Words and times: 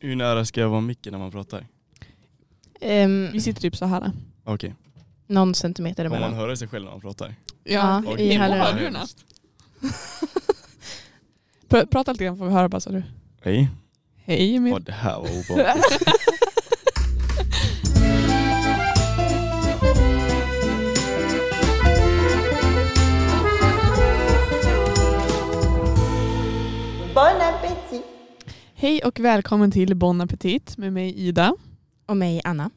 Hur 0.00 0.16
nära 0.16 0.44
ska 0.44 0.60
jag 0.60 0.68
vara 0.68 0.80
micken 0.80 1.12
när 1.12 1.18
man 1.18 1.30
pratar? 1.30 1.66
Ehm, 2.80 3.28
Vi 3.32 3.40
sitter 3.40 3.60
typ 3.60 3.76
så 3.76 3.86
här. 3.86 4.10
Okej. 4.44 4.74
någon 5.26 5.54
centimeter 5.54 6.04
man 6.08 6.12
emellan. 6.18 6.34
höra 6.38 6.56
sig 6.56 6.68
själv 6.68 6.84
när 6.84 6.90
man 6.92 7.00
pratar? 7.00 7.34
Ja, 7.64 8.02
Okej. 8.06 8.26
i 8.26 8.34
hörlurarna. 8.36 8.64
hörlurarna. 8.64 9.06
Pr- 11.68 11.86
Prata 11.86 12.12
lite 12.12 12.24
grann 12.24 12.38
får 12.38 12.46
vi 12.46 12.52
höra 12.52 12.68
bara 12.68 12.80
så 12.80 12.90
du. 12.90 13.02
Hej. 13.42 13.68
Hej 14.24 14.56
Emil. 14.56 14.72
Åh, 14.72 14.78
det 14.80 14.92
här 14.92 15.14
var 15.14 15.20
obehagligt. 15.20 16.02
Hej 28.80 29.00
och 29.04 29.20
välkommen 29.20 29.70
till 29.70 29.94
Bon 29.94 30.20
Appetit 30.20 30.76
med 30.76 30.92
mig 30.92 31.14
Ida. 31.14 31.54
Och 32.06 32.16
mig 32.16 32.40
Anna. 32.44 32.70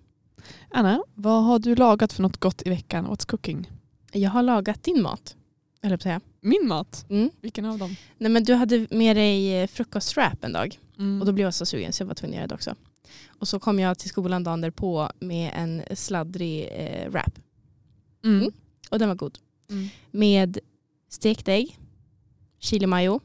Anna, 0.69 1.03
vad 1.15 1.43
har 1.43 1.59
du 1.59 1.75
lagat 1.75 2.13
för 2.13 2.21
något 2.21 2.37
gott 2.37 2.61
i 2.65 2.69
veckan? 2.69 3.07
What's 3.07 3.27
cooking? 3.27 3.71
Jag 4.11 4.29
har 4.29 4.43
lagat 4.43 4.83
din 4.83 5.01
mat. 5.01 5.35
Eller 5.81 5.97
på 5.97 6.03
säga. 6.03 6.21
Min 6.41 6.67
mat? 6.67 7.05
Mm. 7.09 7.29
Vilken 7.41 7.65
av 7.65 7.77
dem? 7.77 7.95
Nej, 8.17 8.31
men 8.31 8.43
du 8.43 8.53
hade 8.53 8.87
med 8.91 9.15
dig 9.15 9.61
eh, 9.61 9.67
frukostwrap 9.67 10.43
en 10.43 10.53
dag. 10.53 10.79
Mm. 10.97 11.21
Och 11.21 11.25
då 11.25 11.31
blev 11.31 11.47
jag 11.47 11.53
så 11.53 11.65
sugen 11.65 11.93
så 11.93 12.03
jag 12.03 12.07
var 12.07 12.15
tvungen 12.15 12.33
att 12.33 12.37
göra 12.37 12.47
det 12.47 12.55
också. 12.55 12.75
Och 13.27 13.47
så 13.47 13.59
kom 13.59 13.79
jag 13.79 13.99
till 13.99 14.09
skolan 14.09 14.43
dagen 14.43 14.61
därpå 14.61 15.09
med 15.19 15.51
en 15.55 15.83
sladdrig 15.95 16.69
eh, 16.71 17.09
wrap. 17.09 17.39
mm. 18.23 18.39
Mm. 18.39 18.51
Och 18.91 18.99
den 18.99 19.07
var 19.07 19.15
god. 19.15 19.39
Mm. 19.69 19.89
Med 20.11 20.57
stekt 21.09 21.47
ägg, 21.47 21.79
chili 22.59 22.87
mayo, 22.87 23.19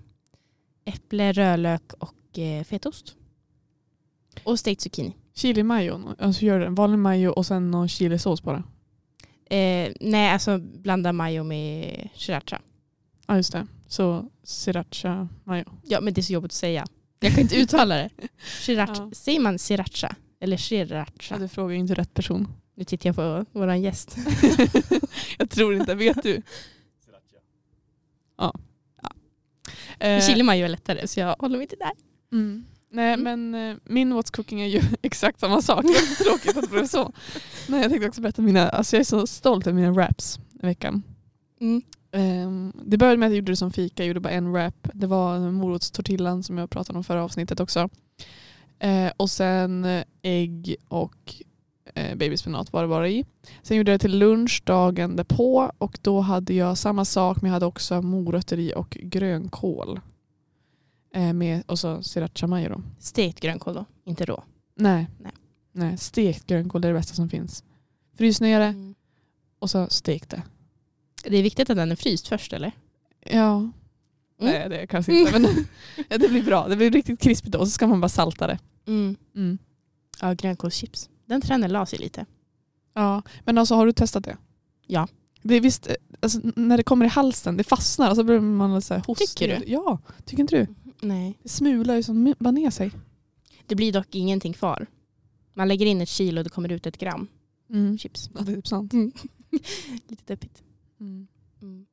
äpple, 0.85 1.33
rödlök 1.33 1.93
och 1.99 2.13
fetaost. 2.67 3.15
Och 4.45 4.59
stekt 4.59 4.81
zucchini. 4.81 5.17
Chili 5.35 5.63
mayo, 5.63 6.15
alltså 6.19 6.43
gör 6.45 6.61
det 6.61 6.67
en 6.67 6.75
vanlig 6.75 6.99
mayo 6.99 7.29
och 7.31 7.47
sen 7.47 7.71
någon 7.71 7.89
chilisås 7.89 8.43
bara. 8.43 8.63
Eh, 9.51 9.93
nej, 10.01 10.31
alltså 10.31 10.59
blanda 10.59 11.13
mayo 11.13 11.45
med 11.45 12.09
sriracha. 12.15 12.61
Ja 13.27 13.37
just 13.37 13.53
det. 13.53 13.67
Så 13.89 14.31
sriracha 14.43 15.29
mayo. 15.45 15.65
Ja, 15.83 16.01
men 16.01 16.15
det 16.15 16.21
är 16.21 16.23
så 16.23 16.33
jobbigt 16.33 16.49
att 16.53 16.57
säga. 16.57 16.87
Jag 17.21 17.33
kan 17.33 17.41
inte 17.41 17.57
uttala 17.61 17.95
det. 17.97 18.11
Sriracha. 18.63 18.95
Ja. 18.97 19.11
Säger 19.13 19.41
man 19.41 19.59
sriracha? 19.59 20.17
Eller 20.41 20.57
Ja, 20.57 20.59
sriracha? 20.59 21.39
du 21.39 21.49
frågar 21.49 21.73
ju 21.75 21.81
inte 21.81 21.95
rätt 21.95 22.15
person. 22.15 22.49
Nu 22.75 22.85
tittar 22.85 23.09
jag 23.09 23.17
på 23.17 23.45
vår 23.53 23.73
gäst. 23.75 24.17
jag 25.39 25.51
tror 25.51 25.75
inte, 25.75 25.95
vet 25.95 26.23
du? 26.23 26.43
Ja. 28.39 28.55
Eh, 29.99 30.21
Chili 30.27 30.43
mayo 30.43 30.65
är 30.65 30.69
lättare 30.69 31.07
så 31.09 31.21
jag 31.21 31.37
håller 31.39 31.59
mig 31.59 31.67
till 31.67 31.79
där. 31.79 31.93
Mm. 32.37 32.65
Nej 32.91 33.15
Mm. 33.15 33.23
men 33.51 33.71
eh, 33.71 33.77
min 33.85 34.13
What's 34.15 34.37
Cooking 34.37 34.61
är 34.61 34.67
ju 34.67 34.81
exakt 35.03 35.41
samma 35.41 35.63
sak. 35.63 35.83
Det 35.85 36.25
tråkigt 36.25 36.57
att 36.57 36.63
det 36.65 36.71
blev 36.71 36.87
så. 36.87 37.13
Nej, 37.69 37.81
jag 37.81 37.91
tänkte 37.91 38.09
också 38.09 38.21
berätta 38.21 38.43
mina, 38.43 38.69
alltså 38.69 38.97
jag 38.97 39.01
är 39.01 39.05
så 39.05 39.27
stolt 39.27 39.67
över 39.67 39.81
mina 39.81 39.93
wraps 39.93 40.39
i 40.63 40.67
veckan. 40.67 41.03
Mm. 41.61 41.83
Ehm, 42.13 42.73
det 42.85 42.97
började 42.99 43.17
med 43.19 43.27
att 43.27 43.33
jag 43.33 43.37
gjorde 43.39 43.53
det 43.53 43.57
som 43.57 43.71
fika, 43.73 44.03
jag 44.03 44.09
gjorde 44.09 44.21
bara 44.21 44.33
en 44.33 44.53
wrap. 44.53 44.89
Det 44.95 45.07
var 45.07 45.39
morotstortillan 45.51 46.43
som 46.43 46.59
jag 46.59 46.71
pratade 46.71 46.99
om 46.99 47.05
förra 47.05 47.25
avsnittet 47.25 47.61
också. 47.61 47.89
Eh, 48.79 49.11
och 49.17 49.31
sen 49.31 49.85
eh, 49.85 50.05
ägg 50.23 50.77
och 50.89 51.35
eh, 51.95 52.17
babyspenat 52.17 52.73
var 52.73 52.83
det 52.83 52.89
bara 52.89 53.09
i. 53.09 53.25
Sen 53.63 53.77
gjorde 53.77 53.91
jag 53.91 54.01
det 54.01 54.03
till 54.03 54.19
lunch 54.19 54.63
dagen 54.67 55.17
därpå 55.17 55.73
och 55.79 55.99
då 56.03 56.21
hade 56.21 56.55
jag 56.55 56.79
samma 56.79 57.05
sak 57.05 57.43
men 57.43 57.49
jag 57.49 57.53
hade 57.53 57.67
också 57.67 58.03
morötter 58.03 58.59
i 58.59 58.73
och 58.77 58.91
grönkål. 59.01 60.01
Eh, 61.17 61.33
med, 61.33 61.63
och 61.67 61.79
så 61.79 62.03
sriracha 62.03 62.47
mayo 62.47 62.69
då. 62.69 62.83
Stekt 62.99 63.41
grönkål 63.41 63.75
då, 63.75 63.85
inte 64.05 64.25
rå. 64.25 64.45
Nej. 64.75 65.07
Nej. 65.19 65.33
Nej. 65.73 65.99
Stekt 65.99 66.47
grönkål 66.47 66.85
är 66.85 66.89
det 66.89 66.95
bästa 66.99 67.15
som 67.15 67.29
finns. 67.29 67.65
Frys 68.19 68.41
ner 68.41 68.61
det 68.61 68.67
Mm. 68.67 68.95
och 69.59 69.71
så 69.71 69.87
stek 69.91 70.29
det. 70.31 70.43
Det 71.25 71.37
är 71.37 71.43
viktigt 71.43 71.71
att 71.71 71.77
den 71.77 71.91
är 71.93 71.97
fryst 71.97 72.29
först 72.29 72.53
eller? 72.53 72.73
Ja. 73.31 73.57
Mm. 73.57 73.73
Nej 74.39 74.69
det 74.69 74.79
är 74.79 74.87
kanske 74.87 75.19
inte 75.19 75.33
men 75.39 75.43
det 76.21 76.29
blir 76.29 76.43
bra. 76.43 76.69
Det 76.69 76.77
blir 76.77 76.91
riktigt 76.91 77.21
krispigt 77.21 77.53
då 77.53 77.59
och 77.59 77.67
så 77.67 77.71
ska 77.71 77.87
man 77.87 78.01
bara 78.01 78.09
salta 78.09 78.47
det. 78.47 78.59
Mm. 78.87 79.17
Mm. 79.35 79.59
Ja, 80.21 80.33
grönkålschips. 80.33 81.09
Den 81.27 81.41
trenden 81.41 81.73
la 81.73 81.87
sig 81.87 81.99
lite. 81.99 82.27
Ja. 82.95 83.23
Men 83.45 83.59
alltså 83.59 83.75
har 83.75 83.87
du 83.87 83.93
testat 83.93 84.25
det? 84.25 84.37
Ja. 84.87 85.09
Det 85.43 85.55
är 85.55 85.61
visst, 85.61 85.87
eh, 85.87 85.95
alltså, 86.21 86.41
när 86.57 86.77
det 86.77 86.83
kommer 86.83 87.07
i 87.07 87.09
halsen, 87.09 87.57
det 87.57 87.65
fastnar 87.65 88.11
och 88.11 88.17
så 88.17 88.25
blir 88.25 88.41
man 88.41 88.83
så 88.83 88.95
här 88.95 89.03
hostig. 89.07 89.29
Tycker 89.29 89.61
du? 89.61 89.73
Ja, 89.73 89.99
tycker 90.25 90.41
inte 90.41 90.57
du? 90.57 90.67
Nej. 91.01 91.39
Det 91.43 91.49
smular 91.49 91.95
ju 91.97 92.03
som 92.03 92.35
bara 92.39 92.51
ner 92.51 92.71
sig. 92.71 92.91
Det 93.67 93.75
blir 93.75 93.93
dock 93.93 94.15
ingenting 94.15 94.53
kvar. 94.53 94.87
Man 95.55 95.69
lägger 95.69 95.87
in 95.87 96.01
ett 96.01 96.09
kilo 96.09 96.41
och 96.41 96.45
det 96.45 96.51
kommer 96.51 96.73
ut 96.73 96.87
ett 96.87 96.99
gram 96.99 97.27
Mm. 97.71 97.99
chips. 97.99 98.31
Ja, 98.35 98.41
det 98.41 98.53
är 98.53 98.57
typ 98.57 98.67
sant. 98.67 98.93
Lite 100.09 100.23
deppigt. 100.27 100.63
Mm. 101.01 101.27
Mm. 101.63 101.87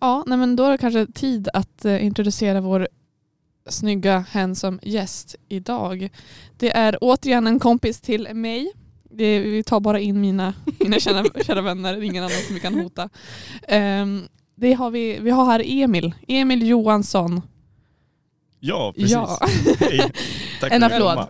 Ja, 0.00 0.24
nej, 0.26 0.38
men 0.38 0.56
då 0.56 0.64
är 0.64 0.70
det 0.70 0.78
kanske 0.78 1.06
tid 1.06 1.48
att 1.54 1.84
eh, 1.84 2.04
introducera 2.04 2.60
vår 2.60 2.88
snygga 3.68 4.24
handsome 4.30 4.78
gäst 4.82 5.36
idag. 5.48 6.08
Det 6.58 6.70
är 6.76 6.98
återigen 7.00 7.46
en 7.46 7.58
kompis 7.58 8.00
till 8.00 8.28
mig. 8.34 8.72
Det, 9.10 9.38
vi 9.40 9.62
tar 9.62 9.80
bara 9.80 10.00
in 10.00 10.20
mina, 10.20 10.54
mina 10.80 10.98
kära, 11.00 11.24
kära 11.44 11.62
vänner, 11.62 11.92
det 11.92 11.98
är 11.98 12.02
ingen 12.02 12.24
annan 12.24 12.38
som 12.46 12.54
vi 12.54 12.60
kan 12.60 12.74
hota. 12.74 13.08
Ehm, 13.68 14.22
det 14.54 14.72
har 14.72 14.90
vi, 14.90 15.18
vi 15.20 15.30
har 15.30 15.44
här 15.46 15.62
Emil, 15.66 16.14
Emil 16.28 16.66
Johansson. 16.68 17.40
Ja, 18.60 18.92
precis. 18.92 19.10
Ja. 19.12 19.38
Hej. 19.78 20.12
Tack 20.60 20.72
En 20.72 20.82
applåd. 20.82 21.00
komma. 21.14 21.28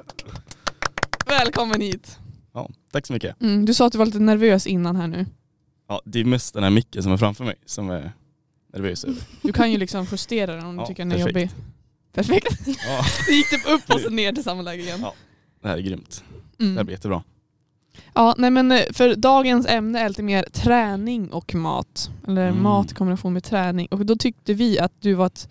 Välkommen 1.27 1.81
hit. 1.81 2.19
Ja, 2.55 2.69
tack 2.93 3.07
så 3.07 3.13
mycket. 3.13 3.41
Mm, 3.43 3.65
du 3.67 3.75
sa 3.75 3.87
att 3.87 3.93
du 3.93 3.99
var 3.99 4.07
lite 4.07 4.19
nervös 4.19 4.67
innan 4.67 4.97
här 4.97 5.07
nu. 5.09 5.27
Ja, 5.89 6.03
det 6.05 6.21
är 6.21 6.25
mest 6.25 6.55
den 6.55 6.63
här 6.63 6.71
micken 6.71 7.03
som 7.03 7.13
är 7.13 7.17
framför 7.17 7.45
mig 7.45 7.55
som 7.67 7.91
är 7.91 8.13
nervös 8.73 9.05
över. 9.05 9.23
Du 9.43 9.53
kan 9.53 9.73
ju 9.73 9.79
liksom 9.79 10.07
justera 10.11 10.57
den 10.57 10.67
om 10.67 10.77
du 10.77 10.83
Ja, 10.83 10.87
tycker 10.87 11.05
den 11.05 11.13
är 11.13 11.17
perfekt. 11.17 11.37
jobbig. 11.37 11.51
Perfekt. 12.13 12.61
Ja, 12.67 13.05
Det 13.27 13.33
gick 13.33 13.51
typ 13.51 13.67
upp 13.69 13.95
och 13.95 14.01
så 14.01 14.11
ner 14.11 14.33
till 14.33 14.45
samma 14.45 14.63
läge 14.63 14.83
igen. 14.83 14.99
Ja. 15.03 15.15
det 15.63 15.69
här 15.69 15.77
är 15.77 15.81
grymt. 15.81 16.25
Mm. 16.61 16.75
Det 16.75 16.79
här 16.79 16.85
blir 16.85 16.95
jättebra. 16.97 17.23
Ja, 18.15 18.35
nej 18.39 18.51
men 18.51 18.73
eh, 18.73 18.81
för 18.93 19.15
dagens 19.15 19.67
ämne 19.67 20.01
är 20.01 20.09
lite 20.09 20.23
mer 20.23 20.43
träning 20.53 21.33
och 21.33 21.55
mat. 21.55 22.11
Eller 22.29 22.49
Mm. 22.49 22.63
mat 22.63 22.93
i 22.93 22.95
kombination 22.95 23.33
med 23.33 23.45
träning. 23.45 23.87
Och 23.91 24.07
då 24.07 24.17
tyckte 24.17 24.55
vi 24.55 24.79
att 24.79 24.93
du 25.01 25.15
var 25.15 25.27
ett 25.27 25.49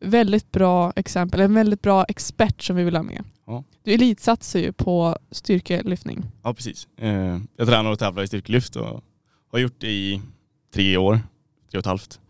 väldigt 0.00 0.52
bra 0.52 0.92
exempel, 0.96 1.40
en 1.40 1.54
väldigt 1.54 1.82
bra 1.82 2.04
expert 2.04 2.62
som 2.62 2.76
vi 2.76 2.84
vill 2.84 2.96
ha 2.96 3.02
med. 3.02 3.24
Ja. 3.46 3.64
Du 3.82 3.92
elitsatsar 3.94 4.60
ju 4.60 4.72
på 4.72 5.18
styrkelyftning. 5.30 6.22
Ja, 6.42 6.54
precis. 6.54 6.88
Eh, 6.96 7.38
Jag 7.56 7.66
tränar 7.68 7.90
och 7.90 7.98
tävlar 7.98 8.22
i 8.22 8.26
styrkelyft 8.26 8.76
och 8.76 9.04
har 9.52 9.58
gjort 9.58 9.74
det 9.80 9.90
i 9.92 10.20
tre 10.74 10.96
år, 10.96 11.14
tre 11.70 11.78
och 11.78 11.80
ett 11.82 11.86
halvt. 11.86 12.20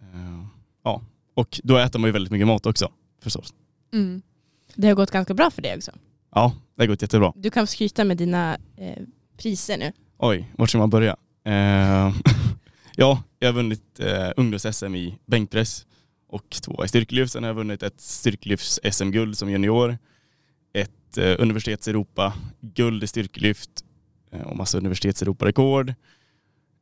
Eh, 0.00 0.46
Ja, 0.84 1.02
och 1.34 1.60
då 1.64 1.76
äter 1.76 1.98
man 1.98 2.08
ju 2.08 2.12
väldigt 2.12 2.32
mycket 2.32 2.46
mat 2.46 2.66
också 2.66 2.88
förstås. 3.22 3.54
Mm. 3.92 4.22
Det 4.74 4.88
har 4.88 4.94
gått 4.94 5.10
ganska 5.10 5.34
bra 5.34 5.50
för 5.50 5.62
dig 5.62 5.76
också. 5.76 5.90
Ja, 6.34 6.52
det 6.76 6.82
har 6.82 6.86
gått 6.88 7.02
jättebra. 7.02 7.32
Du 7.36 7.50
kan 7.50 7.66
skryta 7.66 8.04
med 8.04 8.16
dina 8.16 8.56
eh, 8.76 9.02
priser 9.36 9.78
nu. 9.78 9.92
Oj, 10.18 10.52
vart 10.58 10.68
ska 10.68 10.78
man 10.78 10.90
börja? 10.90 11.16
Eh, 11.44 12.14
ja, 12.96 13.22
jag 13.38 13.48
har 13.48 13.52
vunnit 13.52 14.00
eh, 14.00 14.30
ungdoms-SM 14.36 14.94
i 14.96 15.18
bänkpress 15.26 15.86
och 16.32 16.50
två 16.50 16.84
i 16.84 16.88
styrkelyft. 16.88 17.32
Sen 17.32 17.42
har 17.42 17.48
jag 17.50 17.54
vunnit 17.54 17.82
ett 17.82 18.00
styrkelyfts-SM-guld 18.00 19.38
som 19.38 19.50
junior. 19.50 19.98
Ett 20.72 21.18
eh, 21.18 21.34
universitets-Europa-guld 21.38 23.04
i 23.04 23.06
styrkelyft 23.06 23.84
eh, 24.30 24.40
och 24.42 24.56
massa 24.56 24.78
universitets-Europa-rekord. 24.78 25.94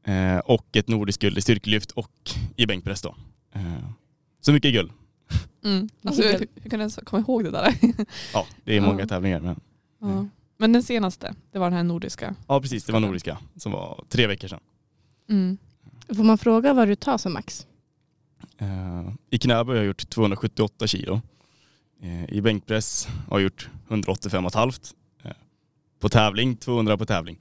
Eh, 0.07 0.39
och 0.39 0.77
ett 0.77 0.89
nordiskt 0.89 1.23
guld 1.23 1.39
i 1.39 1.41
styrkelyft 1.41 1.91
och 1.91 2.31
i 2.57 2.67
bänkpress 2.67 3.03
då. 3.03 3.15
Eh, 3.53 3.63
så 4.41 4.53
mycket 4.53 4.73
guld. 4.73 4.91
Mm. 5.65 5.89
Alltså, 6.05 6.23
hur, 6.23 6.47
hur 6.55 6.71
kan 6.71 6.79
du 6.79 6.83
ens 6.83 6.99
komma 7.05 7.21
ihåg 7.21 7.45
det 7.45 7.51
där? 7.51 7.75
Ja, 8.33 8.47
det 8.65 8.73
är 8.73 8.77
Ja. 8.77 8.83
många 8.87 9.07
tävlingar. 9.07 9.41
Men... 9.41 9.61
ja. 10.01 10.27
Men 10.57 10.73
den 10.73 10.83
senaste, 10.83 11.35
det 11.53 11.59
var 11.59 11.67
den 11.67 11.77
här 11.77 11.85
nordiska. 11.85 12.35
Ja, 12.49 12.61
precis. 12.61 12.85
Det 12.85 12.93
var 12.93 13.01
nordiska 13.01 13.39
som 13.57 13.73
var 13.73 14.05
tre 14.09 14.27
veckor 14.27 14.49
sedan. 14.49 14.61
Mm. 15.29 15.59
Får 16.17 16.25
man 16.25 16.39
fråga 16.39 16.73
vad 16.75 16.89
du 16.89 16.95
tar 16.95 17.19
som 17.19 17.33
max? 17.33 17.67
Eh, 18.61 19.13
I 19.31 19.39
knäböj 19.39 19.77
har 19.77 19.83
jag 19.83 19.87
gjort 19.87 20.11
278 20.11 20.87
kilo. 20.87 21.21
Eh, 22.03 22.33
I 22.33 22.41
bänkpress 22.41 23.09
har 23.29 23.39
jag 23.39 23.43
gjort 23.45 23.69
185,5. 23.89 24.95
Eh, 25.23 25.31
på 26.01 26.09
tävling 26.09 26.57
200 26.57 26.97
på 26.97 27.07
tävling. 27.07 27.39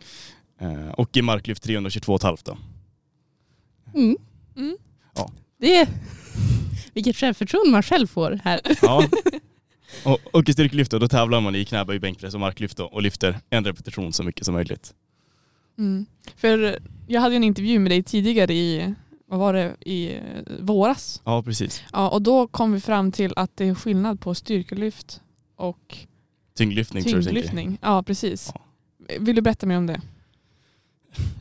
Och 0.93 1.17
i 1.17 1.21
marklyft 1.21 1.67
322,5 1.67 2.37
då. 2.45 2.57
Mm. 3.99 4.17
Mm. 4.55 4.77
Ja. 5.15 5.31
Det 5.57 5.77
är... 5.77 5.87
Vilket 6.93 7.15
självförtroende 7.15 7.71
man 7.71 7.83
själv 7.83 8.07
får 8.07 8.39
här. 8.43 8.61
Ja. 8.81 9.03
Och, 10.05 10.19
och 10.31 10.49
i 10.49 10.53
styrkelyft 10.53 10.91
då, 10.91 10.99
då 10.99 11.07
tävlar 11.07 11.41
man 11.41 11.55
i 11.55 11.65
knäböj, 11.65 11.99
bänkpress 11.99 12.33
och 12.33 12.39
marklyft 12.39 12.77
då, 12.77 12.85
och 12.85 13.01
lyfter 13.01 13.39
en 13.49 13.65
repetition 13.65 14.13
så 14.13 14.23
mycket 14.23 14.45
som 14.45 14.53
möjligt. 14.53 14.93
Mm. 15.77 16.05
För 16.35 16.79
jag 17.07 17.21
hade 17.21 17.35
en 17.35 17.43
intervju 17.43 17.79
med 17.79 17.91
dig 17.91 18.03
tidigare 18.03 18.53
i, 18.53 18.93
vad 19.29 19.39
var 19.39 19.53
det, 19.53 19.75
i 19.79 20.13
eh, 20.13 20.21
våras. 20.59 21.21
Ja, 21.25 21.43
precis. 21.43 21.83
Ja, 21.93 22.09
och 22.09 22.21
då 22.21 22.47
kom 22.47 22.71
vi 22.71 22.79
fram 22.81 23.11
till 23.11 23.33
att 23.35 23.57
det 23.57 23.65
är 23.65 23.75
skillnad 23.75 24.19
på 24.21 24.35
styrkelyft 24.35 25.21
och 25.55 25.97
Tyngdlyftning. 26.55 27.03
Tyngdlyftning, 27.03 27.77
ja 27.81 28.03
precis. 28.03 28.51
Ja. 28.53 28.61
Vill 29.19 29.35
du 29.35 29.41
berätta 29.41 29.65
mer 29.65 29.77
om 29.77 29.85
det? 29.87 30.01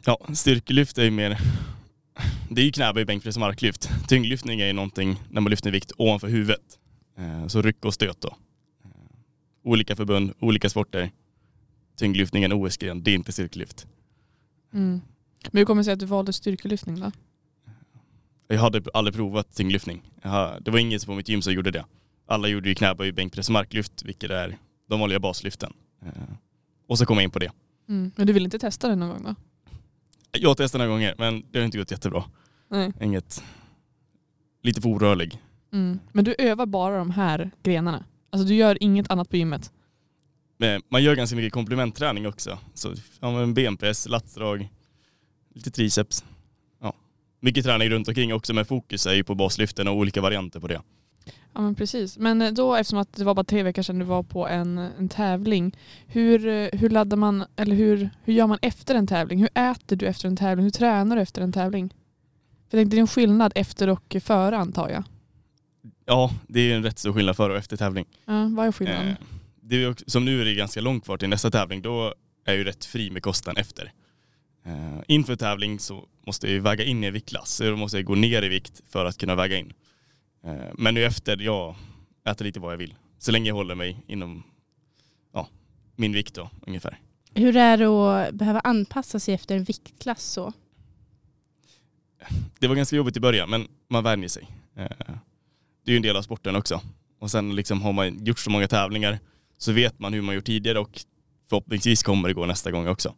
Ja, 0.04 0.18
styrkelyft 0.34 0.98
är 0.98 1.04
ju 1.04 1.10
mer, 1.10 1.38
det 2.50 2.60
är 2.60 2.64
ju 2.64 2.72
knäböj, 2.72 3.04
bänkpress 3.04 3.36
och 3.36 3.40
marklyft. 3.40 3.90
Tyngdlyftning 4.08 4.60
är 4.60 4.66
ju 4.66 4.72
någonting 4.72 5.16
när 5.30 5.40
man 5.40 5.50
lyfter 5.50 5.70
vikt 5.70 5.92
ovanför 5.96 6.28
huvudet. 6.28 6.78
Eh, 7.18 7.46
Så 7.46 7.62
ryck 7.62 7.84
och 7.84 7.94
stöt 7.94 8.20
då. 8.20 8.28
Eh, 8.84 8.90
Olika 9.64 9.96
förbund, 9.96 10.32
olika 10.40 10.70
sporter. 10.70 11.10
Tyngdlyftningen 11.96 12.52
OS-gren, 12.52 13.02
det 13.02 13.10
är 13.10 13.14
inte 13.14 13.32
styrkelyft. 13.32 13.86
Mm. 14.74 15.00
Men 15.50 15.58
hur 15.58 15.64
kommer 15.64 15.80
det 15.80 15.84
sig 15.84 15.92
att 15.92 16.00
du 16.00 16.06
valde 16.06 16.32
styrkelyftning 16.32 17.00
då? 17.00 17.12
Jag 18.48 18.58
hade 18.60 18.82
aldrig 18.94 19.14
provat 19.14 19.54
tyngdlyftning. 19.54 20.02
Det 20.60 20.70
var 20.70 20.78
inget 20.78 21.06
på 21.06 21.14
mitt 21.14 21.28
gym 21.28 21.42
som 21.42 21.52
gjorde 21.52 21.70
det. 21.70 21.84
Alla 22.26 22.48
gjorde 22.48 22.68
ju 22.68 22.74
knäböj, 22.74 23.12
bänkpress 23.12 23.48
och 23.48 23.52
marklyft, 23.52 24.02
vilket 24.04 24.30
är 24.30 24.58
de 24.88 25.00
vanliga 25.00 25.18
baslyften. 25.18 25.72
Eh, 26.02 26.12
Och 26.88 26.98
så 26.98 27.06
kom 27.06 27.16
jag 27.16 27.24
in 27.24 27.30
på 27.30 27.38
det. 27.38 27.50
Mm. 27.88 28.10
Men 28.16 28.26
du 28.26 28.32
vill 28.32 28.44
inte 28.44 28.58
testa 28.58 28.88
det 28.88 28.96
någon 28.96 29.08
gång 29.08 29.22
då? 29.24 29.34
Jag 30.32 30.50
har 30.50 30.54
testat 30.54 30.78
några 30.78 30.90
gånger, 30.90 31.14
men 31.18 31.42
det 31.50 31.58
har 31.58 31.64
inte 31.66 31.78
gått 31.78 31.90
jättebra. 31.90 32.24
Nej. 32.68 32.92
Inget... 33.00 33.44
Lite 34.62 34.80
för 34.80 34.88
orörlig. 34.88 35.38
Mm. 35.72 35.98
Men 36.12 36.24
du 36.24 36.34
övar 36.38 36.66
bara 36.66 36.98
de 36.98 37.10
här 37.10 37.50
grenarna? 37.62 38.04
Alltså 38.30 38.48
du 38.48 38.54
gör 38.54 38.82
inget 38.82 39.10
annat 39.10 39.30
på 39.30 39.36
gymmet? 39.36 39.72
Men 40.56 40.82
man 40.88 41.02
gör 41.02 41.14
ganska 41.16 41.36
mycket 41.36 41.52
komplementträning 41.52 42.26
också. 42.26 42.58
Så 42.74 42.94
ja, 43.20 43.46
benpress, 43.46 44.08
latsdrag, 44.08 44.68
lite 45.54 45.70
triceps. 45.70 46.24
Mycket 47.40 47.64
träning 47.64 47.88
runt 47.88 48.08
omkring 48.08 48.34
också 48.34 48.54
men 48.54 48.64
fokus 48.64 49.06
är 49.06 49.14
ju 49.14 49.24
på 49.24 49.34
baslyften 49.34 49.88
och 49.88 49.96
olika 49.96 50.20
varianter 50.20 50.60
på 50.60 50.68
det. 50.68 50.80
Ja 51.54 51.60
men 51.60 51.74
precis. 51.74 52.18
Men 52.18 52.54
då 52.54 52.74
eftersom 52.74 52.98
att 52.98 53.12
det 53.12 53.24
var 53.24 53.34
bara 53.34 53.44
tre 53.44 53.62
veckor 53.62 53.82
sedan 53.82 53.98
du 53.98 54.04
var 54.04 54.22
på 54.22 54.48
en, 54.48 54.78
en 54.78 55.08
tävling. 55.08 55.76
Hur, 56.06 56.46
eh, 56.46 56.68
hur 56.72 56.90
laddar 56.90 57.16
man, 57.16 57.44
eller 57.56 57.76
hur, 57.76 58.10
hur 58.24 58.32
gör 58.32 58.46
man 58.46 58.58
efter 58.62 58.94
en 58.94 59.06
tävling? 59.06 59.38
Hur 59.38 59.48
äter 59.54 59.96
du 59.96 60.06
efter 60.06 60.28
en 60.28 60.36
tävling? 60.36 60.64
Hur 60.64 60.70
tränar 60.70 61.16
du 61.16 61.22
efter 61.22 61.42
en 61.42 61.52
tävling? 61.52 61.94
För 62.70 62.84
det 62.84 62.96
är 62.96 63.00
en 63.00 63.06
skillnad 63.06 63.52
efter 63.54 63.88
och 63.88 64.16
före 64.22 64.56
antar 64.56 64.88
jag. 64.88 65.04
Ja, 66.04 66.30
det 66.48 66.60
är 66.60 66.76
en 66.76 66.82
rätt 66.82 66.98
stor 66.98 67.12
skillnad 67.12 67.36
före 67.36 67.52
och 67.52 67.58
efter 67.58 67.76
tävling. 67.76 68.06
Ja, 68.24 68.48
vad 68.56 68.66
är 68.66 68.72
skillnaden? 68.72 69.08
Eh, 69.08 69.16
det 69.62 69.84
är 69.84 69.94
som 70.06 70.24
nu 70.24 70.40
är 70.40 70.44
det 70.44 70.54
ganska 70.54 70.80
långt 70.80 71.04
kvar 71.04 71.16
till 71.16 71.28
nästa 71.28 71.50
tävling. 71.50 71.82
Då 71.82 72.06
är 72.44 72.52
jag 72.52 72.56
ju 72.56 72.64
rätt 72.64 72.84
fri 72.84 73.10
med 73.10 73.22
kosten 73.22 73.56
efter. 73.56 73.92
Eh, 74.68 75.00
inför 75.06 75.36
tävling 75.36 75.78
så 75.78 76.08
måste 76.26 76.46
jag 76.46 76.54
ju 76.54 76.60
väga 76.60 76.84
in 76.84 77.04
i 77.04 77.10
viktklass. 77.10 77.50
Så 77.50 77.64
då 77.64 77.76
måste 77.76 77.98
jag 77.98 78.04
gå 78.04 78.14
ner 78.14 78.42
i 78.42 78.48
vikt 78.48 78.82
för 78.88 79.04
att 79.04 79.18
kunna 79.18 79.34
väga 79.34 79.56
in. 79.56 79.72
Eh, 80.44 80.56
men 80.74 80.94
nu 80.94 81.04
efter, 81.04 81.42
jag 81.42 81.76
äter 82.28 82.44
lite 82.44 82.60
vad 82.60 82.72
jag 82.72 82.78
vill. 82.78 82.94
Så 83.18 83.32
länge 83.32 83.48
jag 83.48 83.54
håller 83.54 83.74
mig 83.74 84.04
inom 84.06 84.42
ja, 85.32 85.48
min 85.96 86.12
vikt 86.12 86.34
då 86.34 86.50
ungefär. 86.66 86.98
Hur 87.34 87.56
är 87.56 87.76
det 87.76 87.86
att 87.86 88.34
behöva 88.34 88.60
anpassa 88.60 89.20
sig 89.20 89.34
efter 89.34 89.56
en 89.56 89.64
viktklass 89.64 90.22
så? 90.22 90.52
Det 92.58 92.68
var 92.68 92.74
ganska 92.74 92.96
jobbigt 92.96 93.16
i 93.16 93.20
början 93.20 93.50
men 93.50 93.68
man 93.88 94.04
vänjer 94.04 94.28
sig. 94.28 94.48
Eh, 94.76 94.84
det 95.84 95.90
är 95.90 95.92
ju 95.92 95.96
en 95.96 96.02
del 96.02 96.16
av 96.16 96.22
sporten 96.22 96.56
också. 96.56 96.80
Och 97.18 97.30
sen 97.30 97.56
liksom 97.56 97.82
har 97.82 97.92
man 97.92 98.24
gjort 98.24 98.38
så 98.38 98.50
många 98.50 98.68
tävlingar 98.68 99.18
så 99.58 99.72
vet 99.72 99.98
man 99.98 100.12
hur 100.12 100.22
man 100.22 100.34
gjort 100.34 100.44
tidigare 100.44 100.78
och 100.78 101.00
förhoppningsvis 101.48 102.02
kommer 102.02 102.28
det 102.28 102.34
gå 102.34 102.46
nästa 102.46 102.70
gång 102.70 102.88
också. 102.88 103.14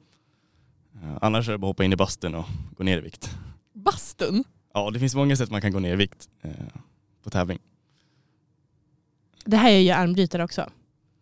Eh, 1.03 1.19
Annars 1.21 1.49
är 1.49 1.53
det 1.53 1.59
bara 1.59 1.67
att 1.67 1.71
hoppa 1.71 1.85
in 1.85 1.93
i 1.93 1.97
bastun 1.97 2.35
och 2.35 2.45
gå 2.77 2.85
ner 2.85 2.99
i 2.99 3.01
vikt. 3.01 3.31
Bastun? 3.73 4.45
Ja, 4.75 4.91
det 4.91 4.99
finns 4.99 5.15
många 5.15 5.37
sätt 5.37 5.51
man 5.51 5.61
kan 5.61 5.73
gå 5.73 5.79
ner 5.79 5.93
i 5.93 5.97
vikt 5.97 6.29
eh, 6.43 6.53
på 7.23 7.31
tävling. 7.31 7.59
Det 9.45 9.57
här 9.57 9.71
är 9.71 9.79
ju 9.79 9.91
armbrytare 9.91 10.45
också. 10.45 10.71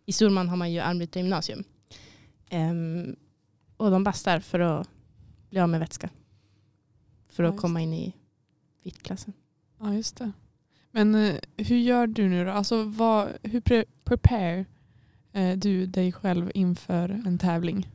I 0.07 0.13
Storman 0.13 0.49
har 0.49 0.57
man 0.57 0.73
ju 0.73 0.81
armbrytargymnasium. 0.81 1.65
Um, 2.51 3.17
och 3.77 3.91
de 3.91 4.05
bastar 4.05 4.41
för 4.41 4.61
att 4.61 4.89
bli 5.51 5.61
av 5.61 5.69
med 5.69 5.81
vätska. 5.81 6.11
För 7.29 7.43
Ja, 7.43 7.49
att 7.49 7.55
just 7.55 7.63
komma 7.63 7.81
in 7.81 7.93
i 7.93 8.15
viktklassen. 8.85 9.33
Ja 9.81 9.95
just 9.95 10.17
det. 10.17 10.33
Men 10.91 11.15
eh, 11.15 11.35
hur 11.57 11.77
gör 11.77 12.07
du 12.07 12.29
nu 12.29 12.45
då? 12.45 12.51
Alltså 12.51 12.83
vad, 12.83 13.29
hur 13.43 13.61
pre 13.61 13.85
prepare 14.05 14.65
eh, 15.33 15.57
du 15.59 15.87
dig 15.87 16.13
själv 16.13 16.51
inför 16.55 17.09
en 17.27 17.39
tävling? 17.39 17.89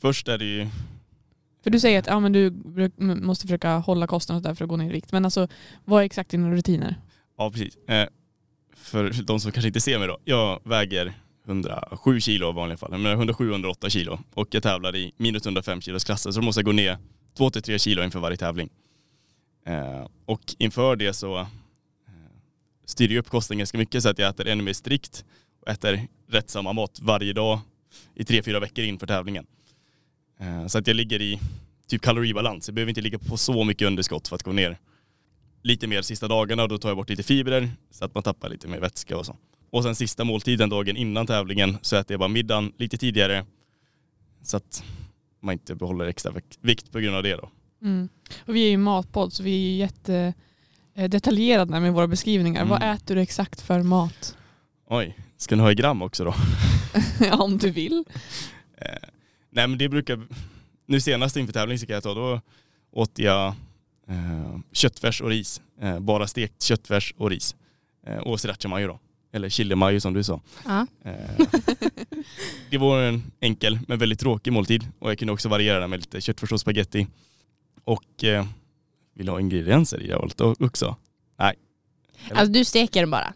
Först 0.00 0.28
är 0.28 0.38
det 0.38 0.44
ju, 0.44 0.68
För 1.62 1.70
du 1.70 1.80
säger 1.80 1.98
att 1.98 2.06
ja, 2.06 2.20
men 2.20 2.32
du 2.32 2.52
måste 2.98 3.46
försöka 3.46 3.76
hålla 3.76 4.06
kosten 4.06 4.36
och 4.36 4.42
där 4.42 4.54
för 4.54 4.64
att 4.64 4.68
gå 4.68 4.76
ner 4.76 4.88
i 4.90 4.92
vikt. 4.92 5.12
Men 5.12 5.24
alltså 5.24 5.48
vad 5.84 6.00
är 6.00 6.06
exakt 6.06 6.30
dina 6.30 6.50
rutiner? 6.50 6.96
ja 7.38 7.50
precis. 7.50 7.76
Eh, 7.88 8.08
för 8.76 9.22
de 9.22 9.40
som 9.40 9.52
kanske 9.52 9.66
inte 9.66 9.80
ser 9.80 9.98
mig 9.98 10.08
då. 10.08 10.18
Jag 10.24 10.60
väger 10.64 11.12
107 11.46 12.20
kilo 12.20 12.50
i 12.50 12.52
vanliga 12.52 12.76
fall. 12.76 12.98
Men 12.98 13.20
107-108 13.20 13.88
kilo. 13.88 14.18
Och 14.34 14.48
jag 14.50 14.62
tävlar 14.62 14.96
i 14.96 15.12
minus 15.16 15.46
105 15.46 15.80
kilos 15.80 16.04
klassen 16.04 16.32
så 16.32 16.40
då 16.40 16.46
måste 16.46 16.58
jag 16.58 16.66
gå 16.66 16.72
ner 16.72 16.98
2-3 17.38 17.78
kilo 17.78 18.02
inför 18.02 18.18
varje 18.20 18.36
tävling. 18.36 18.68
Eh, 19.66 20.06
och 20.26 20.54
inför 20.58 20.96
det 20.96 21.12
så 21.12 21.38
eh, 21.38 21.46
styr 22.84 23.10
jag 23.10 23.18
upp 23.18 23.28
kosten 23.30 23.58
ganska 23.58 23.78
mycket 23.78 24.02
så 24.02 24.08
att 24.08 24.18
jag 24.18 24.28
äter 24.28 24.48
ännu 24.48 24.62
mer 24.62 24.72
strikt 24.72 25.24
och 25.60 25.68
äter 25.68 26.08
rätt 26.28 26.50
samma 26.50 26.72
mat 26.72 26.98
varje 27.02 27.32
dag 27.32 27.60
i 28.14 28.22
3-4 28.22 28.60
veckor 28.60 28.84
inför 28.84 29.06
tävlingen. 29.06 29.46
Eh, 30.40 30.66
så 30.66 30.78
att 30.78 30.86
jag 30.86 30.96
ligger 30.96 31.22
i 31.22 31.40
typ 31.88 32.02
kaloribalans. 32.02 32.68
Jag 32.68 32.74
behöver 32.74 32.88
inte 32.90 33.00
ligga 33.00 33.18
på 33.18 33.36
så 33.36 33.64
mycket 33.64 33.86
underskott 33.86 34.28
för 34.28 34.36
att 34.36 34.42
gå 34.42 34.52
ner 34.52 34.78
lite 35.62 35.86
mer 35.86 36.02
sista 36.02 36.28
dagarna 36.28 36.62
och 36.62 36.68
då 36.68 36.78
tar 36.78 36.88
jag 36.90 36.96
bort 36.96 37.08
lite 37.10 37.22
fibrer 37.22 37.70
så 37.90 38.04
att 38.04 38.14
man 38.14 38.22
tappar 38.22 38.48
lite 38.48 38.68
mer 38.68 38.78
vätska 38.80 39.16
och 39.16 39.26
så. 39.26 39.36
Och 39.70 39.82
sen 39.82 39.94
sista 39.94 40.24
måltiden 40.24 40.68
dagen 40.70 40.96
innan 40.96 41.26
tävlingen 41.26 41.76
så 41.82 41.96
äter 41.96 42.12
jag 42.14 42.18
bara 42.20 42.28
middagen 42.28 42.72
lite 42.78 42.96
tidigare 42.96 43.46
så 44.42 44.56
att 44.56 44.84
man 45.40 45.52
inte 45.52 45.74
behåller 45.74 46.04
extra 46.06 46.32
vik- 46.32 46.58
vikt 46.60 46.92
på 46.92 46.98
grund 47.00 47.16
av 47.16 47.22
det 47.22 47.36
då. 47.36 47.50
Mm. 47.82 48.08
Och 48.46 48.56
vi 48.56 48.66
är 48.66 48.70
ju 48.70 48.76
matpodd 48.76 49.32
så 49.32 49.42
vi 49.42 49.50
är 49.54 49.70
ju 49.70 49.76
jätte 49.76 50.34
eh, 50.94 51.08
detaljerade 51.08 51.80
med 51.80 51.92
våra 51.92 52.06
beskrivningar. 52.06 52.62
Mm. 52.62 52.70
Vad 52.70 52.94
äter 52.94 53.14
du 53.14 53.20
exakt 53.20 53.60
för 53.60 53.82
mat? 53.82 54.36
Oj, 54.88 55.16
ska 55.36 55.56
ni 55.56 55.62
ha 55.62 55.70
i 55.72 55.74
gram 55.74 56.02
också 56.02 56.24
då? 56.24 56.34
Ja, 57.20 57.36
Om 57.42 57.58
du 57.58 57.70
vill. 57.70 58.04
Eh, 59.52 59.56
nej 59.56 59.68
men 59.68 59.78
det 59.78 59.88
brukar, 59.88 60.26
nu 60.86 61.00
senast 61.00 61.36
inför 61.36 61.52
tävling 61.52 61.78
så 61.78 61.86
kan 61.86 61.94
jag 61.94 62.02
ta, 62.02 62.14
då 62.14 62.40
åt 62.90 63.18
jag 63.18 63.54
eh, 64.08 64.58
köttfärs 64.72 65.20
och 65.20 65.28
ris. 65.28 65.62
Eh, 65.80 65.98
bara 66.00 66.26
stekt 66.26 66.62
köttfärs 66.62 67.14
och 67.16 67.30
ris. 67.30 67.56
Eh, 68.06 68.16
och 68.18 68.40
sriracha 68.40 68.68
mayo 68.68 68.86
då. 68.88 68.98
Eller 69.34 69.48
chili 69.48 69.74
mayo 69.74 70.00
som 70.00 70.12
du 70.14 70.24
sa. 70.24 70.40
Ja. 70.64 70.86
Eh, 71.04 71.46
det 72.70 72.78
var 72.78 73.02
en 73.02 73.22
enkel 73.40 73.78
men 73.88 73.98
väldigt 73.98 74.20
tråkig 74.20 74.52
måltid 74.52 74.88
och 74.98 75.10
jag 75.10 75.18
kunde 75.18 75.32
också 75.32 75.48
variera 75.48 75.80
den 75.80 75.90
med 75.90 75.98
lite 75.98 76.20
köttfärs 76.20 76.52
och 76.52 76.60
spaghetti. 76.60 77.06
Och 77.84 78.24
eh, 78.24 78.46
vill 79.14 79.28
ha 79.28 79.40
ingredienser 79.40 80.02
i 80.02 80.06
det 80.06 80.16
allt 80.16 80.40
också? 80.40 80.96
Nej. 81.38 81.54
Eller? 82.30 82.40
Alltså 82.40 82.52
du 82.52 82.64
steker 82.64 83.00
den 83.00 83.10
bara? 83.10 83.34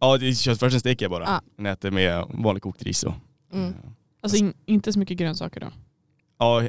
Ja, 0.00 0.18
köttfärsen 0.18 0.80
steker 0.80 1.04
jag 1.04 1.10
bara. 1.10 1.24
Ja. 1.24 1.40
Men 1.56 1.72
äter 1.72 1.90
med 1.90 2.24
vanlig 2.30 2.62
kokt 2.62 2.82
ris 2.82 3.04
och 3.04 3.14
Mm. 3.52 3.74
Alltså 4.22 4.36
in, 4.38 4.54
inte 4.66 4.92
så 4.92 4.98
mycket 4.98 5.16
grönsaker 5.16 5.60
då? 5.60 5.72
Ja, 6.38 6.68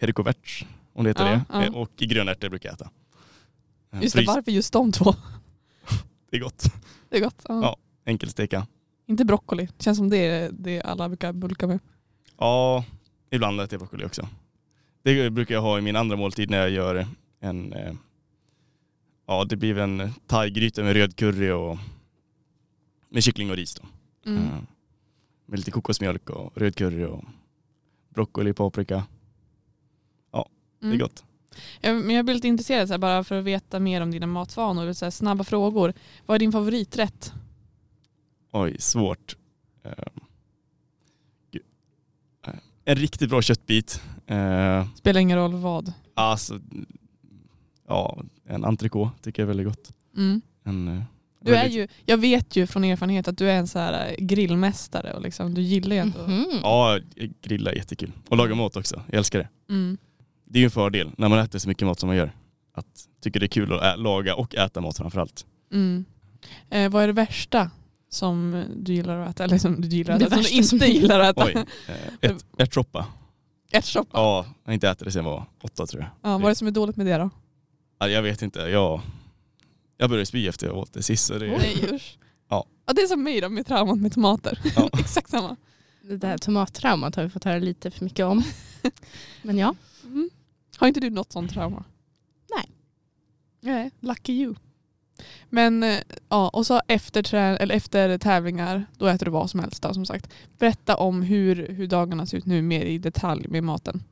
haricots 0.00 0.64
om 0.92 1.04
det 1.04 1.10
heter 1.10 1.26
Ja, 1.26 1.30
det. 1.32 1.44
ja. 1.52 1.64
Eh, 1.64 1.74
Och 1.74 1.90
grönärtor 1.96 2.48
brukar 2.48 2.68
jag 2.68 2.74
äta. 2.74 2.90
Eh, 3.92 4.02
Just 4.02 4.16
det, 4.16 4.24
varför 4.26 4.50
just 4.52 4.72
de 4.72 4.92
två? 4.92 5.14
Det 6.30 6.36
är 6.36 6.40
gott. 6.40 6.64
Det 7.08 7.16
är 7.16 7.20
gott. 7.20 7.42
Ja. 7.48 7.60
Ja. 7.62 7.76
Enkelsteka. 8.04 8.66
Inte 9.06 9.24
broccoli. 9.24 9.68
Det 9.76 9.82
känns 9.84 9.98
som 9.98 10.10
det 10.10 10.16
är 10.16 10.50
det 10.52 10.80
alla 10.82 11.08
brukar 11.08 11.32
bulka 11.32 11.66
med. 11.66 11.78
Ja, 12.38 12.84
ibland 13.30 13.60
äter 13.60 13.72
jag 13.74 13.80
broccoli 13.80 14.04
också. 14.04 14.28
Det 15.02 15.30
brukar 15.30 15.54
jag 15.54 15.62
ha 15.62 15.78
i 15.78 15.80
min 15.80 15.96
andra 15.96 16.16
måltid 16.16 16.50
när 16.50 16.58
jag 16.58 16.70
gör 16.70 17.06
en, 17.40 17.72
eh, 17.72 17.94
ja 19.26 19.44
det 19.44 19.56
blir 19.56 19.78
en 19.78 20.12
thaigryta 20.26 20.82
med 20.82 20.92
röd 20.92 21.16
curry 21.16 21.50
och 21.50 21.78
med 23.08 23.22
kyckling 23.24 23.50
och 23.50 23.56
ris 23.56 23.74
då. 23.74 23.82
Mm. 24.30 24.66
Med 25.46 25.58
lite 25.58 25.70
kokosmjölk 25.70 26.30
och 26.30 26.56
röd 26.58 26.76
curry 26.76 27.04
och 27.04 27.24
broccoli, 28.08 28.52
paprika. 28.52 29.04
Det 30.80 30.86
är 30.86 30.90
Mm. 30.92 30.98
gott. 30.98 31.24
Ja, 31.80 31.92
men 31.92 32.10
jag 32.16 32.24
blir 32.24 32.34
lite 32.34 32.48
intresserad 32.48 32.88
så 32.88 32.94
här, 32.94 32.98
bara 32.98 33.24
för 33.24 33.38
att 33.38 33.44
veta 33.44 33.80
mer 33.80 34.00
om 34.00 34.10
dina 34.10 34.26
matvanor. 34.26 34.92
Så 34.92 35.04
här, 35.04 35.10
snabba 35.10 35.44
frågor. 35.44 35.92
Vad 36.26 36.34
är 36.34 36.38
din 36.38 36.52
favoriträtt? 36.52 37.32
Oj, 38.52 38.76
svårt. 38.78 39.36
Eh, 39.82 39.92
En 42.84 42.96
riktigt 42.96 43.30
bra 43.30 43.42
köttbit. 43.42 44.02
Eh, 44.26 44.86
Spelar 44.94 45.20
ingen 45.20 45.38
roll 45.38 45.54
vad. 45.54 45.92
Alltså, 46.14 46.60
ja, 47.88 48.22
en 48.44 48.64
entrecote 48.64 49.22
tycker 49.22 49.42
jag 49.42 49.46
är 49.46 49.54
väldigt 49.54 49.66
gott. 49.66 49.92
Mm. 50.16 50.40
En, 50.64 50.88
eh, 50.88 51.02
Du 51.44 51.54
är 51.54 51.68
ju, 51.68 51.88
jag 52.06 52.16
vet 52.18 52.56
ju 52.56 52.66
från 52.66 52.84
erfarenhet 52.84 53.28
att 53.28 53.38
du 53.38 53.50
är 53.50 53.56
en 53.56 53.66
så 53.66 53.78
här 53.78 54.08
eh, 54.08 54.24
grillmästare 54.24 55.12
och 55.12 55.22
liksom, 55.22 55.54
du 55.54 55.60
gillar 55.62 55.96
ju 55.96 56.02
ändå. 56.02 56.18
Mhm. 56.26 56.46
Ja, 56.62 56.98
grilla 57.42 57.70
är 57.70 57.76
jättekul. 57.76 58.12
Och 58.28 58.36
laga 58.36 58.54
mat 58.54 58.76
också. 58.76 59.02
Jag 59.06 59.18
älskar 59.18 59.38
det. 59.38 59.48
Mm. 59.74 59.98
Det 60.44 60.58
är 60.58 60.60
ju 60.60 60.64
en 60.64 60.70
fördel 60.70 61.10
när 61.18 61.28
man 61.28 61.38
äter 61.38 61.58
så 61.58 61.68
mycket 61.68 61.86
mat 61.86 62.00
som 62.00 62.06
man 62.06 62.16
gör. 62.16 62.32
Att 62.74 62.86
tycker 63.22 63.40
det 63.40 63.46
är 63.46 63.48
kul 63.48 63.72
att 63.72 63.98
laga 63.98 64.34
och 64.34 64.54
äta 64.54 64.80
mat 64.80 64.96
framförallt. 64.96 65.46
Mm. 65.72 66.04
Eh, 66.70 66.90
vad 66.90 67.02
är 67.02 67.06
det 67.06 67.12
värsta 67.12 67.70
som 68.10 68.64
du 68.76 68.94
gillar 68.94 69.18
att 69.18 69.30
äta? 69.30 69.44
Eller 69.44 69.58
som 69.58 69.80
du 69.80 69.88
gillar 69.88 70.14
att 70.14 70.20
Det 70.20 70.26
äta, 70.26 70.36
som 70.42 70.78
du 70.78 70.86
inte 70.86 70.86
gillar 70.86 71.20
att 71.20 71.38
äta? 71.38 71.46
Oj, 71.46 71.64
eh, 71.88 72.30
ett, 72.30 72.44
ärtsoppa. 72.58 73.06
Ärtsoppa? 73.72 74.10
Ja, 74.18 74.46
jag 74.64 74.68
har 74.70 74.74
inte 74.74 74.88
ätit 74.88 75.04
det 75.04 75.12
sedan 75.12 75.24
jag 75.24 75.30
var 75.32 75.44
åtta 75.62 75.86
tror 75.86 76.02
jag. 76.02 76.10
Ja, 76.30 76.38
vad 76.38 76.44
är 76.44 76.48
det 76.48 76.54
som 76.54 76.66
är 76.66 76.70
dåligt 76.70 76.96
med 76.96 77.06
det 77.06 77.16
då? 77.16 77.30
Ja, 77.98 78.08
Jag 78.08 78.22
vet 78.22 78.42
inte, 78.42 78.60
jag, 78.60 79.00
jag 79.96 80.10
började 80.10 80.26
spy 80.26 80.48
efter 80.48 80.66
jag 80.66 80.76
åt 80.76 80.92
det 80.92 81.02
sist. 81.02 81.26
Så 81.26 81.38
det, 81.38 81.46
Nej 81.58 81.90
usch. 81.94 82.18
Ja. 82.48 82.66
ja. 82.86 82.92
Det 82.92 83.02
är 83.02 83.06
som 83.06 83.22
mig 83.22 83.40
då 83.40 83.48
med 83.48 83.66
traumat 83.66 83.98
med 83.98 84.12
tomater. 84.12 84.58
Ja. 84.76 84.90
Exakt 84.98 85.30
samma. 85.30 85.56
Det 86.02 86.16
där 86.16 86.38
tomattraumat 86.38 87.16
har 87.16 87.22
vi 87.22 87.28
fått 87.30 87.44
höra 87.44 87.58
lite 87.58 87.90
för 87.90 88.04
mycket 88.04 88.26
om. 88.26 88.42
Men 89.42 89.58
ja, 89.58 89.74
Mm. 90.04 90.30
Har 90.76 90.88
inte 90.88 91.00
du 91.00 91.10
något 91.10 91.32
sånt 91.32 91.52
trauma? 91.52 91.84
Nej. 92.56 92.70
Nej, 93.60 93.90
lucky 94.00 94.32
you. 94.32 94.54
Men 95.48 95.82
eh, 95.82 95.98
ja, 96.28 96.48
och 96.48 96.66
så 96.66 96.80
efter, 96.88 97.22
trä- 97.22 97.56
eller 97.56 97.74
efter 97.74 98.18
tävlingar, 98.18 98.86
då 98.98 99.06
äter 99.06 99.24
du 99.26 99.30
vad 99.32 99.50
som 99.50 99.60
helst 99.60 99.82
då, 99.82 99.94
som 99.94 100.06
sagt. 100.06 100.30
Berätta 100.58 100.96
om 100.96 101.22
hur, 101.22 101.68
hur 101.68 101.86
dagarna 101.86 102.26
ser 102.26 102.36
ut 102.38 102.46
nu 102.46 102.62
mer 102.62 102.84
i 102.84 102.98
detalj 102.98 103.48
med 103.48 103.64
maten. 103.64 104.02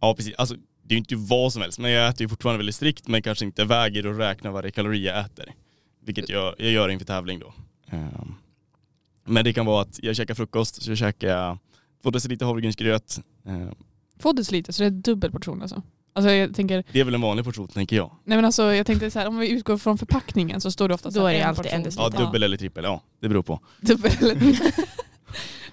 ja 0.00 0.14
precis, 0.16 0.34
alltså, 0.34 0.56
det 0.86 0.92
är 0.92 0.96
ju 0.96 0.98
inte 0.98 1.16
vad 1.16 1.52
som 1.52 1.62
helst 1.62 1.78
men 1.78 1.90
jag 1.90 2.08
äter 2.08 2.20
ju 2.22 2.28
fortfarande 2.28 2.58
väldigt 2.58 2.74
strikt 2.74 3.08
men 3.08 3.22
kanske 3.22 3.44
inte 3.44 3.64
väger 3.64 4.06
och 4.06 4.16
räknar 4.18 4.50
varje 4.50 4.70
kalori 4.70 5.06
jag 5.06 5.18
äter. 5.20 5.52
Vilket 6.04 6.28
jag, 6.28 6.54
jag 6.58 6.70
gör 6.70 6.88
inför 6.88 7.06
tävling 7.06 7.38
då. 7.38 7.52
Ehm, 7.90 8.34
Men 9.24 9.44
det 9.44 9.52
kan 9.52 9.66
vara 9.66 9.82
att 9.82 9.98
jag 10.02 10.16
käkar 10.16 10.34
frukost, 10.34 10.82
så 10.82 10.90
jag 10.90 10.98
käkar 10.98 11.58
två 12.02 12.10
deciliter 12.10 12.46
havregrynsgröt. 12.46 13.20
Ehm, 13.46 13.74
Två 14.22 14.32
deciliter, 14.32 14.72
så 14.72 14.82
det 14.82 14.86
är 14.86 14.90
dubbel 14.90 15.30
portion 15.30 15.62
alltså. 15.62 15.82
Alltså 16.12 16.30
jag 16.30 16.54
tänker, 16.54 16.84
Det 16.92 17.00
är 17.00 17.04
väl 17.04 17.14
en 17.14 17.20
vanlig 17.20 17.44
portion 17.44 17.68
tänker 17.68 17.96
jag. 17.96 18.10
nej 18.24 18.38
men 18.38 18.44
alltså 18.44 18.74
jag 18.74 18.86
tänkte 18.86 19.10
så 19.10 19.18
här, 19.18 19.28
om 19.28 19.38
vi 19.38 19.50
utgår 19.50 19.78
från 19.78 19.98
förpackningen 19.98 20.60
så 20.60 20.70
står 20.70 20.88
det 20.88 20.94
ofta 20.94 21.10
så 21.10 21.18
Då 21.18 21.26
är 21.26 21.32
det 21.32 21.38
en 21.40 21.48
alltid 21.48 21.62
portion. 21.64 21.76
en 21.78 21.82
deciliter. 21.84 22.18
Ja, 22.18 22.24
dubbel 22.24 22.42
eller 22.42 22.56
trippel, 22.56 22.84
ja 22.84 23.02
det 23.20 23.28
beror 23.28 23.42
på. 23.42 23.60
Dubbel 23.80 24.12
eller 24.20 24.56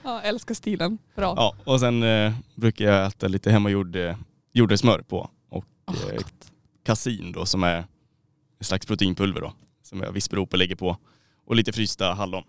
Ja, 0.03 0.21
älskar 0.21 0.55
stilen. 0.55 0.97
Bra. 1.15 1.33
Ja, 1.37 1.55
och 1.63 1.79
sen 1.79 2.03
eh, 2.03 2.33
brukar 2.55 2.85
jag 2.85 3.07
äta 3.07 3.27
lite 3.27 3.51
hemmagjord 3.51 3.95
eh, 3.95 4.15
jordnötssmör 4.53 5.01
på 5.01 5.29
och 5.49 5.65
eh, 5.87 6.17
gott. 6.17 6.51
kasin 6.85 7.31
då 7.31 7.45
som 7.45 7.63
är 7.63 7.77
en 7.77 7.85
slags 8.65 8.85
proteinpulver 8.85 9.41
då. 9.41 9.53
Som 9.83 10.01
jag 10.01 10.11
vispar 10.11 10.37
ihop 10.37 10.53
och 10.53 10.59
lägger 10.59 10.75
på. 10.75 10.97
Och 11.45 11.55
lite 11.55 11.71
frysta 11.71 12.13
hallon. 12.13 12.43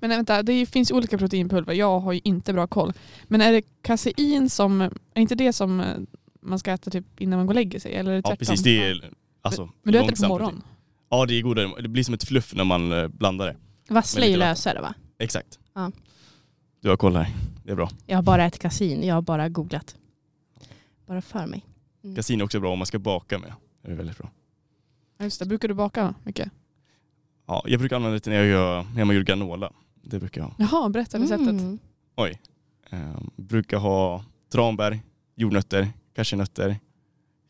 Men 0.00 0.08
nej, 0.08 0.18
vänta, 0.18 0.42
det 0.42 0.66
finns 0.66 0.90
olika 0.90 1.18
proteinpulver. 1.18 1.74
Jag 1.74 2.00
har 2.00 2.12
ju 2.12 2.20
inte 2.24 2.52
bra 2.52 2.66
koll. 2.66 2.92
Men 3.24 3.40
är 3.40 3.52
det 3.52 3.62
kasein 3.82 4.50
som, 4.50 4.80
är 4.80 4.90
inte 5.14 5.34
det 5.34 5.52
som 5.52 5.80
eh, 5.80 5.86
man 6.42 6.58
ska 6.58 6.72
äta 6.72 6.90
typ 6.90 7.20
innan 7.20 7.38
man 7.38 7.46
går 7.46 7.50
och 7.50 7.54
lägger 7.54 7.80
sig? 7.80 7.94
Eller 7.94 8.10
är 8.10 8.16
det 8.16 8.22
Ja 8.24 8.36
precis, 8.36 8.62
det 8.62 8.84
är 8.84 9.10
alltså 9.42 9.70
Men 9.82 9.92
du 9.92 9.98
äter 9.98 10.10
det 10.10 10.22
på 10.22 10.28
morgonen? 10.28 10.62
Ja 11.08 11.26
det 11.26 11.34
är 11.34 11.42
godare, 11.42 11.82
det 11.82 11.88
blir 11.88 12.04
som 12.04 12.14
ett 12.14 12.24
fluff 12.24 12.54
när 12.54 12.64
man 12.64 12.92
eh, 12.92 13.08
blandar 13.08 13.46
det. 13.46 13.56
vassla 13.88 14.20
Med 14.20 14.28
är 14.28 14.32
ju 14.32 14.38
lösare 14.38 14.80
va? 14.80 14.94
Exakt. 15.18 15.58
Ja. 15.74 15.90
Du 16.80 16.88
har 16.88 16.96
koll 16.96 17.16
här, 17.16 17.28
det 17.64 17.70
är 17.70 17.76
bra. 17.76 17.90
Jag 18.06 18.16
har 18.18 18.22
bara 18.22 18.44
ätit 18.44 18.62
kasin, 18.62 19.06
jag 19.06 19.14
har 19.14 19.22
bara 19.22 19.48
googlat. 19.48 19.96
Bara 21.06 21.22
för 21.22 21.46
mig. 21.46 21.66
Mm. 22.04 22.16
Kasin 22.16 22.40
är 22.40 22.44
också 22.44 22.60
bra 22.60 22.72
om 22.72 22.78
man 22.78 22.86
ska 22.86 22.98
baka 22.98 23.38
med. 23.38 23.52
Det 23.82 23.92
är 23.92 23.96
väldigt 23.96 24.18
bra. 24.18 24.30
Ja, 25.18 25.24
Just 25.24 25.38
det. 25.38 25.46
Brukar 25.46 25.68
du 25.68 25.74
baka 25.74 26.14
mycket? 26.24 26.50
Ja, 27.46 27.64
jag 27.66 27.80
brukar 27.80 27.96
använda 27.96 28.18
det 28.18 28.30
när 28.30 28.36
jag 28.36 28.46
gör 28.46 28.82
hemmagjord 28.82 29.26
granola. 29.26 29.72
Det 30.02 30.18
brukar 30.18 30.40
jag 30.40 30.48
ha. 30.48 30.54
Jaha, 30.58 30.88
berätta 30.88 31.18
receptet. 31.18 31.48
Mm. 31.48 31.78
Oj. 32.16 32.40
Ehm, 32.90 33.30
brukar 33.36 33.78
ha 33.78 34.24
tranbär, 34.48 35.00
jordnötter, 35.34 35.88
cashewnötter, 36.14 36.80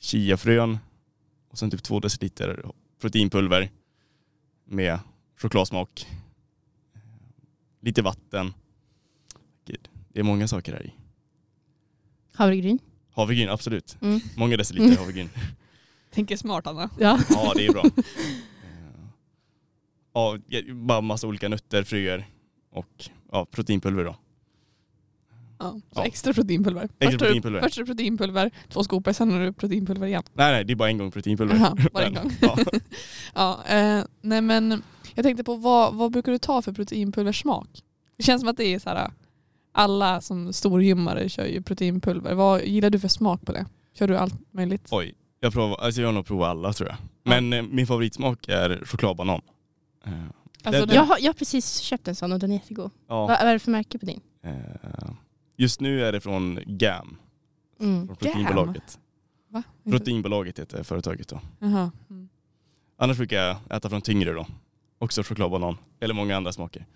chiafrön 0.01 0.79
och 1.49 1.59
sen 1.59 1.71
typ 1.71 1.83
två 1.83 2.01
deciliter 2.01 2.65
proteinpulver 3.01 3.71
med 4.65 4.99
chokladsmak. 5.37 6.07
Lite 7.81 8.03
vatten. 8.03 8.55
Gud, 9.65 9.89
det 10.09 10.21
är 10.21 10.25
många 10.25 10.49
saker 10.49 10.73
här 10.73 10.87
i. 10.87 10.95
Havregryn. 12.33 12.79
Havregryn, 13.15 13.49
absolut. 13.49 13.97
Mm. 14.03 14.21
Många 14.37 14.57
deciliter 14.57 14.97
havregryn. 14.99 15.29
Tänker 16.15 16.37
smart 16.37 16.67
Anna. 16.67 16.91
Ja. 16.99 17.19
Ja, 17.31 17.53
det 17.57 17.67
är 17.67 17.73
bra. 17.73 17.85
Ja, 20.17 20.39
bara 20.75 21.01
massa 21.01 21.27
olika 21.27 21.49
nötter, 21.49 21.83
fröer 21.85 22.27
och 22.73 23.05
ja, 23.33 23.47
proteinpulver 23.51 24.05
då. 24.05 24.17
Ja, 25.59 25.71
så 25.73 26.01
Ja. 26.01 26.05
extra 26.07 26.33
proteinpulver. 26.33 26.83
Extra 26.85 27.11
först, 27.11 27.11
har 27.11 27.11
du- 27.11 27.19
proteinpulver. 27.19 27.61
först 27.63 27.79
är 27.79 27.83
det 27.83 27.87
proteinpulver, 27.87 28.51
två 28.69 28.85
skopor, 28.85 29.13
sen 29.13 29.33
har 29.33 29.41
du 29.41 29.53
proteinpulver 29.53 30.07
igen. 30.07 30.23
Nej, 30.33 30.53
nej, 30.53 30.65
det 30.65 30.73
är 30.73 30.77
bara 30.77 30.89
en 30.89 30.99
gång 30.99 31.11
proteinpulver. 31.11 31.57
Jaha, 31.57 31.77
bara 31.93 32.05
en 32.05 32.15
gång. 32.15 32.33
Ja. 32.41 32.59
Ja, 33.35 33.65
eh, 33.67 34.05
nej 34.21 34.41
men 34.41 34.83
jag 35.15 35.23
tänkte 35.25 35.45
på 35.45 35.55
vad, 35.55 35.95
vad 35.95 36.13
brukar 36.13 36.33
du 36.33 36.39
ta 36.39 36.63
för 36.63 36.73
proteinpulversmak? 36.73 37.69
Det 38.17 38.23
känns 38.23 38.43
som 38.43 38.49
att 38.49 38.57
det 38.57 38.65
är 38.75 38.79
så 38.79 38.89
här, 38.91 39.11
alla 39.75 40.21
som 40.21 40.53
storgymmare 40.53 41.29
kör 41.29 41.45
ju 41.47 41.63
proteinpulver. 41.63 42.35
Vad 42.35 42.65
gillar 42.65 42.91
du 42.91 42.99
för 43.01 43.09
smak 43.09 43.47
på 43.47 43.53
det? 43.53 43.67
Kör 43.95 44.09
du 44.09 44.17
allt 44.17 44.35
möjligt? 44.53 44.89
Oj, 44.91 45.15
jag, 45.41 45.53
provar, 45.53 45.77
alltså 45.81 46.01
jag 46.01 46.09
har 46.09 46.13
nog 46.13 46.27
provat 46.27 46.49
alla 46.49 46.73
tror 46.73 46.89
jag. 46.89 46.97
Men 47.25 47.53
eh, 47.53 47.63
min 47.63 47.87
favoritsmak 47.87 48.49
är 48.49 48.83
chokladbanan. 48.85 49.41
Eh, 50.05 50.13
Alltså, 50.67 50.81
det- 50.81 50.87
den- 50.87 50.97
Jag, 50.97 51.05
har, 51.05 51.19
jag 51.21 51.27
har 51.29 51.33
precis 51.35 51.79
köpt 51.79 52.09
en 52.09 52.15
sån 52.15 52.33
och 52.33 52.39
den 52.39 52.51
är 52.51 52.55
jättegod. 52.55 52.91
ja, 53.09 53.21
Vad, 53.21 53.29
vad 53.29 53.49
är 53.49 53.53
det 53.53 53.59
för 53.59 53.71
märke 53.71 53.99
på 53.99 54.07
din? 54.07 54.21
eh, 54.43 54.53
just 55.57 55.81
nu 55.81 56.05
är 56.05 56.13
det 56.13 56.21
från 56.21 56.59
GAM, 56.67 57.17
Mm. 57.81 58.07
från 58.07 58.17
proteinbolaget. 58.17 58.99
Va? 59.49 59.63
Proteinbolaget 59.91 60.59
heter 60.59 60.83
företaget 60.83 61.29
då. 61.29 61.41
Jaha. 61.59 61.91
Mm. 62.11 62.29
Annars 62.99 63.17
brukar 63.17 63.37
jag 63.37 63.57
äta 63.71 63.89
från 63.89 64.03
tyngre 64.03 64.33
då. 64.33 64.47
Också 64.99 65.23
chokladbanan, 65.23 65.77
eller 66.01 66.15
många 66.15 66.37
andra 66.37 66.53
smaker. 66.53 66.87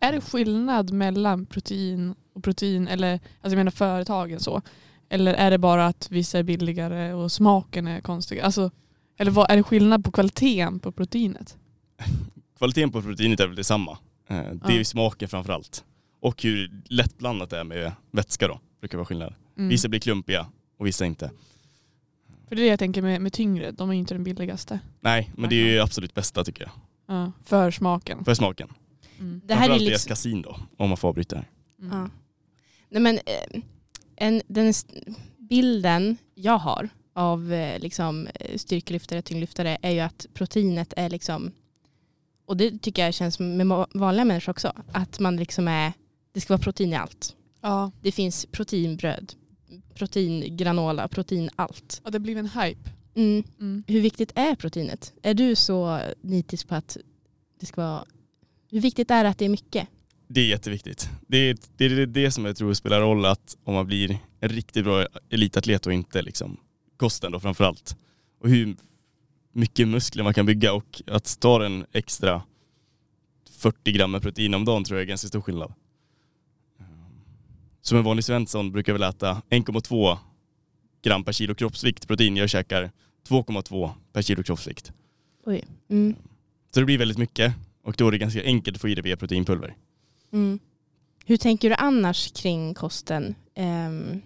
Är 0.00 0.12
det 0.12 0.20
skillnad 0.20 0.92
mellan 0.92 1.46
protein 1.46 2.14
och 2.32 2.44
protein, 2.44 2.88
eller 2.88 3.12
alltså 3.12 3.20
jag 3.42 3.56
menar 3.56 3.70
företagen 3.70 4.40
så? 4.40 4.62
Eller 5.08 5.34
är 5.34 5.50
det 5.50 5.58
bara 5.58 5.86
att 5.86 6.08
vissa 6.10 6.38
är 6.38 6.42
billigare 6.42 7.12
och 7.12 7.32
smaken 7.32 7.86
är 7.86 8.00
konstig? 8.00 8.40
Alltså, 8.40 8.70
eller 9.18 9.30
vad, 9.30 9.50
är 9.50 9.56
det 9.56 9.62
skillnad 9.62 10.04
på 10.04 10.10
kvaliteten 10.10 10.78
på 10.78 10.92
proteinet? 10.92 11.56
Kvaliteten 12.58 12.90
på 12.92 13.02
proteinet 13.02 13.40
är 13.40 13.46
väl 13.46 13.56
detsamma. 13.56 13.98
Eh, 14.28 14.36
det 14.36 14.42
är 14.42 14.58
Ja. 14.64 14.72
ju 14.72 14.84
smaken 14.84 15.28
framför 15.28 15.52
allt. 15.52 15.84
Och 16.20 16.42
hur 16.42 16.70
lättblandat 16.84 17.50
det 17.50 17.58
är 17.58 17.64
med 17.64 17.92
vätska 18.10 18.48
då, 18.48 18.60
brukar 18.80 18.98
vara 18.98 19.04
skillnad. 19.06 19.34
Mm. 19.58 19.68
Vissa 19.68 19.88
blir 19.88 20.00
klumpiga 20.00 20.46
och 20.78 20.86
vissa 20.86 21.06
inte. 21.06 21.30
För 22.48 22.56
det 22.56 22.62
är 22.62 22.64
det 22.64 22.70
jag 22.70 22.78
tänker 22.78 23.02
med, 23.02 23.20
med 23.22 23.32
tyngre, 23.32 23.70
de 23.70 23.88
är 23.90 23.94
ju 23.94 23.98
inte 23.98 24.14
den 24.14 24.24
billigaste. 24.24 24.80
Nej, 25.00 25.30
men 25.36 25.50
det 25.50 25.56
är 25.56 25.72
ju 25.72 25.80
absolut 25.80 26.14
bästa 26.14 26.44
tycker 26.44 26.62
jag. 26.62 26.70
Ja, 27.16 27.32
för 27.44 27.70
smaken. 27.70 28.24
För 28.24 28.34
smaken. 28.34 28.68
Mm. 29.22 29.40
Det 29.44 29.54
här 29.54 29.64
är 29.64 29.68
deras 29.68 29.82
liksom... 29.82 30.08
kasin 30.08 30.42
då, 30.42 30.56
om 30.76 30.88
man 30.88 30.96
får 30.96 31.08
avbryta 31.08 31.36
här. 31.36 31.50
Mm. 31.80 31.98
Ja. 31.98 32.08
Nej, 32.88 33.02
men, 33.02 33.16
eh, 33.16 33.62
en, 34.16 34.42
den 34.46 34.72
bilden 35.38 36.16
jag 36.34 36.58
har 36.58 36.88
av 37.14 37.52
eh, 37.52 37.78
liksom, 37.80 38.28
eh, 38.34 38.56
styrkelyftare, 38.56 39.22
tyngdlyftare 39.22 39.78
är 39.82 39.90
ju 39.90 40.00
att 40.00 40.26
proteinet 40.34 40.92
är 40.96 41.10
liksom, 41.10 41.52
och 42.46 42.56
det 42.56 42.82
tycker 42.82 43.04
jag 43.04 43.14
känns 43.14 43.38
med 43.38 43.86
vanliga 43.94 44.24
människor 44.24 44.50
också, 44.50 44.72
att 44.92 45.20
man 45.20 45.36
liksom 45.36 45.68
är, 45.68 45.92
det 46.32 46.40
ska 46.40 46.52
vara 46.52 46.62
protein 46.62 46.92
i 46.92 46.96
allt. 46.96 47.36
Ja. 47.60 47.90
Det 48.00 48.12
finns 48.12 48.46
proteinbröd, 48.46 49.32
proteingranola, 49.94 51.08
protein 51.08 51.50
allt. 51.56 52.00
Och 52.04 52.12
det 52.12 52.20
blev 52.20 52.38
en 52.38 52.48
hype. 52.48 52.90
Mm. 53.14 53.44
Mm. 53.60 53.84
Hur 53.86 54.00
viktigt 54.00 54.32
är 54.34 54.54
proteinet? 54.54 55.12
Är 55.22 55.34
du 55.34 55.54
så 55.54 56.00
nitisk 56.20 56.68
på 56.68 56.74
att 56.74 56.96
det 57.60 57.66
ska 57.66 57.80
vara, 57.80 58.04
hur 58.72 58.80
viktigt 58.80 59.10
är 59.10 59.24
det 59.24 59.30
att 59.30 59.38
det 59.38 59.44
är 59.44 59.48
mycket? 59.48 59.88
Det 60.28 60.40
är 60.40 60.46
jätteviktigt. 60.46 61.10
Det 61.26 61.36
är 61.36 61.56
det, 61.76 61.84
är 61.84 62.06
det 62.06 62.30
som 62.30 62.44
jag 62.44 62.56
tror 62.56 62.74
spelar 62.74 63.00
roll 63.00 63.24
att 63.24 63.56
om 63.64 63.74
man 63.74 63.86
blir 63.86 64.18
en 64.40 64.48
riktigt 64.48 64.84
bra 64.84 65.06
elitatlet 65.30 65.86
och 65.86 65.92
inte 65.92 66.22
liksom 66.22 66.56
kosten 66.96 67.32
då 67.32 67.40
framförallt. 67.40 67.96
Och 68.40 68.48
hur 68.48 68.76
mycket 69.52 69.88
muskler 69.88 70.24
man 70.24 70.34
kan 70.34 70.46
bygga 70.46 70.72
och 70.72 71.02
att 71.06 71.40
ta 71.40 71.64
en 71.66 71.86
extra 71.92 72.42
40 73.50 73.92
gram 73.92 74.20
protein 74.20 74.54
om 74.54 74.64
dagen 74.64 74.84
tror 74.84 74.98
jag 74.98 75.02
är 75.02 75.08
ganska 75.08 75.28
stor 75.28 75.40
skillnad. 75.40 75.72
Som 77.80 77.98
en 77.98 78.04
vanlig 78.04 78.24
svensson 78.24 78.72
brukar 78.72 78.92
väl 78.92 79.02
äta 79.02 79.42
1,2 79.50 80.18
gram 81.02 81.24
per 81.24 81.32
kilo 81.32 81.54
kroppsvikt 81.54 82.08
protein. 82.08 82.36
Jag 82.36 82.50
käkar 82.50 82.90
2,2 83.28 83.90
per 84.12 84.22
kilo 84.22 84.42
kroppsvikt. 84.42 84.92
Oj. 85.44 85.64
Mm. 85.88 86.16
Så 86.74 86.80
det 86.80 86.86
blir 86.86 86.98
väldigt 86.98 87.18
mycket 87.18 87.54
och 87.82 87.94
då 87.98 88.08
är 88.08 88.12
det 88.12 88.18
ganska 88.18 88.44
enkelt 88.44 88.76
att 88.76 88.80
få 88.80 88.88
i 88.88 88.94
det 88.94 89.02
via 89.02 89.16
proteinpulver. 89.16 89.76
Mm. 90.32 90.58
Hur 91.24 91.36
tänker 91.36 91.70
du 91.70 91.76
annars 91.78 92.32
kring 92.32 92.74
kosten? 92.74 93.34
Um, 93.56 94.22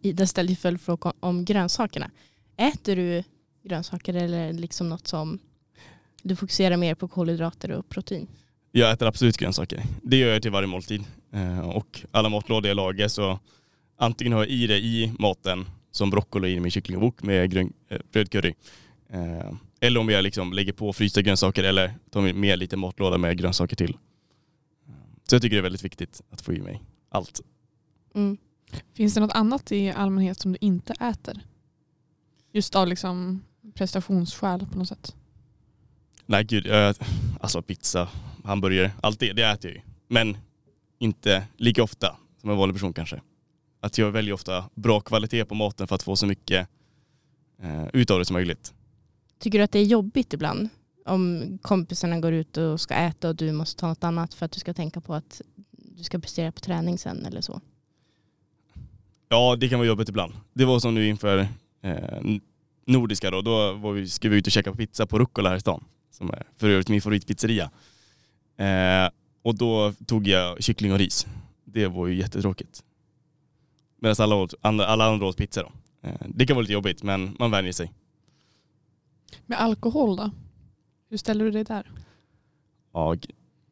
Ida 0.00 0.26
ställde 0.26 0.52
ju 0.52 0.56
följdfråga 0.56 1.12
om 1.20 1.44
grönsakerna. 1.44 2.10
Äter 2.56 2.96
du 2.96 3.22
grönsaker 3.64 4.14
eller 4.14 4.52
liksom 4.52 4.88
något 4.88 5.06
som 5.06 5.38
du 6.22 6.36
fokuserar 6.36 6.76
mer 6.76 6.94
på 6.94 7.08
kolhydrater 7.08 7.70
och 7.70 7.88
protein? 7.88 8.26
Jag 8.72 8.92
äter 8.92 9.08
absolut 9.08 9.36
grönsaker. 9.36 9.82
Det 10.02 10.16
gör 10.16 10.32
jag 10.32 10.42
till 10.42 10.50
varje 10.50 10.66
måltid. 10.66 11.04
Eh, 11.32 11.68
och 11.68 12.00
alla 12.10 12.28
matlådor 12.28 12.68
jag 12.68 12.76
lagar 12.76 13.08
så 13.08 13.38
antingen 13.96 14.32
har 14.32 14.40
jag 14.40 14.48
i 14.48 14.66
det 14.66 14.78
i 14.78 15.12
maten 15.18 15.66
som 15.90 16.10
broccoli 16.10 16.52
i 16.52 16.60
min 16.60 16.70
kycklingwok 16.70 17.22
med 17.22 17.50
grön, 17.50 17.72
eh, 17.88 17.98
röd 18.12 18.30
curry. 18.30 18.54
Eh, 19.10 19.52
Eller 19.84 20.00
om 20.00 20.08
jag 20.08 20.22
liksom 20.22 20.52
lägger 20.52 20.72
på 20.72 20.92
frysta 20.92 21.22
grönsaker 21.22 21.64
eller 21.64 21.94
tar 22.10 22.32
med 22.32 22.58
lite 22.58 22.76
matlåda 22.76 23.18
med 23.18 23.38
grönsaker 23.38 23.76
till. 23.76 23.96
Så 25.28 25.34
jag 25.34 25.42
tycker 25.42 25.56
det 25.56 25.60
är 25.60 25.62
väldigt 25.62 25.84
viktigt 25.84 26.22
att 26.30 26.40
få 26.40 26.52
i 26.52 26.60
mig 26.60 26.82
allt. 27.08 27.40
Mm. 28.14 28.36
Finns 28.94 29.14
det 29.14 29.20
något 29.20 29.32
annat 29.32 29.72
i 29.72 29.90
allmänhet 29.90 30.40
som 30.40 30.52
du 30.52 30.58
inte 30.60 30.92
äter? 30.92 31.40
Just 32.52 32.74
av 32.74 32.88
liksom 32.88 33.44
prestationsskäl 33.74 34.66
på 34.72 34.78
något 34.78 34.88
sätt. 34.88 35.16
Nej 36.26 36.44
gud, 36.44 36.66
jag, 36.66 36.96
alltså 37.40 37.62
pizza, 37.62 38.08
hamburgare, 38.44 38.90
allt 39.00 39.20
det, 39.20 39.32
det 39.32 39.42
äter 39.42 39.70
jag 39.70 39.76
ju. 39.76 39.82
Men 40.08 40.36
inte 40.98 41.46
lika 41.56 41.82
ofta 41.82 42.16
som 42.40 42.50
en 42.50 42.56
vanlig 42.56 42.74
person 42.74 42.92
kanske. 42.92 43.20
Att 43.80 43.98
jag 43.98 44.10
väljer 44.10 44.34
ofta 44.34 44.64
bra 44.74 45.00
kvalitet 45.00 45.44
på 45.44 45.54
maten 45.54 45.86
för 45.86 45.94
att 45.94 46.02
få 46.02 46.16
så 46.16 46.26
mycket 46.26 46.68
eh, 47.62 47.86
utav 47.92 48.18
det 48.18 48.24
som 48.24 48.34
möjligt. 48.34 48.74
Tycker 49.42 49.58
du 49.58 49.64
att 49.64 49.72
det 49.72 49.78
är 49.78 49.84
jobbigt 49.84 50.32
ibland? 50.32 50.68
Om 51.04 51.58
kompisarna 51.62 52.20
går 52.20 52.32
ut 52.32 52.56
och 52.56 52.80
ska 52.80 52.94
äta 52.94 53.28
och 53.28 53.36
du 53.36 53.52
måste 53.52 53.80
ta 53.80 53.88
något 53.88 54.04
annat 54.04 54.34
för 54.34 54.46
att 54.46 54.52
du 54.52 54.60
ska 54.60 54.74
tänka 54.74 55.00
på 55.00 55.14
att 55.14 55.40
du 55.76 56.02
ska 56.04 56.18
prestera 56.18 56.52
på 56.52 56.60
träning 56.60 56.98
sen 56.98 57.26
eller 57.26 57.40
så? 57.40 57.60
Ja, 59.28 59.56
det 59.56 59.68
kan 59.68 59.78
vara 59.78 59.88
jobbigt 59.88 60.08
ibland. 60.08 60.32
Det 60.52 60.64
var 60.64 60.78
som 60.78 60.94
nu 60.94 61.08
inför 61.08 61.38
eh, 61.82 62.20
Nordiska 62.86 63.30
då, 63.30 63.42
då 63.42 63.72
var 63.72 63.92
vi, 63.92 64.08
skulle 64.08 64.30
vi 64.30 64.38
ut 64.38 64.46
och 64.46 64.52
käka 64.52 64.74
pizza 64.74 65.06
på 65.06 65.18
Rucola 65.18 65.48
här 65.48 65.56
i 65.56 65.60
stan. 65.60 65.84
Som 66.10 66.30
är 66.30 66.42
för 66.56 66.70
övrigt 66.70 66.88
min 66.88 67.02
favoritpizzeria. 67.02 67.70
Eh, 68.56 69.10
och 69.42 69.54
då 69.54 69.92
tog 70.06 70.26
jag 70.26 70.62
kyckling 70.62 70.92
och 70.92 70.98
ris. 70.98 71.26
Det 71.64 71.86
var 71.86 72.06
ju 72.06 72.14
jättetråkigt. 72.14 72.82
Medan 74.00 74.16
alla, 74.18 74.34
åt, 74.34 74.54
andra, 74.60 74.86
alla 74.86 75.04
andra 75.04 75.26
åt 75.26 75.36
pizza 75.36 75.62
då. 75.62 75.72
Eh, 76.08 76.14
det 76.28 76.46
kan 76.46 76.56
vara 76.56 76.62
lite 76.62 76.72
jobbigt 76.72 77.02
men 77.02 77.36
man 77.38 77.50
vänjer 77.50 77.72
sig. 77.72 77.92
Med 79.46 79.60
alkohol 79.60 80.16
då? 80.16 80.30
Hur 81.10 81.16
ställer 81.16 81.44
du 81.44 81.50
dig 81.50 81.64
där? 81.64 81.90
Ja, 82.92 83.16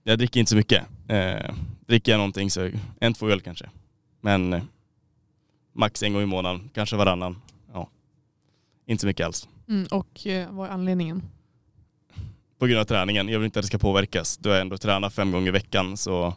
jag 0.04 0.18
dricker 0.18 0.40
inte 0.40 0.50
så 0.50 0.56
mycket. 0.56 0.86
Eh, 1.08 1.54
dricker 1.86 2.12
jag 2.12 2.18
någonting 2.18 2.50
så 2.50 2.70
en, 3.00 3.14
två 3.14 3.28
öl 3.28 3.40
kanske. 3.40 3.70
Men 4.20 4.52
eh, 4.52 4.62
max 5.72 6.02
en 6.02 6.12
gång 6.12 6.22
i 6.22 6.26
månaden, 6.26 6.70
kanske 6.74 6.96
varannan. 6.96 7.42
Ja. 7.72 7.88
Inte 8.86 9.00
så 9.00 9.06
mycket 9.06 9.26
alls. 9.26 9.48
Mm, 9.68 9.86
och 9.90 10.26
eh, 10.26 10.52
vad 10.52 10.68
är 10.68 10.72
anledningen? 10.72 11.22
På 12.58 12.66
grund 12.66 12.80
av 12.80 12.84
träningen. 12.84 13.28
Jag 13.28 13.38
vill 13.38 13.44
inte 13.44 13.58
att 13.58 13.62
det 13.62 13.66
ska 13.66 13.78
påverkas. 13.78 14.36
Då 14.36 14.48
har 14.48 14.54
jag 14.54 14.62
ändå 14.62 14.78
tränat 14.78 15.14
fem 15.14 15.32
gånger 15.32 15.48
i 15.48 15.50
veckan 15.50 15.96
så 15.96 16.34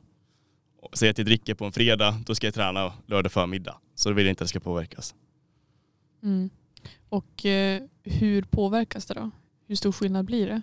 säg 0.93 1.09
att 1.09 1.17
jag 1.17 1.27
dricker 1.27 1.53
på 1.53 1.65
en 1.65 1.71
fredag, 1.71 2.21
då 2.25 2.35
ska 2.35 2.47
jag 2.47 2.53
träna 2.53 2.93
lördag 3.05 3.31
förmiddag. 3.31 3.77
Så 3.95 4.09
då 4.09 4.15
vill 4.15 4.25
jag 4.25 4.31
inte 4.31 4.43
att 4.43 4.45
det 4.45 4.49
ska 4.49 4.59
påverkas. 4.59 5.15
Mm. 6.23 6.49
Och 7.09 7.45
eh, 7.45 7.83
hur 8.03 8.41
påverkas 8.41 9.05
det 9.05 9.13
då? 9.13 9.31
Hur 9.67 9.75
stor 9.75 9.91
skillnad 9.91 10.25
blir 10.25 10.47
det? 10.47 10.61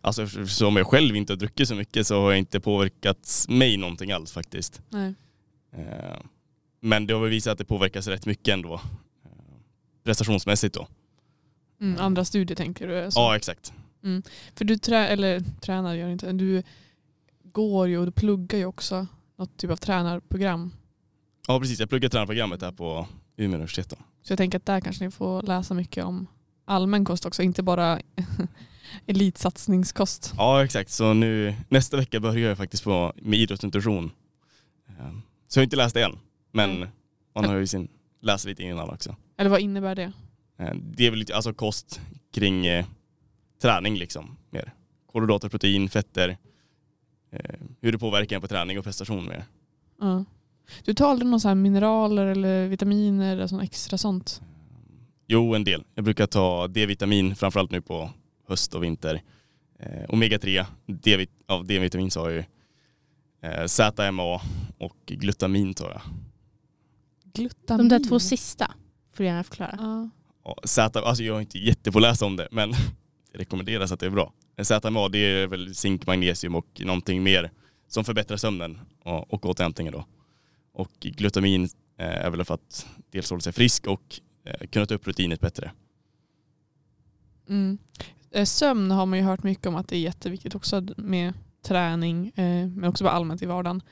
Alltså 0.00 0.26
så 0.46 0.66
om 0.68 0.76
jag 0.76 0.86
själv 0.86 1.16
inte 1.16 1.32
har 1.32 1.38
druckit 1.38 1.68
så 1.68 1.74
mycket 1.74 2.06
så 2.06 2.20
har 2.20 2.30
jag 2.30 2.38
inte 2.38 2.60
påverkat 2.60 3.46
mig 3.48 3.76
någonting 3.76 4.12
alls 4.12 4.32
faktiskt. 4.32 4.82
Nej. 4.88 5.14
Eh, 5.72 6.16
Men 6.80 7.06
det 7.06 7.14
har 7.14 7.20
väl 7.20 7.30
visat 7.30 7.52
att 7.52 7.58
det 7.58 7.64
påverkas 7.64 8.06
rätt 8.06 8.26
mycket 8.26 8.52
ändå. 8.52 8.74
Eh, 9.24 9.30
Prestationsmässigt 10.04 10.74
då. 10.74 10.86
Mm, 11.80 12.00
andra 12.00 12.24
studier 12.24 12.56
tänker 12.56 12.88
du? 12.88 13.04
Alltså. 13.04 13.20
Ja 13.20 13.36
exakt. 13.36 13.72
För 14.54 14.64
du 14.64 14.78
trä 14.78 15.06
eller 15.08 15.42
tränar 15.60 15.94
gör 15.94 16.08
inte, 16.08 16.32
du 16.32 16.62
går 17.42 17.88
ju 17.88 17.98
och 17.98 18.06
du 18.06 18.12
pluggar 18.12 18.58
ju 18.58 18.64
också 18.66 19.06
något 19.36 19.56
typ 19.56 19.70
av 19.70 19.76
tränarprogram. 19.76 20.72
Ja 21.48 21.60
precis, 21.60 21.80
jag 21.80 21.88
pluggar 21.88 22.08
tränarprogrammet 22.08 22.62
här 22.62 22.72
på 22.72 23.08
Umeå 23.36 23.54
universitet. 23.54 23.88
Då. 23.90 23.96
Så 24.22 24.32
jag 24.32 24.38
tänker 24.38 24.58
att 24.58 24.66
där 24.66 24.80
kanske 24.80 25.04
ni 25.04 25.10
får 25.10 25.42
läsa 25.42 25.74
mycket 25.74 26.04
om 26.04 26.26
allmän 26.64 27.04
kost 27.04 27.26
också, 27.26 27.42
inte 27.42 27.62
bara 27.62 28.00
elitsatsningskost. 29.06 30.34
Ja 30.36 30.64
exakt, 30.64 30.90
så 30.90 31.12
nu 31.12 31.54
nästa 31.68 31.96
vecka 31.96 32.20
börjar 32.20 32.48
jag 32.48 32.56
faktiskt 32.58 32.84
på, 32.84 33.12
med 33.16 33.38
idrott 33.38 33.58
och 33.60 33.64
nutrition. 33.64 34.10
Eh, 34.88 35.10
Så 35.48 35.58
jag 35.58 35.60
har 35.62 35.64
inte 35.64 35.76
läst 35.76 35.94
det 35.94 36.02
än, 36.04 36.18
men 36.52 36.80
Nej. 36.80 36.88
man 37.34 37.44
har 37.44 37.54
ju 37.54 37.66
sin, 37.66 37.88
läst 38.22 38.44
lite 38.44 38.62
innan 38.62 38.90
också. 38.90 39.16
Eller 39.36 39.50
vad 39.50 39.60
innebär 39.60 39.94
det? 39.94 40.12
Eh, 40.58 40.74
Det 40.74 41.06
är 41.06 41.10
väl 41.10 41.18
lite, 41.18 41.36
alltså 41.36 41.54
kost 41.54 42.00
kring 42.34 42.66
eh, 42.66 42.86
träning 43.62 43.96
liksom 43.98 44.36
mer. 44.50 44.74
Kolhydrater, 45.12 45.48
protein, 45.48 45.88
fetter. 45.88 46.36
Eh, 47.32 47.54
hur 47.80 47.92
det 47.92 47.98
påverkar 47.98 48.36
en 48.36 48.42
på 48.42 48.48
träning 48.48 48.78
och 48.78 48.84
prestation 48.84 49.24
mer. 49.28 49.44
Ja. 50.00 50.24
Du 50.84 50.94
tar 50.94 51.10
aldrig 51.10 51.26
några 51.26 51.38
så 51.40 51.48
här 51.48 51.54
mineraler 51.54 52.26
eller 52.26 52.68
vitaminer 52.68 53.32
eller 53.32 53.46
sånt 53.46 53.62
extra 53.62 53.98
sånt? 53.98 54.42
Jo, 55.28 55.54
en 55.54 55.64
del. 55.64 55.84
Jag 55.94 56.04
brukar 56.04 56.26
ta 56.26 56.66
D-vitamin, 56.68 57.36
framförallt 57.36 57.70
nu 57.70 57.80
på 57.80 58.10
höst 58.48 58.74
och 58.74 58.82
vinter. 58.84 59.22
Eh, 59.78 60.08
Omega-3, 60.08 60.64
D-vit- 60.86 61.30
av 61.46 61.66
D-vitamin 61.66 62.10
sa 62.10 62.30
jag 62.30 62.32
ju. 62.32 62.44
Eh, 63.50 63.66
ZMA 63.66 64.40
och 64.78 64.96
glutamin 65.06 65.74
tar 65.74 65.90
jag. 65.90 66.00
Glutamin? 67.32 67.88
De 67.88 67.98
där 67.98 68.08
två 68.08 68.18
sista 68.18 68.66
får 69.12 69.24
du 69.24 69.28
gärna 69.28 69.44
förklara. 69.44 69.74
Ja. 69.78 70.08
Ja, 70.44 70.56
Z, 70.64 71.00
alltså 71.04 71.22
jag 71.22 71.36
är 71.36 71.40
inte 71.40 71.58
jättepåläst 71.58 72.22
om 72.22 72.36
det, 72.36 72.48
men 72.50 72.70
det 73.32 73.38
rekommenderas 73.38 73.92
att 73.92 74.00
det 74.00 74.06
är 74.06 74.10
bra. 74.10 74.32
Eh, 74.56 74.64
ZMA 74.64 75.08
det 75.08 75.18
är 75.18 75.46
väl 75.46 75.74
zink, 75.74 76.06
magnesium 76.06 76.54
och 76.54 76.66
någonting 76.84 77.22
mer 77.22 77.50
som 77.88 78.04
förbättrar 78.04 78.36
sömnen 78.36 78.78
och, 79.04 79.32
och 79.34 79.46
återhämtningen 79.46 79.92
då. 79.92 80.04
Och 80.76 80.90
glutamin 81.00 81.64
eh, 81.98 82.24
är 82.24 82.30
väl 82.30 82.44
för 82.44 82.54
att 82.54 82.86
dels 83.10 83.30
hålla 83.30 83.40
sig 83.40 83.52
frisk 83.52 83.86
och 83.86 84.20
eh, 84.44 84.66
kunna 84.66 84.86
ta 84.86 84.94
upp 84.94 85.06
rutinet 85.06 85.40
bättre. 85.40 85.72
Mm. 87.48 87.78
Eh, 88.30 88.44
Sömn 88.44 88.90
har 88.90 89.06
man 89.06 89.18
ju 89.18 89.24
hört 89.24 89.42
mycket 89.42 89.66
om 89.66 89.76
att 89.76 89.88
det 89.88 89.96
är 89.96 90.00
jätteviktigt 90.00 90.54
också 90.54 90.86
med 90.96 91.32
träning 91.62 92.32
men 92.74 92.84
också 92.84 93.04
bara 93.04 93.12
allmänt 93.12 93.42
i 93.42 93.46
vardagen. 93.46 93.82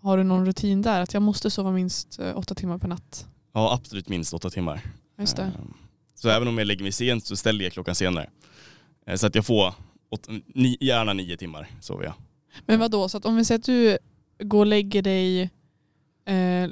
Har 0.00 0.16
du 0.18 0.24
någon 0.24 0.46
rutin 0.46 0.82
där? 0.82 1.00
Att 1.00 1.14
jag 1.14 1.22
måste 1.22 1.50
sova 1.50 1.72
minst 1.72 2.20
åtta 2.34 2.54
timmar 2.54 2.78
per 2.78 2.88
natt? 2.88 3.26
Ja, 3.52 3.74
absolut 3.74 4.08
minst 4.08 4.34
åtta 4.34 4.50
timmar. 4.50 4.80
Just 5.18 5.36
det. 5.36 5.42
Ehm, 5.42 5.74
Så 6.14 6.28
även 6.28 6.48
om 6.48 6.58
jag 6.58 6.66
lägger 6.66 6.82
mig 6.82 6.92
sent 6.92 7.26
så 7.26 7.36
ställer 7.36 7.64
jag 7.64 7.72
klockan 7.72 7.94
senare. 7.94 8.30
Så 9.16 9.26
att 9.26 9.34
jag 9.34 9.46
får 9.46 9.74
åt, 10.10 10.28
ni, 10.46 10.76
gärna 10.80 11.12
nio 11.12 11.36
timmar 11.36 11.70
sover 11.80 12.04
jag. 12.04 12.14
Men 12.66 12.80
vad 12.80 12.90
då? 12.90 13.08
så 13.08 13.18
att 13.18 13.24
om 13.24 13.36
vi 13.36 13.44
säger 13.44 13.58
att 13.58 13.64
du 13.64 13.98
går 14.38 14.58
och 14.58 14.66
lägger 14.66 15.02
dig 15.02 15.50
eh, 16.24 16.70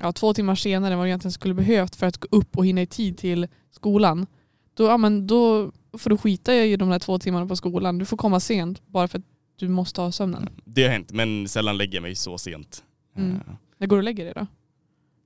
ja, 0.00 0.12
två 0.12 0.34
timmar 0.34 0.54
senare 0.54 0.92
än 0.92 0.98
vad 0.98 1.06
du 1.06 1.08
egentligen 1.08 1.32
skulle 1.32 1.54
behövt 1.54 1.96
för 1.96 2.06
att 2.06 2.18
gå 2.18 2.28
upp 2.30 2.56
och 2.58 2.66
hinna 2.66 2.82
i 2.82 2.86
tid 2.86 3.18
till 3.18 3.48
skolan. 3.70 4.26
Då, 4.74 4.84
ja, 4.84 4.96
men 4.96 5.26
då 5.26 5.72
får 5.98 6.10
du 6.10 6.16
skita 6.16 6.54
i 6.54 6.76
de 6.76 6.88
där 6.88 6.98
två 6.98 7.18
timmarna 7.18 7.46
på 7.46 7.56
skolan. 7.56 7.98
Du 7.98 8.04
får 8.04 8.16
komma 8.16 8.40
sent 8.40 8.82
bara 8.86 9.08
för 9.08 9.18
att 9.18 9.24
du 9.56 9.68
måste 9.68 10.00
ha 10.00 10.12
sömnen. 10.12 10.48
Det 10.64 10.82
har 10.82 10.90
hänt, 10.90 11.12
men 11.12 11.48
sällan 11.48 11.76
lägger 11.78 11.94
jag 11.94 12.02
mig 12.02 12.14
så 12.14 12.38
sent. 12.38 12.84
Mm. 13.16 13.30
Eh, 13.30 13.40
När 13.78 13.86
går 13.86 13.96
du 13.96 14.00
och 14.00 14.04
lägger 14.04 14.24
dig 14.24 14.34
då? 14.36 14.46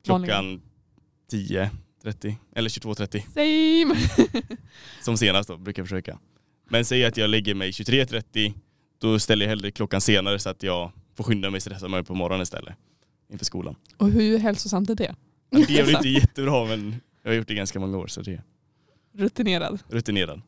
Klockan 0.04 0.62
10.30 1.32 2.34
eller 2.54 2.68
22.30 2.68 3.22
Same! 3.84 4.00
som 5.04 5.16
senast 5.16 5.48
då, 5.48 5.56
brukar 5.56 5.82
jag 5.82 5.88
försöka. 5.88 6.18
Men 6.70 6.84
säg 6.84 7.04
att 7.04 7.16
jag 7.16 7.30
lägger 7.30 7.54
mig 7.54 7.70
23.30 7.70 8.54
då 8.98 9.18
ställer 9.18 9.44
jag 9.44 9.50
hellre 9.50 9.70
klockan 9.70 10.00
senare 10.00 10.38
så 10.38 10.48
att 10.48 10.62
jag 10.62 10.92
får 11.14 11.24
skynda 11.24 11.50
mig 11.50 11.60
stressa 11.60 11.88
mig 11.88 12.04
på 12.04 12.14
morgonen 12.14 12.42
istället 12.42 12.74
inför 13.28 13.44
skolan. 13.44 13.74
Och 13.96 14.10
hur 14.10 14.38
hälsosamt 14.38 14.90
är 14.90 14.94
det? 14.94 15.14
Ja, 15.50 15.64
Det 15.68 15.78
är 15.78 15.84
väl 15.84 15.94
inte 15.94 16.08
jättebra 16.20 16.64
men 16.66 16.94
jag 17.22 17.30
har 17.30 17.36
gjort 17.36 17.48
det 17.48 17.54
ganska 17.54 17.80
många 17.80 17.98
år 17.98 18.06
så 18.06 18.20
det 18.22 18.32
är 18.32 18.42
Rutinerad. 19.12 19.78
rutinerad. 19.88 20.42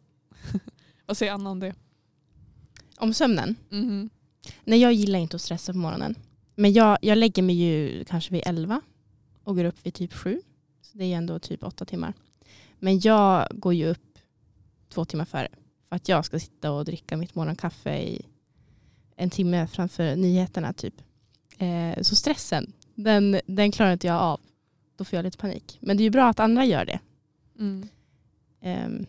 Vad 1.07 1.17
säger 1.17 1.33
Anna 1.33 1.51
om 1.51 1.61
det? 1.61 1.75
Om 2.97 3.15
sömnen? 3.15 3.57
Mhm. 3.71 4.11
Nej, 4.65 4.79
jag 4.81 4.93
gillar 4.93 5.19
inte 5.19 5.37
att 5.37 5.43
stressa 5.43 5.73
på 5.73 5.79
morgonen. 5.79 6.15
Men 6.55 6.73
jag, 6.73 6.99
jag 7.03 7.19
lägger 7.19 7.43
mig 7.43 7.55
ju 7.57 8.05
kanske 8.05 8.33
vid 8.33 8.43
elva 8.47 8.81
och 9.45 9.57
går 9.57 9.65
upp 9.65 9.87
vid 9.87 9.95
typ 9.95 10.13
sju. 10.13 10.41
Så 10.83 10.99
det 10.99 11.05
är 11.05 11.17
ändå 11.17 11.39
typ 11.39 11.65
åtta 11.65 11.85
timmar. 11.85 12.15
Men 12.79 13.01
jag 13.01 13.49
går 13.53 13.75
ju 13.75 13.87
upp 13.87 14.19
två 14.89 15.05
timmar 15.05 15.25
före. 15.25 15.49
För 15.89 15.97
att 15.97 16.09
jag 16.09 16.25
ska 16.25 16.39
sitta 16.41 16.71
och 16.73 16.85
dricka 16.85 17.17
mitt 17.17 17.35
morgonkaffe 17.35 17.99
i 18.03 18.27
en 19.17 19.31
timme 19.31 19.67
framför 19.67 20.17
nyheterna 20.17 20.73
typ. 20.73 20.95
Eh, 21.61 22.03
så 22.03 22.17
stressen, 22.17 22.73
den, 22.95 23.41
den 23.47 23.73
klarar 23.73 23.93
inte 23.93 24.07
jag 24.07 24.17
av. 24.17 24.41
Då 24.97 25.05
får 25.05 25.17
jag 25.17 25.25
lite 25.25 25.39
panik. 25.39 25.79
Men 25.81 25.97
det 25.97 26.03
är 26.03 26.05
ju 26.05 26.11
bra 26.11 26.29
att 26.29 26.41
andra 26.41 26.65
gör 26.65 26.85
det. 26.85 27.01
Mm. 27.59 27.89
Ehm, 28.63 29.07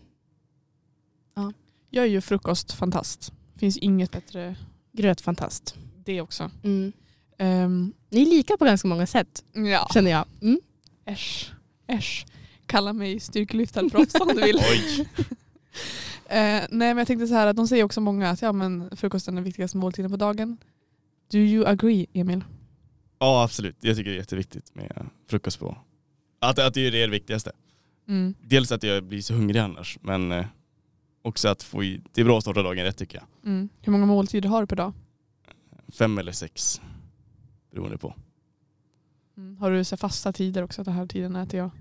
Jag 1.90 2.06
är 2.06 2.10
ju 2.10 2.22
frukostfantast. 2.22 3.34
Finns 3.58 3.78
inget 3.78 4.12
bättre 4.12 4.56
grötfantast. 4.92 5.76
det 6.06 6.22
också. 6.22 6.52
Mm. 6.64 6.94
Um, 7.40 7.94
Ni 8.10 8.22
är 8.22 8.26
lika 8.26 8.58
på 8.58 8.66
ganska 8.66 8.88
många 8.88 9.08
sätt 9.08 9.44
ja. 9.54 9.88
känner 9.94 10.12
jag. 10.12 10.26
Mm. 10.42 10.62
Äsch. 11.06 11.52
Äsch. 11.88 12.26
Kalla 12.66 12.94
mig 12.94 13.20
styrkelyftarproffs 13.20 14.16
om 14.16 14.28
du 14.28 14.42
vill. 14.42 14.58
Oj! 14.58 15.08
Eh, 16.26 16.38
nej 16.70 16.70
men 16.70 16.98
jag 16.98 17.08
tänkte 17.08 17.28
så 17.28 17.34
här 17.34 17.48
att 17.48 17.56
de 17.56 17.68
säger 17.68 17.84
också 17.84 18.02
många 18.02 18.30
att 18.30 18.42
ja, 18.42 18.52
men 18.52 18.98
frukosten 18.98 19.34
är 19.34 19.36
den 19.36 19.44
viktigaste 19.44 19.78
måltiden 19.78 20.12
på 20.12 20.18
dagen. 20.18 20.58
Do 21.32 21.38
you 21.38 21.67
agree 21.67 22.06
Emil? 22.13 22.44
Ja 23.20 23.44
absolut, 23.44 23.76
jag 23.80 23.98
tycker 23.98 24.10
det 24.10 24.15
är 24.15 24.20
jätteviktigt 24.20 24.76
med 24.76 25.10
frukost 25.30 25.60
på. 25.60 25.78
Att, 26.39 26.60
att 26.60 26.74
det 26.74 26.88
är 26.88 26.91
det 26.91 27.08
viktigaste. 27.08 27.52
Mm. 28.08 28.34
Dels 28.41 28.72
att 28.72 28.84
jag 28.84 29.04
blir 29.04 29.22
så 29.22 29.34
hungrig 29.34 29.60
annars 29.60 29.98
men 30.02 30.32
eh, 30.32 30.46
också 31.22 31.48
att 31.48 31.63
få 31.63 31.84
i, 31.84 32.02
det 32.13 32.22
är 32.22 32.26
bra 32.26 32.38
att 32.38 32.44
starta 32.44 32.63
dagen 32.63 32.84
rätt 32.84 32.98
tycker 32.98 33.17
jag. 33.17 33.52
Mm. 33.52 33.70
Hur 33.82 33.91
många 33.91 34.06
måltider 34.06 34.50
har 34.50 34.62
du 34.62 34.67
per 34.67 34.76
dag? 34.76 34.94
Fem 35.88 36.17
eller 36.17 36.32
sex 36.32 36.82
beroende 37.72 37.98
på. 37.98 38.15
Mm. 39.38 39.58
Har 39.58 39.72
du 39.72 39.84
så 39.84 39.98
fasta 39.98 40.34
tider 40.34 40.63
också? 40.63 40.84
Den 40.84 40.94
här 40.94 41.08
tiden 41.08 41.36
äter 41.36 41.60
jag. 41.60 41.72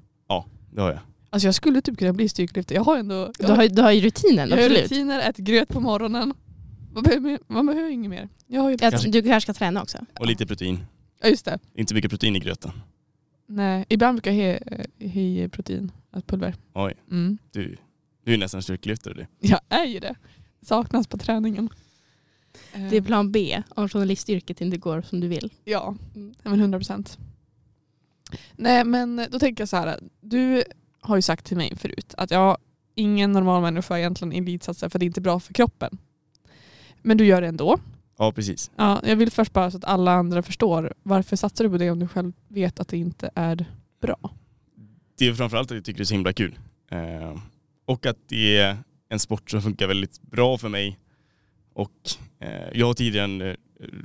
Det 0.70 0.80
har 0.80 0.90
jag. 0.90 1.00
Alltså 1.30 1.48
jag 1.48 1.54
skulle 1.54 1.82
typ 1.82 1.98
kunna 1.98 2.12
bli 2.12 2.28
styrkelyftare. 2.28 2.76
Jag 2.76 2.84
har 2.84 2.96
ändå 2.98 3.32
Du 3.38 3.46
har, 3.46 3.68
du 3.68 3.82
har 3.82 3.90
ju 3.90 4.00
rutinen, 4.00 4.48
jag 4.48 4.56
har 4.56 4.64
absolut. 4.64 4.82
rutiner, 4.82 5.20
äter 5.20 5.42
gröt 5.42 5.68
på 5.68 5.80
morgonen. 5.80 6.34
Man 6.94 7.02
behöver, 7.02 7.38
behöver 7.66 7.90
inget 7.90 8.10
mer. 8.10 8.28
Jag 8.46 8.62
har 8.62 8.70
ju... 8.70 8.76
Jag, 8.80 9.12
du 9.12 9.22
kanske 9.22 9.40
ska 9.40 9.54
träna 9.58 9.82
också? 9.82 9.98
Och 10.20 10.26
lite 10.26 10.46
protein. 10.46 10.84
Ja 11.22 11.28
just 11.28 11.44
det. 11.44 11.58
Inte 11.74 11.94
mycket 11.94 12.10
protein 12.10 12.36
i 12.36 12.38
gröten. 12.40 12.70
Nej, 13.46 13.84
ibland 13.88 14.16
brukar 14.16 14.32
jag 14.32 14.60
he, 14.98 15.08
he 15.08 15.48
protein, 15.48 15.92
ett 16.16 16.26
pulver. 16.26 16.54
Oj, 16.74 16.94
Mm. 17.10 17.38
du, 17.52 17.76
du 18.24 18.34
är 18.34 18.38
nästan 18.38 18.62
styrkelyftare 18.62 19.14
du. 19.14 19.26
Jag 19.48 19.60
är 19.68 19.84
ju 19.84 20.00
det. 20.00 20.14
Saknas 20.62 21.06
på 21.06 21.18
träningen. 21.18 21.68
Det 22.90 22.96
är 22.96 23.02
plan 23.02 23.32
B 23.32 23.62
om 23.68 23.88
journalistyrket 23.88 24.60
inte 24.60 24.76
går 24.76 25.02
som 25.02 25.20
du 25.20 25.28
vill. 25.28 25.52
Ja, 25.64 25.94
Mm. 26.14 26.34
men 26.42 26.60
100 26.60 26.78
procent. 26.78 27.18
Nej 28.56 28.84
men 28.84 29.26
då 29.30 29.38
tänker 29.38 29.62
jag 29.62 29.68
så 29.68 29.76
här. 29.76 30.00
Du 30.20 30.64
har 31.00 31.16
ju 31.16 31.22
sagt 31.22 31.46
till 31.46 31.56
mig 31.56 31.76
förut 31.76 32.14
att 32.16 32.30
jag 32.30 32.58
ingen 32.94 33.32
normal 33.32 33.62
människa 33.62 33.98
egentligen 33.98 34.32
elitsatsar 34.32 34.88
för 34.88 34.98
det 34.98 35.04
är 35.04 35.06
inte 35.06 35.20
bra 35.20 35.40
för 35.40 35.54
kroppen. 35.54 35.98
Men 37.02 37.16
du 37.16 37.26
gör 37.26 37.40
det 37.40 37.48
ändå. 37.48 37.78
Ja 38.18 38.32
precis. 38.32 38.70
Ja, 38.76 39.00
jag 39.04 39.16
vill 39.16 39.30
först 39.30 39.52
bara 39.52 39.70
så 39.70 39.76
att 39.76 39.84
alla 39.84 40.12
andra 40.12 40.42
förstår. 40.42 40.94
Varför 41.02 41.36
satsar 41.36 41.64
du 41.64 41.70
på 41.70 41.78
det 41.78 41.90
om 41.90 41.98
du 41.98 42.08
själv 42.08 42.32
vet 42.48 42.80
att 42.80 42.88
det 42.88 42.96
inte 42.98 43.30
är 43.34 43.66
bra? 44.00 44.34
Det 45.18 45.26
är 45.26 45.34
framförallt 45.34 45.70
att 45.70 45.74
jag 45.74 45.84
tycker 45.84 45.98
det 45.98 46.02
är 46.02 46.04
så 46.04 46.14
himla 46.14 46.32
kul. 46.32 46.58
Eh, 46.90 47.38
och 47.84 48.06
att 48.06 48.16
det 48.28 48.56
är 48.58 48.76
en 49.08 49.18
sport 49.18 49.50
som 49.50 49.62
funkar 49.62 49.86
väldigt 49.86 50.22
bra 50.22 50.58
för 50.58 50.68
mig. 50.68 50.98
Och 51.72 52.10
eh, 52.38 52.50
jag 52.72 52.86
har 52.86 52.94
tidigare 52.94 53.24
en 53.24 53.40
eh, 53.40 53.54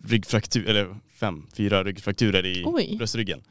ryggfraktur, 0.03 0.69
eller 0.69 0.95
fem, 1.09 1.47
fyra 1.53 1.83
ryggfrakturer 1.83 2.45
i 2.45 2.63
Oj. 2.65 2.95
bröstryggen. 2.97 3.43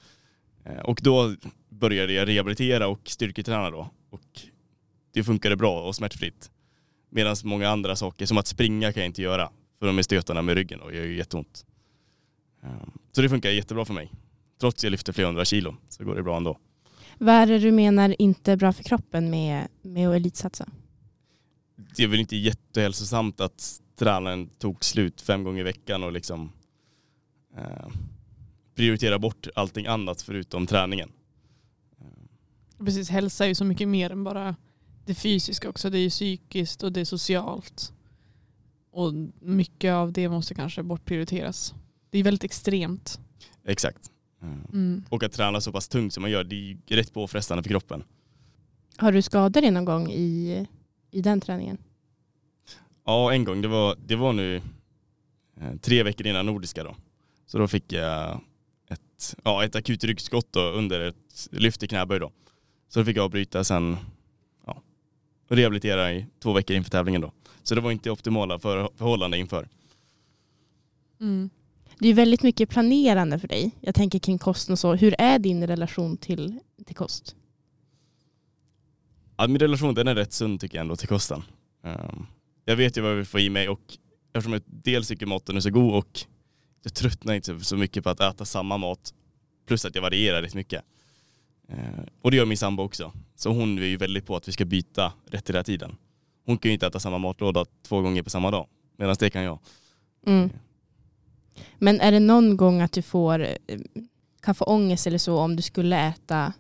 Eh, 0.64 0.78
och 0.78 1.00
då 1.02 1.34
började 1.68 2.12
jag 2.12 2.28
rehabilitera 2.28 2.86
och 2.88 3.00
styrketräna 3.04 3.70
då. 3.70 3.90
Och 4.10 4.40
det 5.12 5.24
funkade 5.24 5.56
bra 5.56 5.82
och 5.82 5.96
smärtfritt. 5.96 6.50
Medan 7.14 7.36
många 7.44 7.68
andra 7.68 7.96
saker, 7.96 8.26
som 8.26 8.38
att 8.38 8.46
springa 8.46 8.92
kan 8.92 9.02
jag 9.02 9.08
inte 9.08 9.22
göra. 9.22 9.50
För 9.78 9.86
de 9.86 9.98
är 9.98 10.02
stötarna 10.02 10.42
med 10.42 10.54
ryggen 10.54 10.80
och 10.80 10.94
gör 10.94 11.04
ju 11.04 11.16
jätteont. 11.16 11.66
Eh, 12.62 12.70
så 13.12 13.22
det 13.22 13.28
funkar 13.28 13.50
jättebra 13.50 13.84
för 13.84 13.94
mig. 13.94 14.12
Trots 14.60 14.80
att 14.80 14.82
jag 14.82 14.90
lyfter 14.90 15.12
flera 15.12 15.28
hundra 15.28 15.44
kilo 15.44 15.76
så 15.88 16.04
går 16.04 16.14
det 16.14 16.22
bra 16.22 16.36
ändå. 16.36 16.58
Vad 17.18 17.34
är 17.34 17.46
det 17.46 17.58
du 17.58 17.72
menar 17.72 18.16
inte 18.18 18.52
är 18.52 18.56
bra 18.56 18.72
för 18.72 18.82
kroppen 18.82 19.30
med, 19.30 19.68
med 19.82 20.08
att 20.08 20.16
elitsatsa? 20.16 20.68
det 21.96 22.02
är 22.02 22.06
väl 22.06 22.20
inte 22.20 22.36
jättehälsosamt 22.36 23.40
att 23.40 23.80
tränaren 23.96 24.48
tog 24.48 24.84
slut 24.84 25.20
fem 25.20 25.44
gånger 25.44 25.60
i 25.60 25.64
veckan 25.64 26.02
och 26.02 26.12
liksom 26.12 26.52
eh, 27.56 27.88
prioritera 28.74 29.18
bort 29.18 29.46
allting 29.54 29.86
annat 29.86 30.22
förutom 30.22 30.66
träningen. 30.66 31.12
Precis, 32.78 33.10
hälsa 33.10 33.44
är 33.44 33.48
ju 33.48 33.54
så 33.54 33.64
mycket 33.64 33.88
mer 33.88 34.10
än 34.10 34.24
bara 34.24 34.56
det 35.04 35.14
fysiska 35.14 35.68
också. 35.68 35.90
Det 35.90 35.98
är 35.98 36.02
ju 36.02 36.10
psykiskt 36.10 36.82
och 36.82 36.92
det 36.92 37.00
är 37.00 37.04
socialt. 37.04 37.92
Och 38.90 39.12
mycket 39.40 39.92
av 39.92 40.12
det 40.12 40.28
måste 40.28 40.54
kanske 40.54 40.82
bortprioriteras. 40.82 41.74
Det 42.10 42.18
är 42.18 42.22
väldigt 42.22 42.44
extremt. 42.44 43.20
Exakt. 43.64 44.10
Eh, 44.42 44.48
Mm. 44.72 45.04
och 45.08 45.22
att 45.22 45.32
träna 45.32 45.60
så 45.60 45.72
pass 45.72 45.88
tungt 45.88 46.12
som 46.14 46.20
man 46.22 46.30
gör, 46.30 46.44
det 46.44 46.54
är 46.56 46.58
ju 46.60 46.78
rätt 46.88 47.12
påfrestande 47.14 47.62
för 47.62 47.70
kroppen. 47.70 48.04
Har 48.96 49.12
du 49.12 49.22
skadat 49.22 49.52
dig 49.52 49.70
någon 49.70 49.84
gång 49.84 50.10
i, 50.10 50.66
i 51.10 51.20
den 51.20 51.40
träningen? 51.40 51.78
Ja, 53.06 53.32
en 53.32 53.44
gång. 53.44 53.62
Det 53.62 53.68
var, 53.68 53.96
det 54.06 54.16
var 54.16 54.32
nu 54.32 54.56
eh, 55.60 55.76
tre 55.80 56.02
veckor 56.02 56.26
innan 56.26 56.46
Nordiska 56.46 56.84
då. 56.84 56.96
Så 57.46 57.58
då 57.58 57.68
fick 57.68 57.92
jag 57.92 58.40
ett, 58.90 59.36
ja, 59.44 59.64
ett 59.64 59.74
akut 59.76 60.04
ryggskott 60.04 60.52
då, 60.52 60.60
under 60.60 61.00
ett 61.00 61.48
lyft 61.50 61.82
i 61.82 61.88
knäböj 61.88 62.20
då. 62.20 62.32
Så 62.88 62.98
då 63.00 63.04
fick 63.04 63.16
jag 63.16 63.24
avbryta 63.24 63.64
sen 63.64 63.96
och 65.48 65.56
rehabilitera 65.56 66.12
i 66.12 66.26
två 66.42 66.52
veckor 66.52 66.76
inför 66.76 66.90
tävlingen 66.90 67.20
då. 67.20 67.32
Så 67.62 67.74
det 67.74 67.80
var 67.80 67.90
inte 67.90 68.10
optimala 68.10 68.58
för, 68.58 68.88
förhållanden 68.96 69.40
inför. 69.40 69.68
Mm. 71.20 71.50
Det 71.98 72.08
är 72.08 72.14
väldigt 72.14 72.42
mycket 72.42 72.68
planerande 72.68 73.38
för 73.38 73.48
dig. 73.48 73.70
Jag 73.80 73.94
tänker 73.94 74.18
kring 74.18 74.38
kosten 74.38 74.72
och 74.72 74.78
så. 74.78 74.94
Hur 74.94 75.14
är 75.18 75.38
din 75.38 75.66
relation 75.66 76.16
till, 76.16 76.58
till 76.86 76.96
kost? 76.96 77.36
Ja, 79.36 79.46
min 79.46 79.58
relation 79.58 79.94
den 79.94 80.08
är 80.08 80.14
rätt 80.14 80.32
sund 80.32 80.60
tycker 80.60 80.76
jag 80.76 80.80
ändå 80.80 80.96
till 80.96 81.08
kosten. 81.08 81.42
Ehm, 81.84 82.26
jag 82.64 82.76
vet 82.76 82.96
ju 82.96 83.00
vad 83.00 83.10
jag 83.10 83.16
vill 83.16 83.26
få 83.26 83.38
i 83.38 83.50
mig 83.50 83.68
och 83.68 83.80
eftersom 84.32 84.52
jag 84.52 84.62
dels 84.66 85.08
tycker 85.08 85.26
maten 85.26 85.56
är 85.56 85.60
så 85.60 85.70
god 85.70 85.94
och 85.94 86.20
jag 86.82 86.94
tröttnar 86.94 87.34
inte 87.34 87.60
så 87.60 87.76
mycket 87.76 88.04
på 88.04 88.10
att 88.10 88.20
äta 88.20 88.44
samma 88.44 88.76
mat 88.76 89.14
plus 89.66 89.84
att 89.84 89.94
jag 89.94 90.02
varierar 90.02 90.42
rätt 90.42 90.54
mycket. 90.54 90.82
Ehm, 91.68 92.06
och 92.22 92.30
det 92.30 92.36
gör 92.36 92.46
min 92.46 92.58
sambo 92.58 92.82
också. 92.82 93.12
Så 93.36 93.50
hon 93.50 93.78
är 93.78 93.82
ju 93.82 93.96
väldigt 93.96 94.26
på 94.26 94.36
att 94.36 94.48
vi 94.48 94.52
ska 94.52 94.64
byta 94.64 95.12
rätt 95.30 95.48
hela 95.48 95.64
tiden. 95.64 95.96
Hon 96.46 96.58
kan 96.58 96.68
ju 96.68 96.72
inte 96.72 96.86
äta 96.86 97.00
samma 97.00 97.18
matlåda 97.18 97.64
två 97.82 98.00
gånger 98.00 98.22
på 98.22 98.30
samma 98.30 98.50
dag. 98.50 98.66
Medan 98.96 99.16
det 99.18 99.30
kan 99.30 99.42
jag. 99.42 99.58
Mm. 100.26 100.50
Men 101.78 102.00
är 102.00 102.12
det 102.12 102.20
någon 102.20 102.56
gång 102.56 102.80
att 102.80 102.92
du 102.92 103.02
får, 103.02 103.40
eh, 103.40 103.80
kan 104.42 104.54
få 104.54 104.64
ångest 104.64 105.06
eller 105.06 105.18
så 105.18 105.38
om 105.38 105.56
du 105.56 105.62
skulle 105.62 105.96
äta 106.08 106.52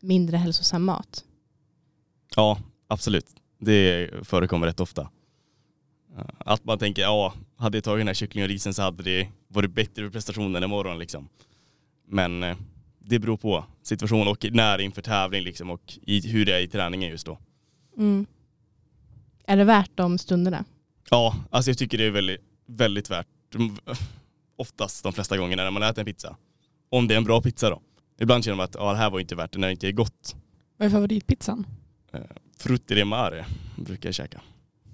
mindre 0.00 0.36
hälsosam 0.36 0.84
mat? 0.84 1.24
Ja, 2.36 2.58
absolut. 2.88 3.26
Det 3.58 4.10
förekommer 4.22 4.66
rätt 4.66 4.80
ofta. 4.80 5.10
Eh, 6.18 6.24
Att 6.38 6.64
man 6.64 6.78
tänker, 6.78 7.02
ja, 7.02 7.34
hade 7.56 7.76
jag 7.76 7.84
tagit 7.84 8.00
den 8.00 8.06
här 8.06 8.14
kycklingen 8.14 8.44
och 8.44 8.48
risen 8.50 8.74
så 8.74 8.82
hade 8.82 9.02
det 9.02 9.28
varit 9.48 9.70
bättre 9.70 10.02
för 10.04 10.10
prestationen 10.10 10.62
imorgon 10.64 10.98
liksom. 10.98 11.28
Men 12.08 12.42
eh, 12.42 12.56
det 13.08 13.18
beror 13.18 13.36
på 13.36 13.64
situation 13.82 14.28
och 14.28 14.46
när 14.52 14.78
inför 14.78 15.02
tävling 15.02 15.42
liksom 15.44 15.70
och 15.70 15.98
i, 16.02 16.28
hur 16.28 16.46
det 16.46 16.54
är 16.56 16.60
i 16.60 16.68
träningen 16.68 17.10
just 17.10 17.26
då. 17.26 17.38
Mm. 17.96 18.26
Är 19.46 19.56
det 19.56 19.64
värt 19.64 19.90
de 19.94 20.18
stunderna? 20.18 20.64
Ja, 21.10 21.36
alltså 21.50 21.70
jag 21.70 21.78
tycker 21.78 21.98
det 21.98 22.04
är 22.04 22.10
väldigt, 22.10 22.40
väldigt 22.66 23.10
värt. 23.10 23.26
Oftast 24.56 25.02
de 25.02 25.12
flesta 25.12 25.38
gångerna 25.38 25.62
när 25.64 25.70
man 25.70 25.82
äter 25.82 25.98
en 26.00 26.06
pizza. 26.06 26.36
Om 26.88 27.08
det 27.08 27.14
är 27.14 27.18
en 27.18 27.24
bra 27.24 27.42
pizza 27.42 27.70
då. 27.70 27.80
Ibland 28.18 28.44
känner 28.44 28.56
man 28.56 28.64
att 28.64 28.74
ja, 28.74 28.92
det 28.92 28.98
här 28.98 29.10
var 29.10 29.20
inte 29.20 29.34
värt 29.34 29.52
det 29.52 29.58
när 29.58 29.68
det 29.68 29.72
inte 29.72 29.88
är 29.88 29.92
gott. 29.92 30.36
Vad 30.76 30.86
är 30.86 30.90
favoritpizzan? 30.90 31.66
Frutti 32.58 32.94
di 32.94 33.04
mare 33.04 33.46
brukar 33.76 34.08
jag 34.08 34.14
käka. 34.14 34.40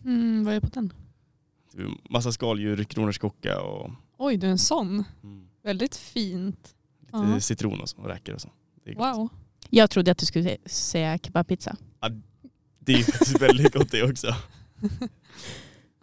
Mm, 0.04 0.44
vad 0.44 0.54
är 0.54 0.60
på 0.60 0.66
den? 0.66 0.92
Massa 2.10 2.32
skaldjur, 2.32 2.84
kronärtskocka 2.84 3.60
och 3.62 3.90
Oj, 4.18 4.36
du 4.36 4.46
är 4.46 4.50
en 4.50 4.58
sån. 4.58 5.04
mm, 5.22 5.48
Väldigt 5.62 5.96
fint. 5.96 6.74
Lite 7.12 7.32
Ja. 7.32 7.40
citron 7.40 7.80
och, 7.80 7.88
så, 7.88 7.96
och 7.98 8.06
räkor 8.08 8.34
och 8.34 8.40
så. 8.40 8.50
Det 8.84 8.90
är, 8.90 8.94
gott. 8.94 9.16
Wow. 9.16 9.28
Jag 9.70 9.90
trodde 9.90 10.10
att 10.10 10.18
du 10.18 10.26
skulle 10.26 10.50
sä- 10.50 10.68
säga 10.68 11.18
kebabpizza. 11.18 11.76
det 12.78 12.92
är 12.92 13.02
faktiskt 13.02 13.40
väldigt 13.42 13.74
gott 13.74 13.90
det 13.90 14.02
också. 14.10 14.26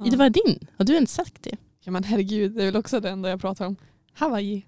Ja. 0.01 0.05
Det 0.11 0.17
var 0.17 0.29
din. 0.29 0.67
Har 0.77 0.85
du 0.85 0.97
inte 0.97 1.11
sagt 1.11 1.43
det? 1.43 1.55
Ja 1.83 1.91
men 1.91 2.03
herregud, 2.03 2.51
det 2.55 2.61
är 2.61 2.65
väl 2.65 2.75
också 2.75 2.99
det 2.99 3.09
enda 3.09 3.29
jag 3.29 3.41
pratar 3.41 3.65
om. 3.65 3.75
Hawaii. 4.13 4.65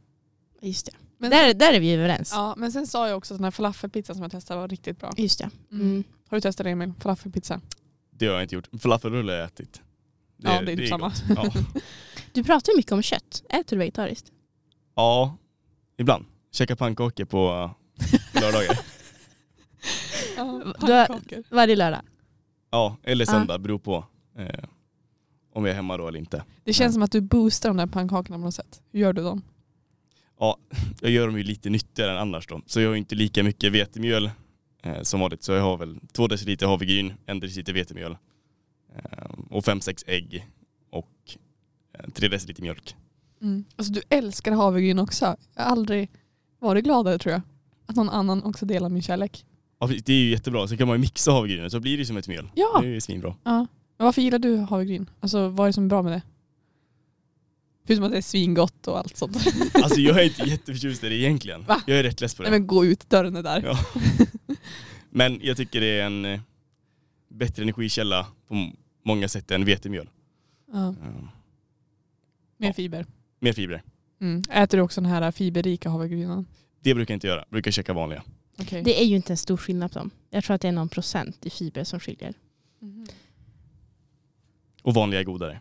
Just 0.62 0.86
det. 0.86 0.91
Men, 1.17 1.30
Där, 1.32 1.54
där 1.54 1.73
är 1.73 1.80
vi 1.80 1.93
överens. 1.93 2.32
ja, 2.34 2.54
men 2.58 2.71
sen 2.71 2.88
sa 2.88 3.08
jag 3.08 3.17
också 3.17 3.34
att 3.34 3.38
den 3.38 3.43
här 3.43 3.51
falafelpizzan 3.51 4.15
som 4.15 4.23
jag 4.23 4.32
testade 4.32 4.60
var 4.60 4.67
riktigt 4.67 4.99
bra. 4.99 5.12
Just 5.17 5.39
det. 5.39 5.49
Mm. 5.71 5.82
Mm. 5.88 6.04
Har 6.30 6.38
du 6.38 6.41
testat 6.41 6.63
det 6.63 6.69
Emil? 6.69 6.93
Falafelpizza? 6.99 7.62
Det 8.12 8.25
har 8.25 8.34
jag 8.34 8.43
inte 8.43 8.56
gjort. 8.56 8.69
Falafelrulle 8.82 9.32
har 9.32 9.39
jag 9.39 9.45
ätit. 9.47 9.82
Ja, 10.38 10.62
det 10.62 10.71
är 10.71 10.77
typ 10.77 10.89
samma. 10.89 11.08
gott. 11.10 11.23
Ja. 11.36 11.54
Du 12.34 12.43
pratar 12.43 12.71
ju 12.71 12.77
mycket 12.77 12.91
om 12.91 13.01
kött. 13.01 13.43
Äter 13.49 13.75
du 13.75 13.77
vegetariskt? 13.77 14.32
ja, 14.95 15.38
ibland. 15.97 16.25
Käka 16.52 16.76
pannkakor 16.76 17.26
på 17.26 17.52
uh, 17.52 18.42
lördagar. 18.42 18.80
Ja, 20.38 20.74
Du 20.88 20.92
har- 20.94 21.08
pannkakor. 21.08 21.44
Varje 21.50 21.76
lördag? 21.76 22.02
ja, 22.72 22.98
eller 23.04 23.26
Ja. 23.26 23.32
söndag, 23.32 23.58
beror 23.60 23.80
på 23.80 24.06
eh, 24.38 24.64
om 25.54 25.66
jag 25.66 25.72
är 25.72 25.76
hemma 25.76 25.98
då 25.98 26.08
eller 26.08 26.20
inte. 26.20 26.44
Det 26.64 26.74
känns 26.74 26.94
som 26.94 27.04
att 27.04 27.12
du 27.12 27.22
boostar 27.22 27.70
de 27.70 27.78
där 27.78 27.88
pannkakorna 27.88 28.38
på 28.38 28.44
något 28.44 28.56
sätt. 28.56 28.82
Hur 28.92 29.00
gör 29.00 29.14
du 29.14 29.24
dem? 29.24 29.42
Jag 31.02 31.12
gör 31.12 31.28
dem 31.28 31.38
ju 31.38 31.44
lite 31.44 31.70
nyttigare 31.70 32.12
än 32.12 32.18
annars 32.18 32.48
då. 32.48 32.62
Så 32.66 32.82
jag 32.82 32.90
har 32.90 32.96
inte 32.96 33.16
lika 33.16 33.44
mycket 33.44 33.72
vetemjöl 33.72 34.32
eh, 34.84 35.02
som 35.02 35.20
vanligt. 35.20 35.44
Så 35.44 35.52
jag 35.52 35.62
har 35.62 35.78
väl 35.78 36.00
två 36.14 36.28
deciliter 36.28 36.68
havregryn, 36.68 37.14
en 37.26 37.40
deciliter 37.40 37.74
vetemjöl 37.74 38.18
eh, 38.96 39.30
och 39.50 39.66
fem, 39.66 39.82
sex 39.82 40.04
ägg 40.08 40.48
och 40.90 41.10
eh, 41.94 42.10
tre 42.10 42.28
deciliter 42.28 42.62
mjölk. 42.62 42.96
Mm. 43.42 43.64
Alltså 43.76 43.94
du 43.94 44.02
älskar 44.10 44.52
havregryn 44.52 45.00
också. 45.00 45.36
Jag 45.56 45.64
har 45.64 45.72
aldrig 45.72 46.10
varit 46.67 46.84
gladare 46.84 47.17
tror 47.17 47.32
jag. 47.34 47.41
Att 47.86 47.95
någon 47.95 48.10
annan 48.10 48.43
också 48.43 48.65
delar 48.65 48.89
min 48.89 49.02
kärlek. 49.02 49.45
Ja, 49.80 49.88
det 50.06 50.13
är 50.13 50.17
ju 50.17 50.30
jättebra. 50.30 50.67
Så 50.67 50.78
kan 50.78 50.88
man 50.88 50.97
ju 50.97 51.02
mixa 51.02 51.32
havregrynen 51.32 51.71
så 51.71 51.80
blir 51.80 51.97
det 51.97 52.06
som 52.06 52.17
ett 52.17 52.28
mjöl. 52.28 52.50
Ja. 52.56 52.80
Det 52.82 52.88
är 52.88 52.91
ju 52.91 53.02
svinbra. 53.02 53.36
Ja. 53.43 53.67
Men 53.97 54.06
varför 54.06 54.21
gillar 54.21 54.39
du 54.39 54.58
havregryn? 54.58 55.10
Alltså 55.19 55.50
vad 55.50 55.65
är 55.65 55.69
det 55.69 55.74
som 55.74 55.84
är 55.84 55.89
bra 55.89 56.02
med 56.02 56.12
det? 56.13 56.21
Förutom 57.88 58.06
att 58.06 58.12
det 58.12 58.17
är 58.17 58.21
svingott 58.21 58.88
och 58.88 58.97
allt 59.00 59.17
sånt. 59.17 59.38
Alltså 59.74 60.00
jag 60.00 60.19
är 60.19 60.24
inte 60.24 60.43
jätteförtjust 60.50 61.04
i 61.04 61.10
det 61.10 61.15
egentligen. 61.15 61.63
Va? 61.65 61.82
Jag 61.88 62.00
är 62.00 62.04
rätt 62.04 62.21
less 62.21 62.36
på 62.36 62.43
det. 62.43 62.50
Nej 62.50 62.60
men 62.60 62.67
gå 62.67 62.86
ut, 62.86 63.10
dörren 63.10 63.36
är 63.36 63.43
där. 63.43 63.62
Ja. 63.65 63.78
Men 65.13 65.39
jag 65.43 65.58
tycker 65.58 65.82
det 65.82 66.00
är 66.00 66.06
en 66.06 66.26
eh, 66.26 66.39
bättre 67.30 67.63
energikälla 67.63 68.28
på, 68.47 68.71
många 69.04 69.28
sätt 69.28 69.52
än 69.52 69.65
vetemjöl. 69.65 70.10
Ja. 70.71 70.91
Mer 72.58 72.67
Ja. 72.67 72.74
fiber. 72.74 73.06
mer 73.39 73.54
fibrer. 73.54 73.84
Mm. 74.22 74.44
Äter 74.50 74.78
du 74.78 74.84
också 74.84 75.02
den 75.02 75.10
här 75.10 75.32
fiberrika 75.32 75.90
havregrynan? 75.90 76.46
Det 76.80 76.96
brukar 76.96 77.14
jag 77.14 77.16
inte 77.16 77.28
göra, 77.28 77.40
jag 77.40 77.50
brukar 77.50 77.72
käka 77.72 77.94
vanliga. 77.94 78.24
Okej. 78.60 78.84
Det 78.84 79.02
är 79.02 79.06
ju 79.06 79.16
inte 79.16 79.34
en 79.34 79.38
stor 79.38 79.58
skillnad 79.58 79.92
på 79.92 80.00
dem. 80.00 80.12
Jag 80.30 80.44
tror 80.44 80.56
att 80.56 80.62
det 80.62 80.68
är 80.68 80.72
någon 80.72 80.90
procent 80.90 81.46
i 81.46 81.50
fiber 81.50 81.84
som 81.84 82.00
skiljer. 82.00 82.34
Mhm. 82.80 83.08
Och 84.84 84.94
vanliga 84.94 85.20
är 85.20 85.24
godare. 85.24 85.60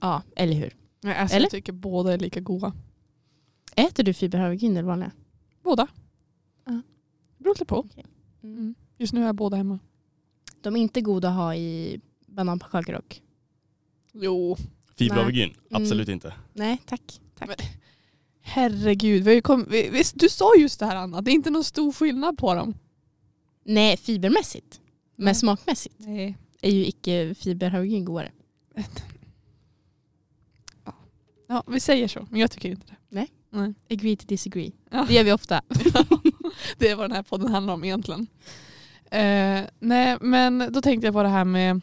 Ja, 0.00 0.22
eller 0.36 0.54
hur? 0.54 0.76
Nej, 1.00 1.16
alltså 1.16 1.36
Eller? 1.36 1.44
Jag 1.44 1.50
tycker 1.50 1.72
båda 1.72 2.12
är 2.12 2.18
lika 2.18 2.40
goda. 2.40 2.72
Äter 3.76 4.04
du 4.04 4.12
fiberhavregryn 4.12 4.76
eller 4.76 4.88
vanliga? 4.88 5.10
Båda. 5.62 5.86
Ja. 6.64 6.82
Beror 7.38 7.54
lite 7.54 7.64
på. 7.64 7.76
Okej. 7.76 8.04
Mm. 8.42 8.74
Just 8.98 9.12
nu 9.12 9.20
har 9.20 9.26
jag 9.26 9.34
båda 9.34 9.56
hemma. 9.56 9.78
De 10.60 10.76
är 10.76 10.80
inte 10.80 11.00
goda 11.00 11.28
att 11.28 11.34
ha 11.34 11.54
i 11.54 12.00
bananpannkakor 12.26 12.92
dock. 12.92 13.22
Jo. 14.12 14.56
Fiberhavregryn? 14.96 15.50
Mm. 15.50 15.82
Absolut 15.82 16.08
inte. 16.08 16.34
Nej, 16.52 16.82
tack. 16.86 17.20
Tack. 17.46 17.58
Men- 17.58 17.68
Herregud. 18.44 19.24
Vi 19.24 19.40
kom, 19.40 19.66
vi, 19.70 19.88
vi, 19.88 20.02
du 20.14 20.28
sa 20.28 20.52
just 20.58 20.80
det 20.80 20.86
här 20.86 20.96
Anna, 20.96 21.20
det 21.20 21.30
är 21.30 21.32
inte 21.32 21.50
någon 21.50 21.64
stor 21.64 21.92
skillnad 21.92 22.38
på 22.38 22.54
dem. 22.54 22.74
Nej, 23.64 23.96
fibermässigt. 23.96 24.80
Men 25.16 25.34
smakmässigt 25.34 25.94
Nej. 25.98 26.36
är 26.60 26.70
ju 26.70 26.86
icke 26.86 27.34
fiberhavregryn 27.34 28.04
godare. 28.04 28.32
Ja, 31.46 31.62
vi 31.66 31.80
säger 31.80 32.08
så, 32.08 32.26
men 32.30 32.40
jag 32.40 32.50
tycker 32.50 32.68
inte 32.68 32.86
det. 32.86 32.96
Nej. 33.08 33.28
Nej. 33.50 33.74
Agree 33.90 34.16
to 34.16 34.26
disagree. 34.26 34.72
Ja. 34.90 35.04
Det 35.08 35.14
gör 35.14 35.24
vi 35.24 35.32
ofta. 35.32 35.62
det 36.78 36.88
är 36.88 36.96
vad 36.96 37.10
den 37.10 37.16
här 37.16 37.22
podden 37.22 37.48
handlar 37.48 37.74
om 37.74 37.84
egentligen. 37.84 38.26
Eh, 39.10 39.60
nej, 39.78 40.16
men 40.20 40.68
då 40.72 40.82
tänkte 40.82 41.06
jag 41.06 41.14
på 41.14 41.22
det 41.22 41.28
här 41.28 41.44
med, 41.44 41.80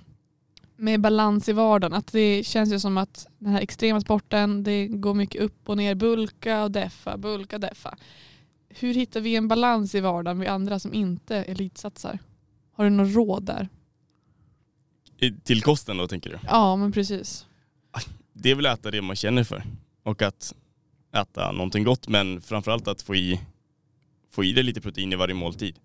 med 0.80 1.02
balans 1.02 1.50
i 1.50 1.54
vardagen. 1.54 1.94
Att 1.98 2.08
det 2.12 2.44
känns 2.46 2.74
ju 2.74 2.80
som 2.80 2.98
att 2.98 3.28
den 3.40 3.54
här 3.54 3.62
extrema 3.62 4.02
sporten, 4.02 4.64
det 4.64 4.88
går 4.88 5.14
mycket 5.14 5.42
upp 5.42 5.70
och 5.70 5.78
ner, 5.78 5.96
bulka 5.96 6.64
och 6.64 6.72
deffa, 6.72 7.18
bulka 7.18 7.56
och 7.56 7.60
deffa. 7.60 7.98
Hur 8.70 8.94
hittar 8.94 9.22
vi 9.22 9.36
en 9.36 9.48
balans 9.48 9.96
i 9.96 10.00
vardagen 10.00 10.38
med 10.38 10.48
andra 10.48 10.80
som 10.80 10.94
inte 10.94 11.36
elitsatsar? 11.38 12.20
Har 12.74 12.84
du 12.84 12.90
något 12.90 13.16
råd 13.16 13.44
där? 13.44 13.70
I- 15.18 15.32
Till 15.32 15.62
kosten 15.62 15.98
då 15.98 16.08
tänker 16.08 16.30
du? 16.30 16.40
Ja, 16.48 16.76
men 16.76 16.92
precis. 16.92 17.46
Det 18.34 18.52
är 18.52 18.56
väl 18.56 18.66
att 18.66 18.80
äta 18.80 18.92
det 18.92 19.02
man 19.02 19.16
känner 19.16 19.44
för. 19.44 19.64
Och 20.04 20.22
att 20.22 20.54
äta 21.16 21.52
någonting 21.52 21.84
gott 21.84 22.08
men 22.08 22.42
framförallt 22.42 22.88
att 22.88 23.02
få 23.02 23.16
i, 23.16 23.40
få 24.32 24.44
i 24.44 24.52
det 24.54 24.64
lite 24.64 24.82
protein 24.82 25.14
i 25.14 25.16
varje 25.16 25.34
måltid. 25.34 25.76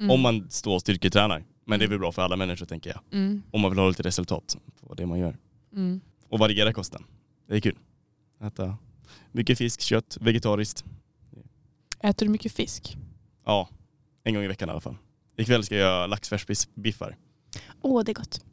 Mm. 0.00 0.10
Om 0.10 0.20
man 0.20 0.50
står 0.50 0.74
och 0.74 0.80
styrketränar. 0.80 1.44
Men 1.64 1.78
det 1.78 1.84
är 1.84 1.88
väl 1.88 1.98
bra 1.98 2.12
för 2.12 2.22
alla 2.22 2.36
människor 2.36 2.66
tänker 2.66 2.90
jag. 2.90 3.18
Mm. 3.20 3.42
Om 3.50 3.60
man 3.60 3.70
vill 3.70 3.78
ha 3.78 3.88
lite 3.88 4.02
resultat 4.02 4.58
på 4.80 4.94
det 4.94 5.06
man 5.06 5.18
gör. 5.18 5.36
Mm. 5.72 6.00
Och 6.28 6.38
variera 6.38 6.72
kosten. 6.72 7.04
Det 7.46 7.56
är 7.56 7.60
kul. 7.60 7.78
Äta 8.40 8.76
mycket 9.32 9.58
fisk, 9.58 9.80
kött, 9.80 10.18
vegetariskt. 10.20 10.84
Äter 12.00 12.26
du 12.26 12.32
mycket 12.32 12.52
fisk? 12.52 12.96
Ja, 13.44 13.68
en 14.24 14.34
gång 14.34 14.44
i 14.44 14.48
veckan 14.48 14.68
i 14.68 14.72
alla 14.72 14.80
fall. 14.80 14.96
Ikväll 15.36 15.64
ska 15.64 15.74
jag 15.74 15.82
göra 15.82 16.06
laxfärsbiffar. 16.06 17.16
Åh, 17.82 18.04
det 18.04 18.12
är 18.12 18.14
gott. 18.14 18.44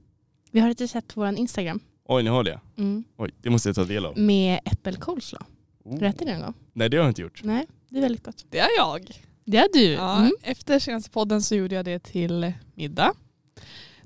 Vi 0.52 0.60
har 0.60 0.70
ett 0.70 0.82
recept 0.82 1.14
på 1.14 1.22
vår 1.22 1.40
Instagram. 1.40 1.80
Oj, 2.06 2.24
ni 2.24 2.30
har 2.30 2.44
det? 2.44 2.60
Mm. 2.78 3.04
Oj, 3.18 3.32
det 3.42 3.50
måste 3.50 3.70
jag 3.70 3.76
ta 3.76 3.84
del 3.84 4.06
av. 4.06 4.18
Med 4.18 4.60
äppelkolsla. 4.66 5.46
Oh. 5.84 5.92
Har 5.92 6.00
du 6.00 6.08
ätit 6.08 6.28
det 6.28 6.34
någon 6.34 6.42
gång? 6.42 6.54
Nej, 6.74 6.90
det 6.90 6.98
har 6.98 7.04
jag 7.04 7.12
inte 7.12 7.22
gjort. 7.22 7.42
Nej, 7.44 7.68
det 7.90 7.98
är 7.98 8.02
väldigt 8.02 8.24
gott. 8.24 8.46
Det 8.50 8.60
är 8.60 8.70
jag. 8.78 9.29
Det 9.50 9.58
är 9.58 9.68
du. 9.74 9.86
Ja, 9.92 10.18
Mm. 10.18 10.32
Efter 10.44 10.80
senaste 10.80 11.10
podden 11.10 11.42
så 11.42 11.56
gjorde 11.56 11.76
jag 11.76 11.86
det 11.86 12.00
till 12.00 12.54
middag. 12.76 13.14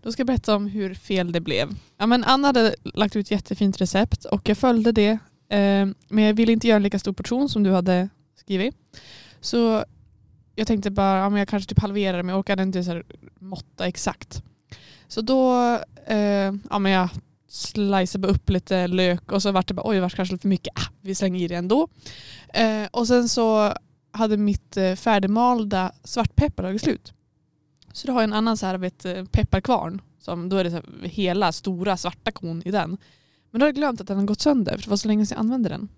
Då 0.02 0.12
ska 0.12 0.20
jag 0.20 0.28
berätta 0.28 0.56
om 0.56 0.68
hur 0.68 0.94
fel 0.94 1.32
det 1.32 1.42
blev. 1.42 1.70
Ja, 1.98 2.06
men 2.06 2.24
Anna 2.24 2.48
hade 2.48 2.76
lagt 2.84 3.16
ut 3.16 3.26
ett 3.28 3.32
jättefint 3.32 3.82
recept 3.82 4.26
och 4.26 4.50
jag 4.50 4.58
följde 4.58 4.92
det. 4.92 5.10
Eh, 5.50 5.88
men 6.08 6.24
jag 6.24 6.34
ville 6.34 6.52
inte 6.52 6.68
göra 6.68 6.76
en 6.76 6.84
lika 6.84 7.00
stor 7.00 7.14
portion 7.14 7.50
som 7.50 7.64
du 7.64 7.72
hade 7.72 8.10
skrivit. 8.36 8.76
Så 9.42 9.84
jag 10.56 10.68
tänkte 10.68 10.92
bara, 10.92 11.18
ja, 11.20 11.30
men 11.30 11.40
jag 11.40 11.48
kanske 11.48 11.70
typ 11.70 11.80
halverar 11.80 12.18
det 12.18 12.24
men 12.24 12.34
jag 12.34 12.40
orkade 12.40 12.64
inte 12.64 12.84
så 12.84 12.92
här 12.92 13.04
måtta 13.40 13.88
exakt. 13.88 14.44
Så 15.08 15.22
då 15.22 15.56
eh, 16.08 16.54
ja, 16.70 16.80
men 16.80 16.92
jag 16.92 17.10
sliceade 17.50 18.28
upp 18.28 18.50
lite 18.50 18.88
lök 18.88 19.32
och 19.32 19.42
så 19.42 19.52
vart 19.52 19.68
det 19.68 19.74
bara, 19.74 19.88
oj 19.90 20.00
vart 20.00 20.16
kanske 20.16 20.34
lite 20.34 20.42
för 20.42 20.50
mycket. 20.50 20.74
Ah, 20.80 20.92
vi 21.02 21.16
slänger 21.16 21.40
i 21.40 21.48
det 21.48 21.56
ändå. 21.56 21.88
Eh, 22.54 22.86
och 22.92 23.08
sen 23.08 23.30
så 23.30 23.74
hade 24.13 24.38
mitt 24.38 24.78
eh, 24.78 24.95
färdigmalda 24.95 25.91
svartpeppar 26.04 26.63
tagit 26.63 26.82
slut. 26.82 27.13
Så 27.93 28.08
då 28.08 28.13
har 28.13 28.21
jag 28.21 28.28
en 28.28 28.34
annan 28.34 28.58
så 28.58 28.65
här, 28.65 28.78
vet, 28.78 29.06
eh, 29.06 29.26
pepparkvarn. 29.26 30.02
Som, 30.19 30.49
då 30.49 30.58
är 30.58 30.63
det 30.63 30.69
så 30.69 30.76
här, 30.76 30.86
hela 31.08 31.52
stora 31.52 31.97
svarta 31.97 32.32
kon 32.32 32.62
i 32.65 32.71
den. 32.71 32.97
Men 33.52 33.60
då 33.60 33.63
har 33.63 33.67
jag 33.67 33.76
glömt 33.76 34.02
att 34.02 34.08
den 34.08 34.17
har 34.17 34.26
gått 34.26 34.41
sönder 34.41 34.78
för 34.78 34.84
det 34.84 34.89
var 34.89 34.97
så 34.97 35.08
länge 35.08 35.26
sedan 35.26 35.36
jag 35.36 35.43
använde 35.43 35.69
den. 35.69 35.89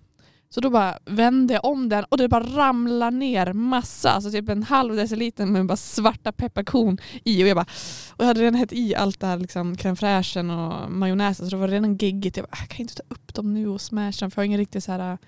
Så 0.48 0.60
då 0.60 0.70
bara 0.70 0.98
vände 1.04 1.54
jag 1.54 1.64
om 1.64 1.88
den 1.88 2.04
och 2.04 2.18
det 2.18 2.28
bara 2.28 2.44
ramlar 2.44 3.10
ner 3.10 3.52
massa, 3.52 4.10
alltså 4.10 4.30
typ 4.30 4.48
en 4.48 4.62
halv 4.62 4.96
deciliter 4.96 5.46
med 5.46 5.66
bara 5.66 5.76
svarta 5.76 6.32
pepparkorn 6.32 6.98
i. 7.24 7.44
Och 7.44 7.48
jag, 7.48 7.56
bara, 7.56 7.66
och 8.10 8.24
jag 8.24 8.26
hade 8.26 8.40
redan 8.40 8.54
hett 8.54 8.72
i 8.72 8.94
allt 8.94 9.20
det 9.20 9.26
här 9.26 9.38
liksom, 9.38 9.74
crème 9.74 9.96
fraîchen 9.96 10.50
och 10.50 10.92
majonnäsen 10.92 11.46
så 11.46 11.56
det 11.56 11.60
var 11.60 11.68
redan 11.68 11.96
geggigt. 11.96 12.36
Jag 12.36 12.44
bara, 12.46 12.56
ah, 12.56 12.60
jag 12.60 12.68
kan 12.68 12.80
inte 12.80 12.94
ta 12.94 13.02
upp 13.08 13.34
dem 13.34 13.54
nu 13.54 13.68
och 13.68 13.80
smasha 13.80 14.24
dem 14.24 14.30
för 14.30 14.42
jag 14.42 14.42
har 14.42 14.46
ingen 14.46 14.58
riktig 14.58 14.82
så 14.82 14.92
här 14.92 15.18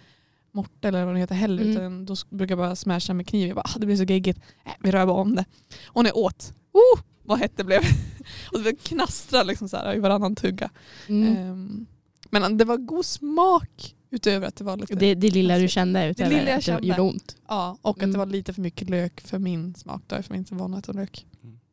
mortel 0.59 0.95
eller 0.95 1.05
vad 1.05 1.15
det 1.15 1.19
heter 1.21 1.35
heller. 1.35 1.63
Mm. 1.63 1.73
Utan 1.77 2.05
då 2.05 2.15
brukar 2.31 2.53
jag 2.53 2.59
bara 2.59 2.77
smasha 2.77 3.15
med 3.15 3.27
kniv. 3.27 3.47
Jag 3.49 3.57
bara, 3.57 3.63
ah, 3.75 3.79
det 3.79 3.87
blir 3.87 3.97
så 3.97 4.05
geggigt. 4.05 4.39
Äh, 4.67 4.73
vi 4.81 4.91
rör 4.91 5.07
bara 5.07 5.21
om 5.21 5.35
det. 5.37 5.45
Och 5.87 6.03
när 6.03 6.11
jag 6.11 6.17
åt, 6.17 6.53
oh, 6.73 7.01
vad 7.25 7.39
hett 7.39 7.57
det 7.57 7.65
blev. 7.65 7.81
och 8.53 8.61
det 8.61 8.73
knastrade 8.85 9.45
liksom 9.45 9.69
så 9.69 9.77
här 9.77 9.95
i 9.95 9.99
varannan 9.99 10.35
tugga. 10.37 10.71
Mm. 11.09 11.37
Ehm, 11.37 11.87
men 12.31 12.57
det 12.59 12.65
var 12.65 12.77
god 12.77 13.05
smak 13.05 13.95
utöver 14.11 14.47
att 14.47 14.57
det 14.57 14.65
var 14.65 14.77
lite... 14.77 14.95
Det, 14.95 15.15
det 15.15 15.31
lilla 15.31 15.59
du 15.59 15.69
kände 15.69 16.09
utöver 16.11 16.31
lilla 16.31 16.51
jag 16.51 16.59
att 16.59 16.83
det 16.83 16.87
gjorde 16.87 17.01
ont. 17.03 17.37
ja, 17.49 17.79
och 17.83 17.97
att 17.97 18.03
Mm. 18.03 18.13
det 18.13 18.19
var 18.19 18.27
lite 18.27 18.53
för 18.53 18.63
mycket 18.63 18.91
lök 18.91 19.21
för 19.21 19.39
min 19.39 19.75
smak. 19.75 20.03
Då 20.07 20.17
är 20.17 20.25
jag 20.29 20.37
inte 20.37 20.55
van 20.55 20.75
att 20.75 20.85
äta 20.85 20.93
lök. 20.93 21.27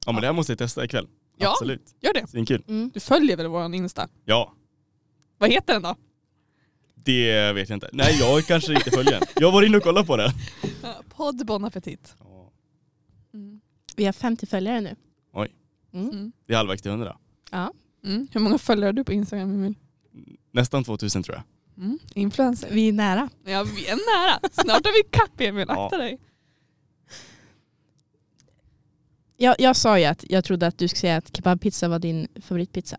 Ja, 0.06 0.12
men 0.12 0.22
det 0.22 0.28
här 0.28 0.34
måste 0.34 0.52
jag 0.52 0.60
testa 0.60 0.86
ikväll. 0.86 1.08
Ja. 1.38 1.52
Absolut. 1.52 1.96
Gör 2.02 2.14
det. 2.14 2.28
Svinkul. 2.28 2.64
Mm. 2.68 2.92
Du 2.94 3.00
följer 3.00 3.38
väl 3.38 3.48
våran 3.48 3.74
Insta? 3.74 4.08
Ja, 4.26 4.54
Vad 5.38 5.52
heter 5.52 5.74
den 5.74 5.82
då? 5.82 5.96
Det 7.06 7.54
vet 7.54 7.70
jag 7.70 7.76
inte. 7.76 7.90
Nej, 7.94 8.18
jag 8.20 8.46
kanske 8.46 8.74
inte 8.74 8.92
följer 8.92 9.20
den. 9.20 9.24
Jag 9.36 9.52
var 9.52 9.64
inne 9.64 9.78
och 9.78 9.84
kollade 9.84 10.08
på 10.08 10.18
det. 10.18 10.34
Podd 11.10 11.46
Bon 11.46 11.66
Appetit. 11.66 12.16
Ja, 12.20 12.52
Mm. 13.34 13.62
Vi 13.96 14.06
har 14.06 14.14
50 14.14 14.46
följare 14.46 14.82
nu. 14.82 14.96
Oj. 15.34 15.52
Mm. 15.94 16.10
Mm. 16.10 16.32
Det 16.48 16.54
är 16.54 16.58
halvvägs 16.58 16.82
till 16.82 16.92
100. 16.92 17.18
Mm. 18.06 18.28
Hur 18.32 18.40
många 18.40 18.58
följare 18.58 18.88
har 18.88 18.94
du 18.94 19.04
på 19.04 19.14
Instagram 19.14 19.50
Emil? 19.54 19.74
Nästan 20.52 20.84
2000 20.84 21.24
tror 21.24 21.36
jag. 21.36 21.44
Mm. 21.86 22.00
Influencer. 22.14 22.70
Vi 22.72 22.88
är 22.90 22.94
nära. 22.94 23.30
Ja 23.46 23.64
vi 23.64 23.88
är 23.88 23.96
nära. 23.96 24.40
Snart 24.52 24.86
har 24.86 25.04
vi 25.04 25.10
kapp 25.10 25.42
Emil, 25.42 25.66
Ja. 25.68 25.86
akta 25.86 25.98
dig. 25.98 26.20
Jag, 29.38 29.56
jag 29.60 29.76
sa 29.76 30.00
ju 30.00 30.06
att 30.06 30.26
jag 30.30 30.44
trodde 30.46 30.68
att 30.68 30.78
du 30.78 30.88
skulle 30.88 31.00
säga 31.00 31.18
att 31.18 31.36
kebabpizza 31.36 31.88
var 31.88 32.00
din 32.00 32.28
favoritpizza. 32.42 32.98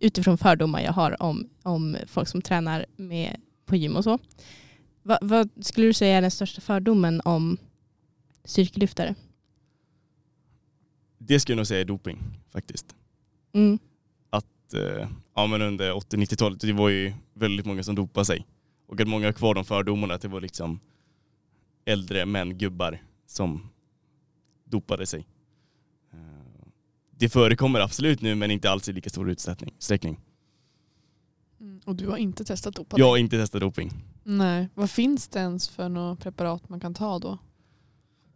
Utifrån 0.00 0.38
fördomar 0.38 0.80
jag 0.80 0.92
har 0.92 1.22
om, 1.22 1.48
om 1.62 1.96
folk 2.06 2.28
som 2.28 2.42
tränar 2.42 2.86
med, 2.96 3.40
på 3.66 3.76
gym 3.76 3.96
och 3.96 4.04
så. 4.04 4.18
Va, 5.02 5.18
vad 5.20 5.50
skulle 5.60 5.86
du 5.86 5.92
säga 5.92 6.16
är 6.16 6.22
den 6.22 6.30
största 6.30 6.60
fördomen 6.60 7.20
om 7.24 7.58
styrkelyftare? 8.44 9.14
Det 11.18 11.40
skulle 11.40 11.52
jag 11.52 11.56
nog 11.56 11.66
säga 11.66 11.80
är 11.80 11.84
doping 11.84 12.18
faktiskt. 12.52 12.86
Mm. 13.52 13.78
Eh, 14.74 15.08
Ja 15.34 15.46
men 15.46 15.62
under 15.62 15.92
80-90-talet, 15.92 16.60
det 16.60 16.72
var 16.72 16.88
ju 16.88 17.12
väldigt 17.34 17.66
många 17.66 17.82
som 17.82 17.94
dopade 17.94 18.24
sig. 18.24 18.46
Och 18.86 19.00
att 19.00 19.08
många 19.08 19.26
har 19.26 19.32
kvar 19.32 19.54
de 19.54 19.64
fördomarna 19.64 20.14
att 20.14 20.22
det 20.22 20.28
var 20.28 20.40
liksom 20.40 20.80
äldre 21.84 22.26
män, 22.26 22.58
gubbar, 22.58 23.02
som 23.26 23.68
dopade 24.64 25.06
sig. 25.06 25.26
Det 27.18 27.28
förekommer 27.28 27.80
absolut 27.80 28.22
nu 28.22 28.34
men 28.34 28.50
inte 28.50 28.70
alls 28.70 28.88
i 28.88 28.92
lika 28.92 29.10
stor 29.10 29.30
utsträckning. 29.30 29.74
sträckning. 29.78 30.20
Mm. 31.60 31.80
Och 31.84 31.96
du 31.96 32.08
har 32.08 32.16
inte 32.16 32.44
testat 32.44 32.74
dopa 32.74 32.98
Jag 32.98 33.08
har 33.08 33.16
inte 33.16 33.36
testat 33.38 33.60
doping. 33.60 33.90
Nej. 34.24 34.68
Vad 34.74 34.90
finns 34.90 35.28
det 35.28 35.38
ens 35.38 35.68
för 35.68 35.88
något 35.88 36.20
preparat 36.20 36.68
man 36.68 36.80
kan 36.80 36.94
ta 36.94 37.18
då? 37.18 37.38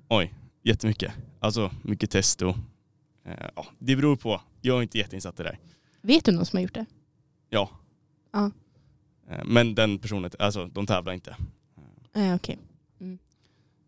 Oj, 0.09 0.35
jättemycket. 0.63 1.13
Alltså 1.41 1.71
mycket 1.83 2.11
testo. 2.11 2.49
Eh, 3.25 3.49
Ja, 3.57 3.67
det 3.79 3.97
beror 3.97 4.17
på. 4.17 4.41
Jag 4.61 4.79
är 4.79 4.83
inte 4.83 4.99
jätteinsatt 4.99 5.41
i 5.41 5.43
det 5.43 5.49
där. 5.49 5.59
Vet 6.01 6.25
du 6.25 6.33
någon 6.33 6.47
som 6.47 6.57
har 6.57 6.63
gjort 6.63 6.75
det? 6.75 6.87
Ja. 7.49 7.71
Ja. 8.33 8.51
Eh, 9.29 9.45
Men 9.45 9.75
den 9.75 9.99
personen, 9.99 10.31
alltså 10.39 10.67
de 10.67 10.87
tävlar 10.87 11.13
inte. 11.13 11.37
Eh, 12.15 12.35
Okej. 12.35 12.59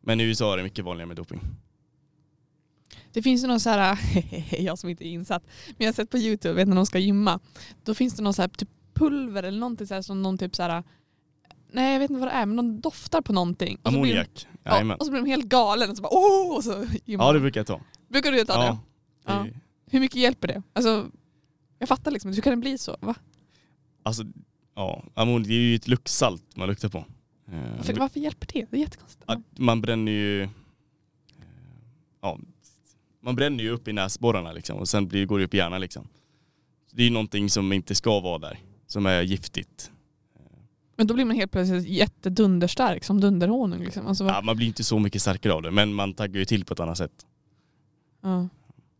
Men 0.00 0.20
i 0.20 0.24
USA 0.24 0.52
är 0.52 0.56
det 0.56 0.62
mycket 0.62 0.84
vanligare 0.84 1.06
med 1.06 1.16
doping. 1.16 1.40
Det 3.12 3.22
finns 3.22 3.44
ju 3.44 3.48
någon 3.48 3.60
så 3.60 3.70
här, 3.70 3.98
jag 4.62 4.78
som 4.78 4.90
inte 4.90 5.06
är 5.06 5.10
insatt, 5.10 5.42
men 5.66 5.74
jag 5.78 5.86
har 5.86 5.92
sett 5.92 6.10
på 6.10 6.18
Youtube, 6.18 6.54
vet 6.54 6.68
när 6.68 6.76
de 6.76 6.86
ska 6.86 6.98
gymma, 6.98 7.40
då 7.84 7.94
finns 7.94 8.14
det 8.14 8.22
någon 8.22 8.34
så 8.34 8.42
här 8.42 8.48
typ 8.48 8.68
pulver 8.94 9.42
eller 9.42 9.58
någonting 9.58 9.86
så 9.86 9.94
här 9.94 10.02
som 10.02 10.22
någon 10.22 10.38
typ 10.38 10.56
så 10.56 10.62
här, 10.62 10.82
nej 11.72 11.92
jag 11.92 12.00
vet 12.00 12.10
inte 12.10 12.20
vad 12.20 12.28
det 12.28 12.32
är, 12.34 12.46
men 12.46 12.56
de 12.56 12.80
doftar 12.80 13.20
på 13.20 13.32
någonting. 13.32 13.78
Ammoniak. 13.82 14.46
Ja, 14.62 14.94
och 14.96 15.04
så 15.06 15.10
blir 15.12 15.20
de 15.22 15.28
helt 15.30 15.44
galen 15.46 15.90
och 15.90 15.96
så 15.96 16.02
bara 16.02 16.12
åh! 16.14 16.56
Och 16.56 16.64
så 16.64 16.86
gymmar 17.04 17.24
Ja 17.24 17.32
de. 17.32 17.34
det 17.36 17.40
brukar 17.40 17.60
jag 17.60 17.66
ta. 17.66 17.80
Brukar 18.08 18.32
du 18.32 18.44
ta 18.44 18.58
det? 18.58 18.64
Ja. 18.66 18.78
Ja. 19.26 19.32
Det- 19.44 19.54
Hur 19.90 20.00
mycket 20.00 20.16
hjälper 20.16 20.48
det? 20.48 20.62
Alltså, 20.72 21.10
Jag 21.78 21.88
fattar 21.88 22.10
liksom 22.10 22.32
hur 22.32 22.40
kan 22.42 22.50
det 22.50 22.56
bli 22.56 22.78
så? 22.78 22.96
Va? 23.00 23.14
Alltså, 24.02 24.24
ja, 24.74 25.04
ammon, 25.14 25.42
det 25.42 25.48
är 25.54 25.58
ju 25.60 25.74
ett 25.74 25.88
luxsalt 25.88 26.56
man 26.56 26.68
luktar 26.68 26.88
på. 26.88 26.98
Eh, 26.98 27.76
Varför, 27.76 27.92
varför 27.94 28.20
hjälper 28.20 28.46
det? 28.52 28.66
Det 28.70 28.76
är 28.76 28.80
jättekonstigt. 28.80 29.24
man 29.58 29.80
bränner 29.80 30.12
ju 30.12 30.42
eh, 30.42 30.48
ja, 32.22 32.38
man 33.24 33.36
bränner 33.36 33.64
ju 33.64 33.70
upp 33.70 33.88
i 33.88 33.92
näsborrarna 33.92 34.52
liksom 34.52 34.78
och 34.78 34.88
sen 34.88 35.08
blir, 35.08 35.26
går 35.26 35.38
det 35.38 35.44
upp 35.44 35.54
i 35.54 35.56
hjärnan 35.56 35.80
liksom. 35.80 36.08
Det 36.92 37.02
är 37.02 37.06
ju 37.06 37.12
någonting 37.12 37.50
som 37.50 37.72
inte 37.72 37.94
ska 37.94 38.20
vara 38.20 38.38
där, 38.38 38.58
som 38.86 39.06
är 39.06 39.22
giftigt. 39.22 39.90
Men 40.96 41.06
då 41.06 41.14
blir 41.14 41.24
man 41.24 41.36
helt 41.36 41.52
plötsligt 41.52 41.88
jättedunderstark 41.88 43.04
som 43.04 43.20
dunderhonung. 43.20 43.84
Liksom. 43.84 44.06
Alltså, 44.06 44.24
Ja, 44.24 44.40
man 44.42 44.56
blir 44.56 44.66
inte 44.66 44.84
så 44.84 44.98
mycket 44.98 45.22
starkare 45.22 45.52
av 45.52 45.62
det 45.62 45.70
men 45.70 45.94
man 45.94 46.14
taggar 46.14 46.38
ju 46.38 46.44
till 46.44 46.64
på 46.64 46.74
ett 46.74 46.80
annat 46.80 46.98
sätt. 46.98 47.26
ja. 48.22 48.48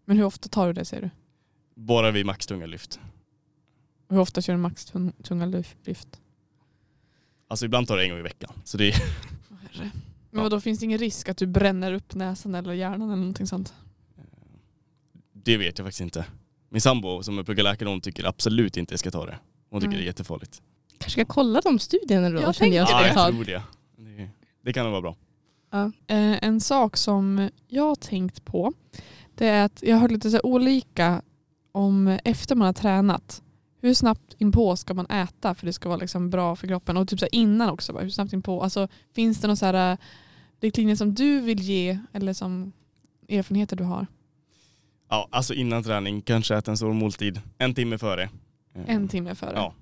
Men 0.07 0.17
hur 0.17 0.25
ofta 0.25 0.49
tar 0.49 0.67
du 0.67 0.73
det 0.73 0.85
säger 0.85 1.03
du? 1.03 1.11
Bara 1.83 2.11
vid 2.11 2.27
maxtunga 2.27 2.67
lyft. 2.67 3.01
Hur 4.09 4.19
ofta 4.19 4.43
kör 4.43 4.53
du 4.53 4.59
max 4.59 4.85
tung- 4.93 5.23
tunga 5.23 5.47
lyft? 5.47 6.21
Alltså 7.49 7.65
ibland 7.67 7.89
tar 7.89 7.97
det 7.97 8.05
en 8.05 8.11
gång 8.11 8.19
i 8.19 8.23
veckan. 8.23 8.53
Så 8.65 8.77
det 8.79 8.89
är, 8.89 9.03
Men 10.31 10.43
vadå, 10.43 10.61
finns 10.61 10.79
det 10.79 10.85
ingen 10.85 10.99
risk 10.99 11.29
att 11.29 11.37
du 11.37 11.47
bränner 11.47 11.93
upp 11.93 12.15
näsan 12.15 12.55
eller 12.55 12.73
hjärnan 12.73 13.03
eller 13.09 13.17
någonting 13.17 13.47
sånt? 13.47 13.75
Det 15.45 15.57
vet 15.57 15.79
jag 15.79 15.87
faktiskt 15.87 16.01
inte. 16.01 16.25
Min 16.69 16.81
sambo 16.81 17.23
som 17.23 17.45
pluggar 17.45 17.65
läkare 17.65 17.89
hon 17.89 18.01
tycker 18.01 18.25
absolut 18.25 18.77
inte 18.77 18.93
jag 18.93 19.01
ska 19.01 19.11
ta 19.11 19.27
det. 19.27 19.39
Hon 19.71 19.81
tycker 19.81 19.91
Nej. 19.91 19.99
det 19.99 20.05
är 20.05 20.07
jättefarligt. 20.07 20.63
Kanske 20.99 21.11
ska 21.11 21.33
kolla 21.33 21.61
de 21.61 21.79
studierna 21.79 22.31
då, 22.31 22.41
Jag 22.41 22.55
jag 22.61 22.89
Ja, 22.91 23.07
jag 23.07 23.29
tror 23.33 23.45
det. 23.45 23.63
det. 23.97 24.31
Det 24.65 24.73
kan 24.73 24.85
nog 24.85 24.93
vara 24.93 25.03
bra. 25.03 25.17
Eh, 26.07 26.45
en 26.45 26.61
sak 26.61 26.97
som 26.97 27.51
jag 27.69 27.83
har 27.83 27.95
tänkt 27.95 28.45
på 28.45 28.73
det 29.35 29.47
är 29.47 29.65
att 29.65 29.83
jag 29.83 29.97
har 29.97 30.01
hört 30.01 30.11
lite 30.11 30.31
så 30.31 30.41
olika 30.43 31.23
om 31.73 32.19
efter 32.25 32.55
man 32.55 32.67
har 32.67 32.73
tränat. 32.73 33.43
Hur 33.81 33.95
snabbt 33.95 34.35
inpå 34.39 34.77
ska 34.77 34.95
man 34.95 35.07
äta 35.07 35.55
för 35.55 35.67
det 35.67 35.73
ska 35.73 35.89
vara 35.89 35.99
liksom 35.99 36.31
bra 36.31 36.57
för 36.57 36.67
kroppen? 36.67 36.97
Och 36.97 37.09
typ 37.09 37.21
så 37.21 37.27
innan 37.33 37.71
också. 37.71 37.99
Hur 37.99 38.11
snabbt 38.11 38.33
inpå? 38.33 38.63
Alltså, 38.63 38.89
finns 39.15 39.41
det 39.41 39.49
några 39.49 39.93
eh, 39.93 39.99
riktlinjer 40.61 40.97
som 40.97 41.15
du 41.15 41.41
vill 41.41 41.61
ge 41.61 41.99
eller 42.13 42.33
som 42.33 42.73
erfarenheter 43.29 43.77
du 43.77 43.85
har? 43.85 44.07
Ja, 45.09 45.29
alltså 45.31 45.55
innan 45.55 45.83
träning 45.83 46.23
kanske 46.23 46.57
äta 46.57 46.71
en 46.71 46.77
stor 46.77 46.93
måltid 46.93 47.40
en 47.59 47.75
timme 47.75 47.99
före. 47.99 48.23
Eh, 48.75 48.95
En 48.95 49.09
timme 49.09 49.35
före? 49.35 49.53
Ja. 49.55 49.75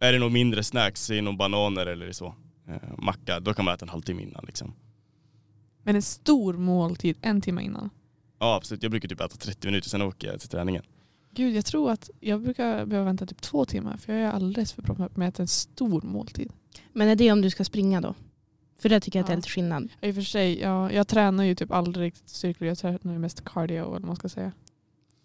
Är 0.00 0.12
det 0.12 0.18
nog 0.18 0.32
mindre 0.32 0.62
snacks, 0.62 1.10
är 1.10 1.22
det 1.22 1.32
bananer 1.32 1.86
eller 1.86 2.12
så. 2.12 2.34
Eh, 2.68 2.74
macka, 2.98 3.40
då 3.40 3.54
kan 3.54 3.64
man 3.64 3.74
äta 3.74 3.84
en 3.84 3.88
halvtimme 3.88 4.22
innan 4.22 4.44
liksom. 4.46 4.72
Men 5.82 5.96
en 5.96 6.02
stor 6.02 6.54
måltid 6.54 7.16
en 7.20 7.40
timme 7.40 7.62
innan? 7.62 7.90
Ja 8.38 8.54
absolut, 8.56 8.82
jag 8.82 8.90
brukar 8.90 9.08
typ 9.08 9.20
äta 9.20 9.36
30 9.36 9.66
minuter 9.68 9.88
sen 9.88 10.02
åker 10.02 10.28
jag 10.28 10.40
till 10.40 10.48
träningen. 10.48 10.82
Gud, 11.30 11.54
jag 11.56 11.64
tror 11.64 11.90
att 11.90 12.10
jag 12.20 12.42
brukar 12.42 12.86
behöva 12.86 13.04
vänta 13.06 13.26
typ 13.26 13.40
två 13.42 13.64
timmar 13.64 13.96
för 13.96 14.12
jag 14.12 14.22
är 14.22 14.30
alldeles 14.32 14.72
för 14.72 14.82
proppmätt 14.82 15.16
med 15.16 15.28
att 15.28 15.34
äta 15.34 15.42
en 15.42 15.46
stor 15.48 16.02
måltid. 16.02 16.52
Men 16.92 17.08
är 17.08 17.16
det 17.16 17.32
om 17.32 17.42
du 17.42 17.50
ska 17.50 17.64
springa 17.64 18.00
då? 18.00 18.14
För 18.78 18.88
det 18.88 19.00
tycker 19.00 19.18
jag 19.18 19.22
att 19.24 19.26
det 19.26 19.32
är 19.32 19.34
Ja. 19.34 19.38
lite 19.38 19.48
skillnad. 19.48 19.88
I 20.00 20.10
och 20.10 20.14
för 20.14 20.22
sig, 20.22 20.60
ja, 20.60 20.92
jag 20.92 21.08
tränar 21.08 21.44
ju 21.44 21.54
typ 21.54 21.72
aldrig 21.72 22.06
riktigt 22.06 22.28
styrkor. 22.28 22.68
Jag 22.68 22.78
tränar 22.78 23.12
ju 23.12 23.18
mest 23.18 23.44
cardio 23.44 23.80
eller 23.82 23.90
vad 23.90 24.04
man 24.04 24.16
ska 24.16 24.28
säga. 24.28 24.52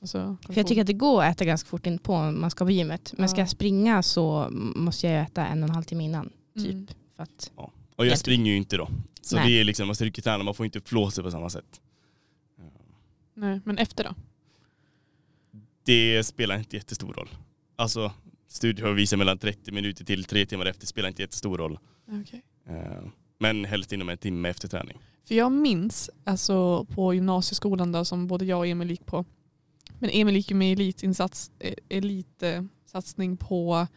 Alltså, 0.02 0.38
För 0.48 0.58
jag 0.58 0.68
tycker 0.68 0.82
att 0.82 0.88
det 0.88 0.94
går 0.94 1.24
att 1.24 1.36
äta 1.36 1.46
ganska 1.46 1.68
fort 1.70 1.86
in 1.86 2.00
på 2.00 2.14
om 2.14 2.42
man 2.42 2.52
ska 2.52 2.66
på 2.66 2.72
gymmet. 2.72 3.14
Men 3.18 3.30
ska 3.30 3.38
Ja. 3.38 3.42
jag 3.42 3.50
springa 3.50 4.04
så 4.04 4.48
måste 4.76 5.08
jag 5.08 5.22
äta 5.24 5.48
en 5.48 5.64
och 5.64 5.70
en 5.70 5.76
halv 5.76 5.84
timme 5.84 6.04
innan. 6.04 6.30
Typ. 6.56 6.72
Mm. 6.74 6.88
För 7.16 7.24
att, 7.24 7.52
Och 7.96 8.06
jag 8.06 8.18
springer 8.18 8.52
ju 8.52 8.58
inte 8.58 8.78
då. 8.78 8.88
Så 9.22 9.36
Nej. 9.36 9.52
det 9.52 9.60
är 9.60 9.64
liksom, 9.64 9.88
man 9.88 9.96
styrketränar, 9.96 10.44
man 10.44 10.54
får 10.54 10.66
inte 10.66 10.80
upp 10.80 10.88
flåset 10.88 11.24
på 11.24 11.32
samma 11.32 11.50
sätt. 11.50 11.82
Nej, 13.34 13.62
men 13.66 13.78
efter 13.78 14.04
då? 14.04 14.16
Det 15.84 16.24
spelar 16.24 16.58
inte 16.58 16.76
jättestor 16.76 17.14
roll. 17.14 17.30
Alltså 17.76 18.12
studier 18.48 18.86
har 18.88 18.94
visat 18.94 19.20
mellan 19.20 19.38
30 19.38 19.72
minuter 19.72 20.06
till 20.06 20.24
tre 20.24 20.46
timmar 20.46 20.66
efter 20.66 20.88
spelar 20.88 21.10
inte 21.10 21.22
jättestor 21.22 21.58
roll. 21.58 21.80
Okay. 22.22 22.42
Eh, 22.78 23.04
Men 23.40 23.66
helst 23.66 23.92
inom 23.92 24.10
en 24.10 24.18
timme 24.18 24.50
efter 24.50 24.68
träning. 24.68 24.98
För 25.28 25.36
jag 25.36 25.52
minns 25.52 26.10
alltså 26.24 26.86
på 26.86 27.14
gymnasieskolan 27.14 27.92
då, 27.92 28.06
som 28.06 28.28
både 28.28 28.46
jag 28.46 28.60
och 28.60 28.68
Emil 28.68 28.92
gick 28.92 29.06
på. 29.06 29.26
Men 30.02 30.10
Emil 30.10 30.36
gick 30.36 30.52
ju 30.52 30.56
med 30.56 30.72
elitinsats, 30.74 31.52
eh, 31.60 31.74
elitsatsning 31.90 33.38
på 33.38 33.88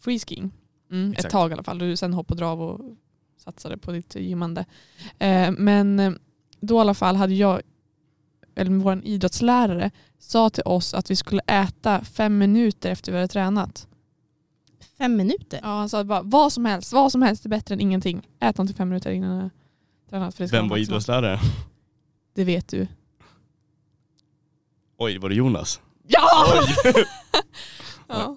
freeskiing. 0.00 0.52
Mm, 0.90 1.14
ett 1.18 1.30
tag 1.30 1.50
i 1.50 1.52
alla 1.52 1.62
fall. 1.62 1.78
Du 1.78 1.96
sen 1.96 2.12
hoppade 2.12 2.46
av 2.46 2.62
och 2.62 2.96
satsade 3.36 3.78
på 3.78 3.92
ditt 3.92 4.14
gymmande. 4.14 4.64
Eh, 5.18 5.50
men 5.50 6.00
eh, 6.00 6.12
då 6.60 6.76
i 6.76 6.78
alla 6.78 6.94
fall 6.94 7.16
hade 7.16 7.34
jag, 7.34 7.60
eller 8.54 8.70
vår 8.70 9.00
idrottslärare 9.04 9.90
sa 10.18 10.50
till 10.50 10.62
oss 10.64 10.94
att 10.94 11.10
vi 11.10 11.16
skulle 11.16 11.42
äta 11.46 12.04
fem 12.04 12.38
minuter 12.38 12.90
efter 12.90 13.12
vi 13.12 13.18
hade 13.18 13.28
tränat. 13.28 13.88
fem 14.98 15.16
minuter? 15.16 15.60
Ja, 15.62 15.68
han 15.68 15.88
sa 15.88 16.04
bara 16.04 16.22
vad 16.22 16.52
som 16.52 16.64
helst, 16.64 16.92
vad 16.92 17.12
som 17.12 17.22
helst 17.22 17.44
är 17.44 17.48
bättre 17.48 17.74
än 17.74 17.80
ingenting. 17.80 18.28
Ät 18.40 18.58
inte 18.58 18.74
fem 18.74 18.88
minuter 18.88 19.10
innan 19.10 19.36
jag 19.36 19.42
har 19.42 19.50
tränat. 20.10 20.34
För 20.34 20.44
det 20.44 20.48
ska 20.48 20.56
Vem 20.56 20.68
var 20.68 20.76
idrottslärare? 20.76 21.38
Det 22.34 22.44
vet 22.44 22.68
du. 22.68 22.86
Oj, 24.96 25.18
var 25.18 25.28
det 25.28 25.34
Jonas? 25.34 25.80
Ja! 26.06 26.64
Ja. 28.08 28.36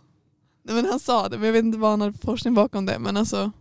Nej, 0.64 0.76
men 0.76 0.86
han 0.86 1.00
sa 1.00 1.30
det, 1.30 1.38
men 1.38 1.46
jag 1.46 1.54
vet 1.54 1.66
inte 1.66 1.78
vad 1.78 1.90
han 1.90 2.02
hade 2.02 2.18
forskning 2.18 2.54
bakom 2.54 2.86
det. 2.86 3.00
Men 3.00 3.18
alltså, 3.18 3.52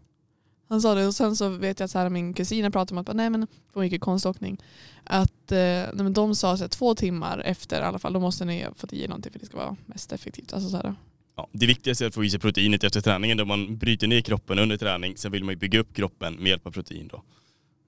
han 0.69 0.81
sa 0.81 0.95
det 0.95 1.07
och 1.07 1.15
sen 1.15 1.37
så 1.37 1.49
vet 1.49 1.81
jag 1.81 1.85
att 1.85 1.91
så 1.91 1.99
här, 1.99 2.09
min 2.09 2.35
kusin 2.35 2.73
pratade 2.73 3.01
om 3.01 3.07
att 3.07 3.17
nej, 3.17 3.31
men, 3.31 3.47
hon 3.73 3.85
gick 3.85 3.93
i 3.93 3.99
konståkning. 3.99 4.59
Att 5.05 5.53
eh, 5.53 5.59
nej, 5.59 5.93
men 5.95 6.13
de 6.13 6.35
sa 6.35 6.57
så 6.57 6.63
här, 6.63 6.69
två 6.69 6.95
timmar 6.95 7.39
efter 7.39 7.81
i 7.81 7.85
alla 7.85 7.99
fall, 7.99 8.13
då 8.13 8.21
måste 8.21 8.45
ni 8.45 8.67
fått 8.77 8.93
i 8.93 9.09
någonting 9.09 9.33
för 9.33 9.39
det 9.39 9.47
ska 9.47 9.57
vara 9.57 9.77
mest 9.87 10.13
effektivt. 10.13 10.53
Alltså, 10.53 10.69
så 10.69 10.77
här. 10.77 10.95
Ja, 11.37 11.49
det 11.53 11.67
viktigaste 11.67 12.05
är 12.05 12.09
att 12.09 12.15
få 12.15 12.25
i 12.25 12.31
sig 12.31 12.41
proteinet 12.41 12.85
efter 12.85 13.01
träningen 13.01 13.37
då 13.37 13.45
man 13.45 13.77
bryter 13.77 14.07
ner 14.07 14.21
kroppen 14.21 14.59
under 14.59 14.77
träning. 14.77 15.17
Sen 15.17 15.33
vill 15.33 15.45
man 15.45 15.53
ju 15.53 15.59
bygga 15.59 15.81
upp 15.81 15.95
kroppen 15.95 16.35
med 16.35 16.47
hjälp 16.47 16.67
av 16.67 16.71
protein 16.71 17.09
då. 17.09 17.23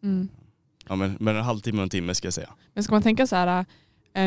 Mm. 0.02 0.28
Ja, 0.88 0.96
men, 0.96 1.16
men 1.20 1.36
en 1.36 1.44
halvtimme 1.44 1.78
och 1.78 1.82
en 1.82 1.90
timme 1.90 2.14
ska 2.14 2.26
jag 2.26 2.34
säga. 2.34 2.50
Men 2.74 2.84
ska 2.84 2.92
man 2.92 3.02
tänka 3.02 3.26
så 3.26 3.36
här, 3.36 3.66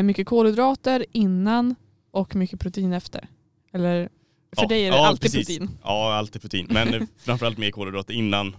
mycket 0.02 0.26
kolhydrater 0.26 1.06
innan 1.12 1.74
och 2.10 2.34
mycket 2.36 2.60
protein 2.60 2.92
efter? 2.92 3.28
Eller 3.72 4.08
för 4.56 4.62
Ja, 4.62 4.68
dig 4.68 4.86
är 4.86 4.90
det 4.90 4.96
ja, 4.96 5.06
alltid 5.06 5.32
precis. 5.32 5.58
protein? 5.58 5.78
Ja, 5.82 6.14
alltid 6.14 6.42
protein. 6.42 6.66
Men 6.70 6.94
eh, 6.94 7.02
framförallt 7.16 7.58
mer 7.58 7.70
kolhydrater 7.70 8.14
innan 8.14 8.56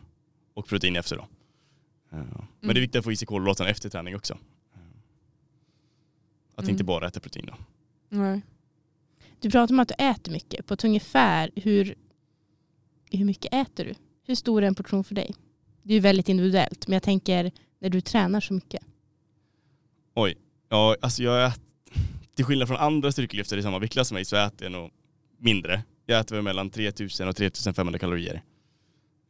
och 0.54 0.68
protein 0.68 0.96
efter 0.96 1.16
då. 1.16 1.22
Eh, 1.22 1.28
Men 2.18 2.28
det 2.60 2.66
är 2.66 2.70
Mm. 2.70 2.82
viktigt 2.82 2.96
att 3.00 3.04
få 3.06 3.12
i 3.12 3.16
sig 3.16 3.26
kolhydraterna 3.26 3.70
efter 3.70 3.90
träning 3.90 4.16
också. 4.16 4.34
Eh, 4.34 4.80
Att 6.56 6.64
Mm. 6.64 6.72
inte 6.72 6.84
bara 6.84 7.08
äta 7.08 7.20
protein 7.20 7.46
då. 7.46 7.54
Nej. 8.10 8.42
Du 9.40 9.50
pratar 9.52 9.76
om 9.76 9.80
att 9.80 9.88
du 9.88 9.94
äter 10.04 10.32
mycket. 10.32 10.66
På 10.66 10.74
ett 10.74 10.84
ungefär, 10.84 11.52
hur, 11.56 11.96
hur 13.12 13.26
mycket 13.26 13.54
äter 13.54 13.86
du? 13.86 13.94
Hur 14.26 14.36
stor 14.36 14.64
är 14.64 14.68
en 14.68 14.76
portion 14.76 15.04
för 15.04 15.16
dig? 15.16 15.36
Det 15.84 15.94
är 15.94 15.96
ju 15.96 16.00
väldigt 16.00 16.30
individuellt. 16.30 16.88
Men 16.88 16.94
jag 16.94 17.04
tänker 17.04 17.52
när 17.80 17.90
du 17.90 18.02
tränar 18.02 18.40
så 18.42 18.54
mycket. 18.54 18.84
Oj. 20.16 20.38
Ja, 20.74 20.96
alltså 21.02 21.24
jag 21.24 21.48
äter, 21.48 21.62
till 22.36 22.46
skillnad 22.46 22.68
från 22.68 22.78
andra 22.78 23.12
styrkelyftare 23.12 23.60
i 23.60 23.64
samma 23.64 23.80
viktklass 23.80 24.08
som 24.08 24.16
mig 24.16 24.26
så 24.26 24.36
äter 24.36 24.64
jag 24.66 24.72
nog 24.72 24.92
mindre. 25.40 25.84
Jag 26.06 26.20
äter 26.20 26.36
väl 26.36 26.44
mellan 26.44 26.70
3000 26.70 27.28
och 27.28 27.36
3500 27.36 28.00
kalorier. 28.00 28.42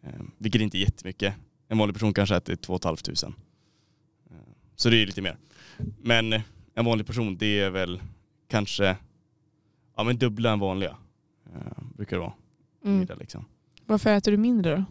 Eh, 0.04 0.10
vilket 0.38 0.62
inte 0.62 0.78
är 0.78 0.80
jättemycket. 0.80 1.34
En 1.68 1.78
vanlig 1.78 1.96
person 1.96 2.14
kanske 2.14 2.36
äter 2.36 2.56
2 2.56 2.80
500. 2.84 3.34
Eh, 4.30 4.36
så 4.76 4.90
det 4.90 5.02
är 5.02 5.06
lite 5.06 5.22
mer. 5.22 5.38
Men 6.02 6.34
en 6.74 6.86
vanlig 6.86 7.08
person 7.08 7.38
det 7.38 7.60
är 7.60 7.70
väl 7.70 8.02
kanske 8.50 8.98
ja, 9.96 10.04
men 10.04 10.18
dubbla 10.18 10.52
än 10.52 10.60
vanliga. 10.60 10.98
Eh, 11.54 11.84
brukar 11.96 12.18
det 12.18 12.22
vara. 12.22 12.34
Mm. 12.86 13.00
Middag, 13.00 13.16
liksom. 13.16 13.46
Varför 13.86 14.10
äter 14.10 14.32
du 14.32 14.38
mindre 14.38 14.76
då? 14.76 14.84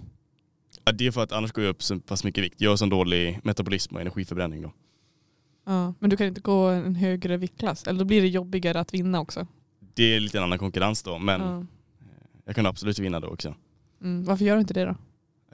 ja, 0.84 0.92
det 0.92 1.06
är 1.06 1.10
för 1.10 1.22
att 1.22 1.32
annars 1.32 1.52
går 1.52 1.64
jag 1.64 1.70
upp 1.70 1.82
så 1.82 2.00
pass 2.00 2.24
mycket 2.24 2.44
vikt. 2.44 2.60
Jag 2.60 2.70
har 2.70 2.76
sån 2.76 2.88
dålig 2.88 3.40
metabolism 3.44 3.94
och 3.94 4.00
energiförbränning 4.00 4.62
då. 4.62 4.72
Ja, 5.64 5.94
men 5.98 6.10
du 6.10 6.16
kan 6.16 6.26
inte 6.26 6.40
gå 6.40 6.66
en 6.68 6.94
högre 6.94 7.36
viktklass? 7.36 7.86
Eller 7.86 7.98
då 7.98 8.04
blir 8.04 8.20
det 8.22 8.28
jobbigare 8.28 8.80
att 8.80 8.94
vinna 8.94 9.20
också? 9.20 9.46
Det 9.94 10.02
är 10.16 10.20
lite 10.20 10.38
en 10.38 10.44
annan 10.44 10.58
konkurrens 10.58 11.02
då 11.02 11.18
men 11.18 11.40
Ja. 11.40 11.66
jag 12.44 12.54
kan 12.54 12.66
absolut 12.66 12.98
vinna 12.98 13.20
då 13.20 13.28
också. 13.28 13.54
Mm, 14.02 14.24
varför 14.24 14.44
gör 14.44 14.54
du 14.54 14.60
inte 14.60 14.74
det 14.74 14.84
då? 14.84 14.96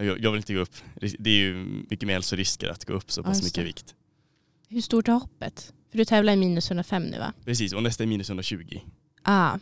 Jag, 0.05 0.21
jag 0.21 0.31
vill 0.31 0.39
inte 0.39 0.55
gå 0.55 0.61
upp. 0.61 0.75
Det 1.19 1.31
är 1.31 1.39
ju 1.39 1.55
mycket 1.91 2.07
mer 2.07 2.13
hälsorisker 2.15 2.69
att 2.69 2.85
gå 2.85 2.93
upp 2.93 3.11
så 3.13 3.21
Ja, 3.21 3.25
pass 3.25 3.37
just 3.37 3.45
mycket 3.45 3.55
det. 3.57 3.65
vikt. 3.65 3.95
Hur 4.69 4.81
stort 4.81 5.09
är 5.09 5.13
hoppet? 5.13 5.73
För 5.91 5.99
du 5.99 6.05
tävlar 6.05 6.33
i 6.33 6.37
minus 6.37 6.71
105 6.71 7.03
nu 7.03 7.19
va? 7.19 7.33
Precis, 7.45 7.73
och 7.73 7.83
nästa 7.83 8.03
är 8.03 8.07
minus 8.07 8.29
120. 8.31 8.81
Ah. 9.23 9.59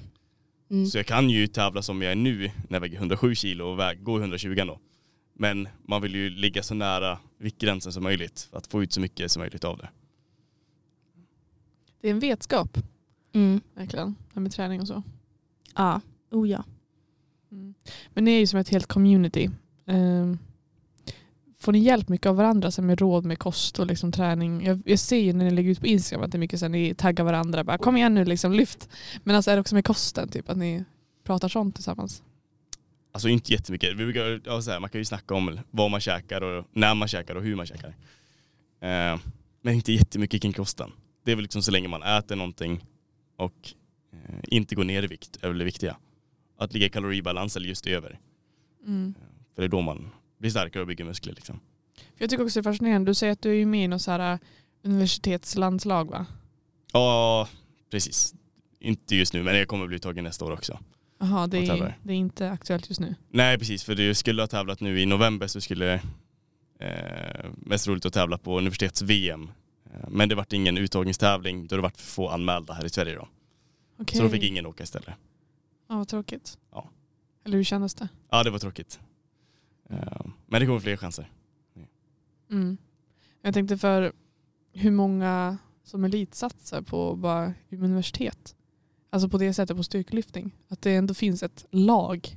Mm. 0.71 0.87
Så 0.87 0.99
jag 0.99 1.07
kan 1.07 1.31
ju 1.31 1.47
tävla 1.47 1.83
som 1.83 2.03
jag 2.03 2.13
är 2.13 2.17
nu 2.17 2.39
när 2.39 2.51
jag 2.77 2.81
väger 2.81 2.97
107 2.97 3.35
kilo 3.35 3.65
och 3.67 3.79
väg, 3.79 4.03
gå 4.03 4.19
120 4.19 4.55
då. 4.67 4.79
Men 5.39 5.69
man 5.89 6.03
vill 6.03 6.15
ju 6.15 6.31
ligga 6.31 6.63
så 6.63 6.75
nära 6.75 7.19
viktgränsen 7.39 7.93
som 7.93 8.03
möjligt 8.03 8.49
för 8.51 8.59
att 8.59 8.67
få 8.67 8.83
ut 8.83 8.93
så 8.93 9.01
mycket 9.01 9.31
som 9.33 9.41
möjligt 9.41 9.65
av 9.65 9.79
det. 9.79 9.89
Det 12.01 12.09
är 12.09 12.13
en 12.13 12.19
vetskap, 12.21 12.79
Mm. 13.33 13.61
verkligen. 13.75 14.07
Det 14.09 14.35
här 14.35 14.41
med 14.43 14.53
träning 14.53 14.81
och 14.81 14.87
så. 14.87 15.03
Ja, 15.75 16.01
oh 16.31 16.49
ja. 16.51 16.65
Mm. 17.53 17.75
Men 18.15 18.25
ni 18.25 18.31
är 18.35 18.39
ju 18.39 18.47
som 18.47 18.61
ett 18.61 18.69
helt 18.69 18.87
community. 18.87 19.51
Ehm, 19.87 20.39
får 21.59 21.73
ni 21.73 21.79
hjälp 21.79 22.09
mycket 22.09 22.27
av 22.27 22.37
varandra 22.37 22.71
så 22.71 22.83
med 22.83 23.01
råd 23.01 23.25
med 23.25 23.39
kost 23.39 23.79
och 23.79 23.87
liksom 23.87 24.13
träning? 24.13 24.65
Jag, 24.65 24.83
jag 24.87 24.99
ser 24.99 25.17
ju 25.17 25.33
när 25.33 25.45
ni 25.45 25.51
lägger 25.51 25.71
ut 25.71 25.81
på 25.81 25.87
Instagram 25.87 26.25
att 26.25 26.33
det 26.33 26.37
är 26.37 26.41
mycket 26.41 26.61
så 26.61 26.69
ni 26.69 26.95
taggar 26.95 27.25
varandra. 27.25 27.65
Bara, 27.65 27.79
Kom 27.79 27.97
igen 27.97 28.15
nu, 28.15 28.25
liksom, 28.25 28.53
lyft. 28.53 28.89
Men 29.25 29.37
alltså 29.37 29.51
är 29.51 29.55
det 29.57 29.61
också 29.61 29.75
med 29.75 29.85
kosten? 29.85 30.29
Typ, 30.29 30.49
att 30.49 30.57
ni 30.57 30.85
pratar 31.25 31.49
sånt 31.49 31.75
tillsammans? 31.75 32.23
Alltså 33.13 33.29
inte 33.29 33.53
jättemycket. 33.53 33.91
Vi 33.91 33.95
brukar, 34.05 34.41
ja, 34.45 34.63
så 34.63 34.71
här, 34.71 34.81
man 34.81 34.91
kan 34.91 35.01
ju 35.01 35.05
snacka 35.05 35.35
om 35.35 35.59
vad 35.71 35.91
man 35.91 36.01
käkar 36.01 36.41
och 36.41 36.65
när 36.73 36.95
man 36.95 37.09
käkar 37.09 37.35
och 37.35 37.43
hur 37.43 37.57
man 37.57 37.67
käkar. 37.67 37.89
Eh, 38.81 39.19
men 39.63 39.75
inte 39.75 39.93
jättemycket 39.93 40.43
kring 40.43 40.53
kosten. 40.53 40.91
Det 41.27 41.33
är 41.33 41.37
väl 41.37 41.43
liksom 41.43 41.63
så 41.63 41.71
länge 41.71 41.89
man 41.89 42.03
äter 42.03 42.37
någonting 42.37 42.85
och 43.37 43.75
eh, 44.13 44.39
inte 44.43 44.75
går 44.75 44.85
ner 44.85 45.03
i 45.03 45.07
vikt 45.07 45.39
är 45.43 45.49
väl 45.49 45.59
det 45.59 45.65
viktiga. 45.65 45.97
Att 46.59 46.73
ligga 46.73 46.87
i 46.87 46.91
kaloribalans 46.91 47.57
eller 47.57 47.69
just 47.69 47.87
över. 47.87 48.21
Mm. 48.87 49.15
För 49.55 49.63
det 49.63 49.67
är 49.67 49.69
då 49.69 49.81
man 49.81 50.11
blir 50.39 50.51
starkare 50.51 50.81
och 50.81 50.87
bygger 50.87 51.05
muskler. 51.05 51.35
Liksom. 51.35 51.61
För 51.97 52.25
jag 52.25 52.31
tycker 52.31 52.45
också 52.45 52.61
det 52.61 52.69
är 52.69 52.73
fascinerande. 52.73 53.11
Du 53.11 53.15
säger 53.15 53.33
att 53.33 53.43
du 53.43 53.51
är 53.51 53.55
ju 53.55 53.67
med 53.67 53.85
i 53.85 53.89
något 53.89 54.03
så 54.03 54.11
här 54.11 54.33
äh, 54.33 54.39
universitetslandslag 54.85 56.11
va? 56.11 56.27
Ja, 56.93 57.49
precis. 57.91 58.35
Inte 58.81 59.17
just 59.17 59.33
nu, 59.35 59.43
men 59.43 59.57
jag 59.57 59.69
kommer 59.69 59.87
bli 59.87 59.99
tagen 59.99 60.25
nästa 60.25 60.45
år 60.45 60.53
också. 60.53 60.79
Jaha, 61.19 61.47
det 61.47 61.59
är, 61.59 61.99
det 62.03 62.13
är 62.13 62.17
inte 62.17 62.51
aktuellt 62.51 62.89
just 62.89 63.01
nu. 63.01 63.15
Nej, 63.29 63.59
precis. 63.59 63.85
För 63.85 63.95
det 63.95 64.15
skulle 64.15 64.43
ha 64.43 64.47
tävlat 64.47 64.81
nu 64.81 65.01
i 65.01 65.07
november 65.07 65.47
så 65.47 65.61
skulle 65.61 65.95
eh, 66.81 67.51
mest 67.57 67.89
roligt 67.89 68.07
att 68.07 68.13
tävla 68.13 68.39
på 68.39 68.59
universitets-VM. 68.59 69.51
Men 70.09 70.29
det 70.29 70.35
vart 70.35 70.53
ingen 70.53 70.79
uttagningstävling 70.79 71.67
då 71.67 71.77
det 71.77 71.83
vart 71.83 71.97
för 71.97 72.11
få 72.11 72.29
anmälda 72.29 72.75
här 72.75 72.85
i 72.85 72.91
Sverige 72.91 73.15
då. 73.15 73.29
Okej. 73.99 74.17
Så 74.17 74.23
då 74.23 74.29
fick 74.31 74.43
ingen 74.43 74.67
åka 74.67 74.85
istället. 74.85 75.15
Ja, 75.89 75.97
vad 75.97 76.09
tråkigt. 76.09 76.59
Ja. 76.71 76.91
Eller 77.45 77.57
hur 77.57 77.65
kändes 77.65 77.95
det? 77.95 78.09
Ja, 78.31 78.45
det 78.45 78.51
var 78.51 78.59
tråkigt. 78.59 79.01
Eh, 79.91 80.27
Men 80.47 80.61
det 80.61 80.67
kommer 80.67 80.81
fler 80.81 80.97
chanser. 80.97 81.31
Mm. 82.51 82.77
Jag 83.43 83.55
tänkte 83.55 83.79
för 83.79 84.13
hur 84.73 84.91
många 84.91 85.59
som 85.85 86.05
elitsatsar 86.05 86.83
på 86.83 87.17
bara 87.17 87.55
universitet. 87.71 88.57
Alltså 89.11 89.29
på 89.29 89.39
det 89.39 89.55
sättet 89.55 89.77
på 89.77 89.83
styrkelyftning. 89.83 90.53
Att 90.69 90.83
det 90.83 90.95
ändå 90.95 91.15
finns 91.15 91.43
ett 91.43 91.67
lag. 91.71 92.37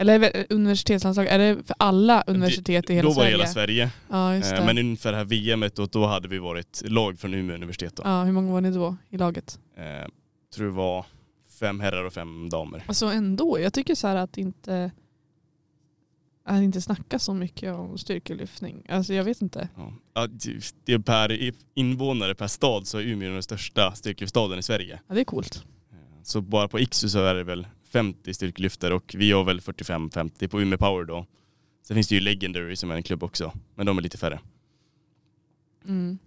Eller 0.00 0.14
är 0.14 0.18
det 0.18 0.46
universitetsanslag, 0.54 1.26
är 1.26 1.38
det 1.38 1.56
för 1.66 1.76
alla 1.78 2.22
universitet 2.26 2.90
i 2.90 2.94
hela 2.94 3.08
då 3.08 3.14
var 3.14 3.24
det 3.24 3.30
Sverige? 3.30 3.36
hela 3.36 3.46
Sverige. 3.46 3.90
Ja, 4.10 4.34
just 4.36 4.50
det. 4.50 4.56
Eh, 4.56 4.66
Men 4.66 4.78
inför 4.78 5.12
det 5.12 5.18
här 5.18 5.24
VMet 5.24 5.74
då, 5.76 5.86
då 5.86 6.06
hade 6.06 6.28
vi 6.28 6.38
varit 6.38 6.82
lag 6.86 7.18
från 7.18 7.34
Umeå 7.34 7.54
universitet. 7.56 7.96
Då. 7.96 8.02
ja, 8.06 8.24
hur 8.24 8.32
många 8.32 8.52
var 8.52 8.60
ni 8.60 8.70
då 8.70 8.96
i 9.10 9.16
laget? 9.18 9.58
Eh, 9.76 10.08
tror 10.54 10.66
det 10.66 10.72
var 10.72 11.06
fem 11.60 11.80
herrar 11.80 12.04
och 12.04 12.12
fem 12.12 12.48
damer. 12.48 12.84
Alltså 12.86 13.06
ändå, 13.06 13.60
jag 13.60 13.72
tycker 13.72 13.94
så 13.94 14.08
här 14.08 14.16
att 14.16 14.38
inte 14.38 14.90
att 16.44 16.62
inte 16.62 16.80
snacka 16.80 17.18
så 17.18 17.34
mycket 17.34 17.74
om 17.74 17.98
styrkelyftning. 17.98 18.86
Alltså 18.88 19.14
jag 19.14 19.24
vet 19.24 19.42
inte. 19.42 19.68
Ja. 20.14 20.26
Det- 20.26 20.74
det 20.84 20.92
är 20.92 20.98
per 20.98 21.52
invånare 21.74 22.34
per 22.34 22.46
stad 22.46 22.86
så 22.86 22.98
är 22.98 23.02
Umeå 23.02 23.32
den 23.32 23.42
största 23.42 23.92
styrkelyftstaden 23.92 24.58
i 24.58 24.62
Sverige. 24.62 25.00
Ja, 25.08 25.14
det 25.14 25.20
är 25.20 25.24
coolt. 25.24 25.64
Så 26.22 26.40
bara 26.40 26.68
på 26.68 26.80
Iksu 26.80 27.08
så 27.08 27.18
är 27.24 27.34
det 27.34 27.44
väl 27.44 27.66
50 27.92 28.34
styrkelyftare 28.34 28.94
och 28.94 29.14
vi 29.18 29.32
har 29.32 29.44
väl 29.44 29.60
45-50 29.60 30.48
på 30.48 30.60
Umeå 30.60 30.78
Power 30.78 31.04
då. 31.04 31.26
Sen 31.82 31.94
finns 31.94 32.08
det 32.08 32.14
ju 32.14 32.20
Legendary 32.20 32.76
som 32.76 32.90
är 32.90 32.94
en 32.94 33.02
klubb 33.02 33.22
också, 33.22 33.52
men 33.74 33.86
de 33.86 33.98
är 33.98 34.02
lite 34.02 34.18
färre. 34.18 34.40
Mm. 35.84 36.18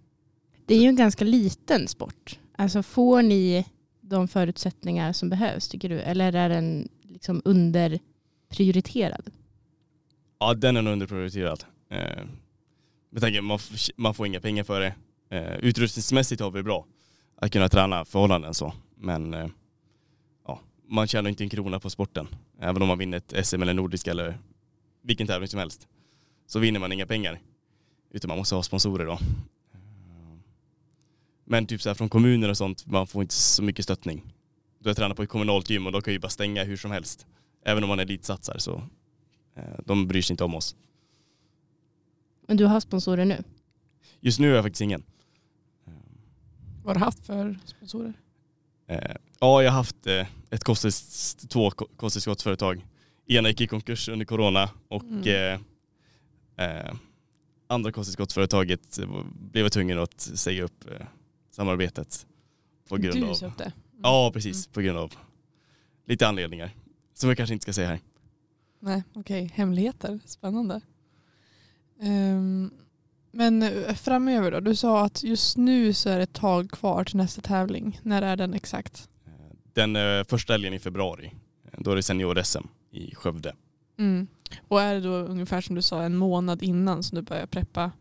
Det 0.66 0.74
är 0.74 0.80
ju 0.80 0.88
en 0.88 0.96
ganska 0.96 1.24
liten 1.24 1.88
sport. 1.88 2.38
Alltså 2.56 2.82
får 2.82 3.22
ni 3.22 3.66
de 4.00 4.28
förutsättningar 4.28 5.12
som 5.12 5.28
behövs 5.28 5.68
tycker 5.68 5.88
du? 5.88 6.00
Eller 6.00 6.32
är 6.32 6.48
den 6.48 6.88
liksom 7.02 7.42
underprioriterad? 7.44 9.30
Ja, 10.38 10.54
den 10.54 10.76
är 10.76 10.82
nog 10.82 10.92
underprioriterad. 10.92 11.64
Eh, 11.90 12.24
med 13.10 13.22
tanke 13.22 13.42
på 13.42 13.54
att 13.54 13.90
man, 13.96 14.14
får 14.14 14.26
inga 14.26 14.40
pengar 14.40 14.64
för 14.64 14.80
det. 14.80 14.94
Eh, 15.28 15.56
utrustningsmässigt 15.56 16.40
har 16.40 16.50
vi 16.50 16.62
bra 16.62 16.86
att 17.36 17.52
kunna 17.52 17.68
träna 17.68 18.04
förhållanden 18.04 18.54
så. 18.54 18.72
Men 18.96 19.34
eh, 19.34 19.48
man 20.92 21.06
tjänar 21.06 21.30
inte 21.30 21.44
en 21.44 21.48
krona 21.48 21.80
på 21.80 21.90
sporten. 21.90 22.28
Även 22.58 22.82
om 22.82 22.88
man 22.88 22.98
vinner 22.98 23.18
ett 23.18 23.46
SM 23.46 23.62
eller 23.62 23.74
Nordiska 23.74 24.10
eller 24.10 24.38
vilken 25.02 25.26
tävling 25.26 25.48
som 25.48 25.60
helst. 25.60 25.88
Så 26.46 26.58
vinner 26.58 26.80
man 26.80 26.92
inga 26.92 27.06
pengar. 27.06 27.40
Utan 28.10 28.28
man 28.28 28.38
måste 28.38 28.54
ha 28.54 28.62
sponsorer 28.62 29.06
då. 29.06 29.18
Men 31.44 31.66
typ 31.66 31.82
så 31.82 31.88
här 31.88 31.94
från 31.94 32.08
kommuner 32.08 32.48
och 32.48 32.56
sånt, 32.56 32.86
man 32.86 33.06
får 33.06 33.22
inte 33.22 33.34
så 33.34 33.62
mycket 33.62 33.84
stöttning. 33.84 34.34
Då 34.78 34.90
jag 34.90 34.96
tränar 34.96 35.14
på 35.14 35.22
ett 35.22 35.28
kommunalt 35.28 35.70
gym 35.70 35.86
och 35.86 35.92
då 35.92 36.00
kan 36.00 36.12
ju 36.12 36.18
bara 36.18 36.28
stänga 36.28 36.64
hur 36.64 36.76
som 36.76 36.90
helst. 36.90 37.26
Även 37.64 37.82
om 37.82 37.88
man 37.88 37.98
är 37.98 38.02
elitsatsar 38.02 38.58
så 38.58 38.82
eh, 39.54 39.78
de 39.84 40.08
bryr 40.08 40.22
sig 40.22 40.34
inte 40.34 40.44
om 40.44 40.54
oss. 40.54 40.76
Men 42.46 42.56
du 42.56 42.64
har 42.64 42.80
sponsorer 42.80 43.24
nu? 43.24 43.42
Just 44.20 44.40
nu 44.40 44.48
har 44.48 44.54
jag 44.54 44.64
faktiskt 44.64 44.82
ingen. 44.82 45.02
Vad 46.82 46.86
har 46.86 46.94
du 46.94 47.04
haft 47.04 47.26
för 47.26 47.58
sponsorer? 47.64 48.12
Eh, 48.86 49.16
ja, 49.42 49.62
jag 49.62 49.70
har 49.70 49.76
haft 49.76 50.06
eh, 50.06 50.26
ett 50.50 50.64
kosttills, 50.64 51.34
två 51.34 51.70
ko- 51.70 51.88
kosttillskottsföretag. 51.96 52.86
Ena 53.26 53.48
gick 53.48 53.60
i 53.60 53.66
konkurs 53.66 54.08
under 54.08 54.26
corona 54.26 54.70
och 54.88 55.02
Mm. 55.02 55.60
eh, 56.56 56.66
eh, 56.66 56.94
andra 57.66 57.92
kosttillskottsföretaget 57.92 58.98
blev 59.34 59.64
jag 59.64 59.72
tvungen 59.72 59.98
att 59.98 60.20
säga 60.20 60.62
upp 60.64 60.90
eh, 60.90 61.06
samarbetet. 61.50 62.26
På 62.88 62.96
grund 62.96 63.20
du 63.20 63.26
av, 63.28 63.34
köpte? 63.34 63.64
Mm. 63.64 63.74
Ja, 64.02 64.30
precis. 64.34 64.66
På 64.66 64.80
grund 64.80 64.98
av 64.98 65.12
lite 66.06 66.28
anledningar. 66.28 66.70
Som 67.14 67.28
jag 67.28 67.36
kanske 67.36 67.52
inte 67.52 67.62
ska 67.62 67.72
säga 67.72 67.88
här. 67.88 68.00
Nej, 68.80 69.02
okej. 69.14 69.50
Hemligheter. 69.54 70.20
Spännande. 70.24 70.80
Ehm, 72.00 72.70
men 73.32 73.64
framöver 73.96 74.50
då? 74.50 74.60
Du 74.60 74.76
sa 74.76 75.04
att 75.04 75.22
just 75.22 75.56
nu 75.56 75.92
så 75.92 76.08
är 76.08 76.16
det 76.16 76.22
ett 76.22 76.32
tag 76.32 76.70
kvar 76.70 77.04
till 77.04 77.16
nästa 77.16 77.40
tävling. 77.42 78.00
När 78.02 78.22
är 78.22 78.36
den 78.36 78.54
exakt? 78.54 79.08
Den 79.72 79.96
eh, 79.96 80.24
första 80.24 80.52
helgen 80.52 80.74
i 80.74 80.78
februari, 80.78 81.32
då 81.78 81.90
är 81.90 81.96
det 81.96 82.02
senior-SM 82.02 82.66
i 82.90 83.14
Skövde. 83.14 83.54
Mm. 83.98 84.26
Och 84.68 84.80
är 84.80 84.94
det 84.94 85.00
då 85.00 85.14
ungefär 85.14 85.60
som 85.60 85.74
du 85.74 85.82
sa 85.82 86.02
en 86.02 86.16
månad 86.16 86.62
innan 86.62 87.02
som 87.02 87.16
du 87.16 87.22
börjar 87.22 87.46
preppa? 87.46 87.92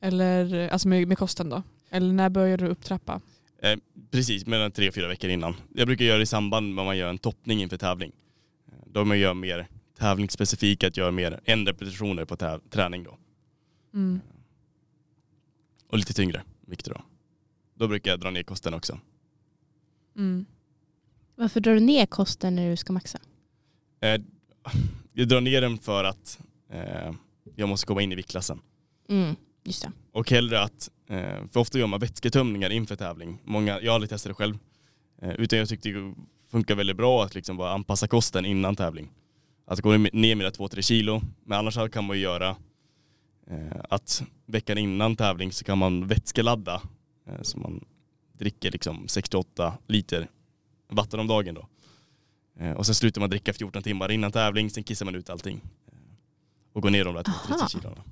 Eller 0.00 0.54
eh, 0.54 0.72
alltså 0.72 0.88
med, 0.88 1.08
med 1.08 1.18
kosten 1.18 1.48
då? 1.48 1.62
Eller 1.90 2.12
när 2.12 2.28
börjar 2.30 2.58
du 2.58 2.66
upptrappa? 2.66 3.20
Eh, 3.62 3.78
precis, 4.10 4.46
mellan 4.46 4.72
tre 4.72 4.88
och 4.88 4.94
fyra 4.94 5.08
veckor 5.08 5.30
innan. 5.30 5.54
Jag 5.74 5.86
brukar 5.86 6.04
göra 6.04 6.16
det 6.16 6.22
i 6.22 6.26
samband 6.26 6.74
med 6.74 6.82
att 6.82 6.86
man 6.86 6.98
gör 6.98 7.08
en 7.08 7.18
toppning 7.18 7.62
inför 7.62 7.76
tävling. 7.76 8.12
Eh, 8.68 8.72
Då 8.86 9.04
man 9.04 9.18
gör 9.18 9.34
mer 9.34 9.66
tävlingsspecifik, 9.98 10.84
att 10.84 10.96
göra 10.96 11.10
mer 11.10 11.40
en 11.44 11.66
repetitioner 11.66 12.24
på 12.24 12.36
träning 12.70 13.04
då. 13.04 13.18
Mm. 13.94 14.20
Och 15.88 15.98
lite 15.98 16.12
tyngre 16.12 16.42
vikter 16.66 16.94
då. 16.94 17.02
Då 17.74 17.88
brukar 17.88 18.10
jag 18.10 18.20
dra 18.20 18.30
ner 18.30 18.42
kosten 18.42 18.74
också. 18.74 18.98
Mm. 20.16 20.46
Varför 21.38 21.60
drar 21.60 21.74
du 21.74 21.80
ner 21.80 22.06
kosten 22.06 22.56
när 22.56 22.70
du 22.70 22.76
ska 22.76 22.92
maxa? 22.92 23.18
Eh, 24.00 24.20
jag 25.12 25.28
drar 25.28 25.40
ner 25.40 25.60
den 25.60 25.78
för 25.78 26.04
att 26.04 26.38
eh, 26.70 27.12
jag 27.54 27.68
måste 27.68 27.86
komma 27.86 28.02
in 28.02 28.12
i 28.12 28.14
viktklassen. 28.14 28.60
Mm, 29.08 29.36
just 29.64 29.82
det. 29.82 29.92
Och 30.12 30.30
hellre 30.30 30.62
att, 30.62 30.90
eh, 31.08 31.46
för 31.52 31.60
ofta 31.60 31.78
gör 31.78 31.86
man 31.86 32.00
vätsketömningar 32.00 32.70
inför 32.70 32.96
tävling. 32.96 33.40
Många, 33.44 33.80
jag 33.80 33.90
har 33.90 33.94
aldrig 33.94 34.10
testat 34.10 34.30
det 34.30 34.34
själv. 34.34 34.58
Utan 35.22 35.58
jag 35.58 35.68
tyckte 35.68 35.88
det 35.88 36.14
funkar 36.50 36.74
väldigt 36.74 36.96
bra 36.96 37.24
att 37.24 37.34
liksom 37.34 37.56
bara 37.56 37.72
anpassa 37.72 38.08
kosten 38.08 38.44
innan 38.44 38.76
tävling. 38.76 39.12
Att 39.66 39.80
gå 39.80 39.96
ner 39.96 40.34
mina 40.34 40.50
2-3 40.50 40.82
kilo. 40.82 41.22
Men 41.44 41.58
annars 41.58 41.90
kan 41.90 42.04
man 42.04 42.16
ju 42.16 42.22
göra 42.22 42.56
att 43.88 44.22
veckan 44.46 44.78
innan 44.78 45.16
tävling 45.16 45.52
så 45.52 45.64
kan 45.64 45.78
man 45.78 46.06
vätskeladda. 46.06 46.82
Så 47.42 47.58
man 47.58 47.84
dricker 48.32 48.70
liksom 48.70 49.06
6-8 49.06 49.72
liter 49.86 50.28
vatten 50.88 51.20
om 51.20 51.26
dagen 51.26 51.54
då. 51.54 51.68
Eh, 52.58 52.72
och 52.72 52.86
sen 52.86 52.94
slutar 52.94 53.20
man 53.20 53.30
dricka 53.30 53.52
14 53.52 53.82
timmar 53.82 54.10
innan 54.12 54.32
tävling, 54.32 54.70
sen 54.70 54.84
kissar 54.84 55.04
man 55.04 55.14
ut 55.14 55.30
allting. 55.30 55.60
Eh, 55.86 55.92
och 56.72 56.82
går 56.82 56.90
ner 56.90 57.04
de 57.04 57.14
där 57.14 57.22
2-3 57.22 57.52
Aha. 57.54 57.68
kilona. 57.68 58.04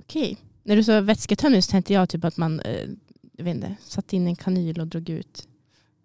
Okej. 0.00 0.36
När 0.62 0.76
du 0.76 0.84
sa 0.84 1.00
vätsketömning 1.00 1.62
så 1.62 1.70
tänkte 1.70 1.92
jag 1.92 2.08
typ 2.08 2.24
att 2.24 2.36
man 2.36 2.60
eh, 2.60 2.88
jag 3.36 3.44
vet 3.44 3.54
inte, 3.54 3.76
satte 3.80 4.16
in 4.16 4.26
en 4.26 4.36
kanyl 4.36 4.80
och 4.80 4.86
drog 4.86 5.08
ut. 5.08 5.48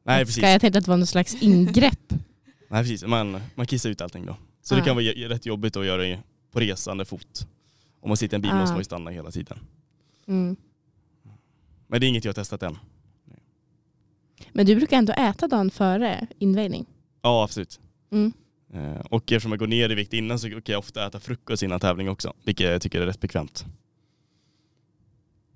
Nej 0.04 0.26
precis. 0.26 0.44
Jag 0.44 0.62
tänkte 0.62 0.78
att 0.80 0.86
det 0.86 0.92
var 0.92 0.98
någon 0.98 1.08
slags 1.08 1.36
ingrepp. 1.42 2.10
Nej 2.70 2.84
precis, 2.84 3.04
man, 3.06 3.42
man 3.56 3.68
kissar 3.68 3.90
ut 3.90 4.02
allting 4.02 4.26
då. 4.26 4.36
Så 4.62 4.76
Ah. 4.76 4.78
det 4.78 4.84
kan 4.86 4.96
vara 4.96 5.06
rätt 5.06 5.46
jobbigt 5.46 5.76
att 5.76 5.86
göra 5.86 6.20
på 6.52 6.60
resande 6.60 7.06
fot. 7.06 7.48
Om 8.02 8.08
man 8.10 8.18
sitter 8.18 8.36
i 8.36 8.38
en 8.38 8.42
bil 8.42 8.52
Ah. 8.52 8.56
måste 8.60 8.74
man 8.74 8.80
ju 8.80 8.84
stanna 8.84 9.12
hela 9.12 9.32
tiden. 9.32 9.60
Mm. 10.28 10.56
Men 11.88 12.00
det 12.00 12.06
är 12.06 12.08
inget 12.08 12.26
jag 12.26 12.30
har 12.30 12.34
testat 12.34 12.64
än. 12.64 12.78
Men 14.54 14.66
du 14.66 14.76
brukar 14.76 14.98
ändå 14.98 15.14
äta 15.14 15.48
dagen 15.48 15.72
före 15.72 16.28
invägning. 16.40 16.86
Ja 17.22 17.44
absolut. 17.44 17.80
Mm. 18.12 18.34
Eh, 18.74 19.00
Och 19.00 19.32
eftersom 19.32 19.52
jag 19.52 19.60
går 19.60 19.68
ner 19.68 19.90
i 19.92 19.96
vikt 19.96 20.14
innan 20.14 20.40
så 20.40 20.50
kan 20.50 20.62
jag 20.66 20.80
ofta 20.80 21.08
äta 21.08 21.20
frukost 21.20 21.64
innan 21.64 21.80
tävling 21.80 22.10
också. 22.10 22.34
Vilket 22.46 22.68
jag 22.70 22.82
tycker 22.82 23.02
är 23.02 23.06
rätt 23.06 23.20
bekvämt. 23.20 23.66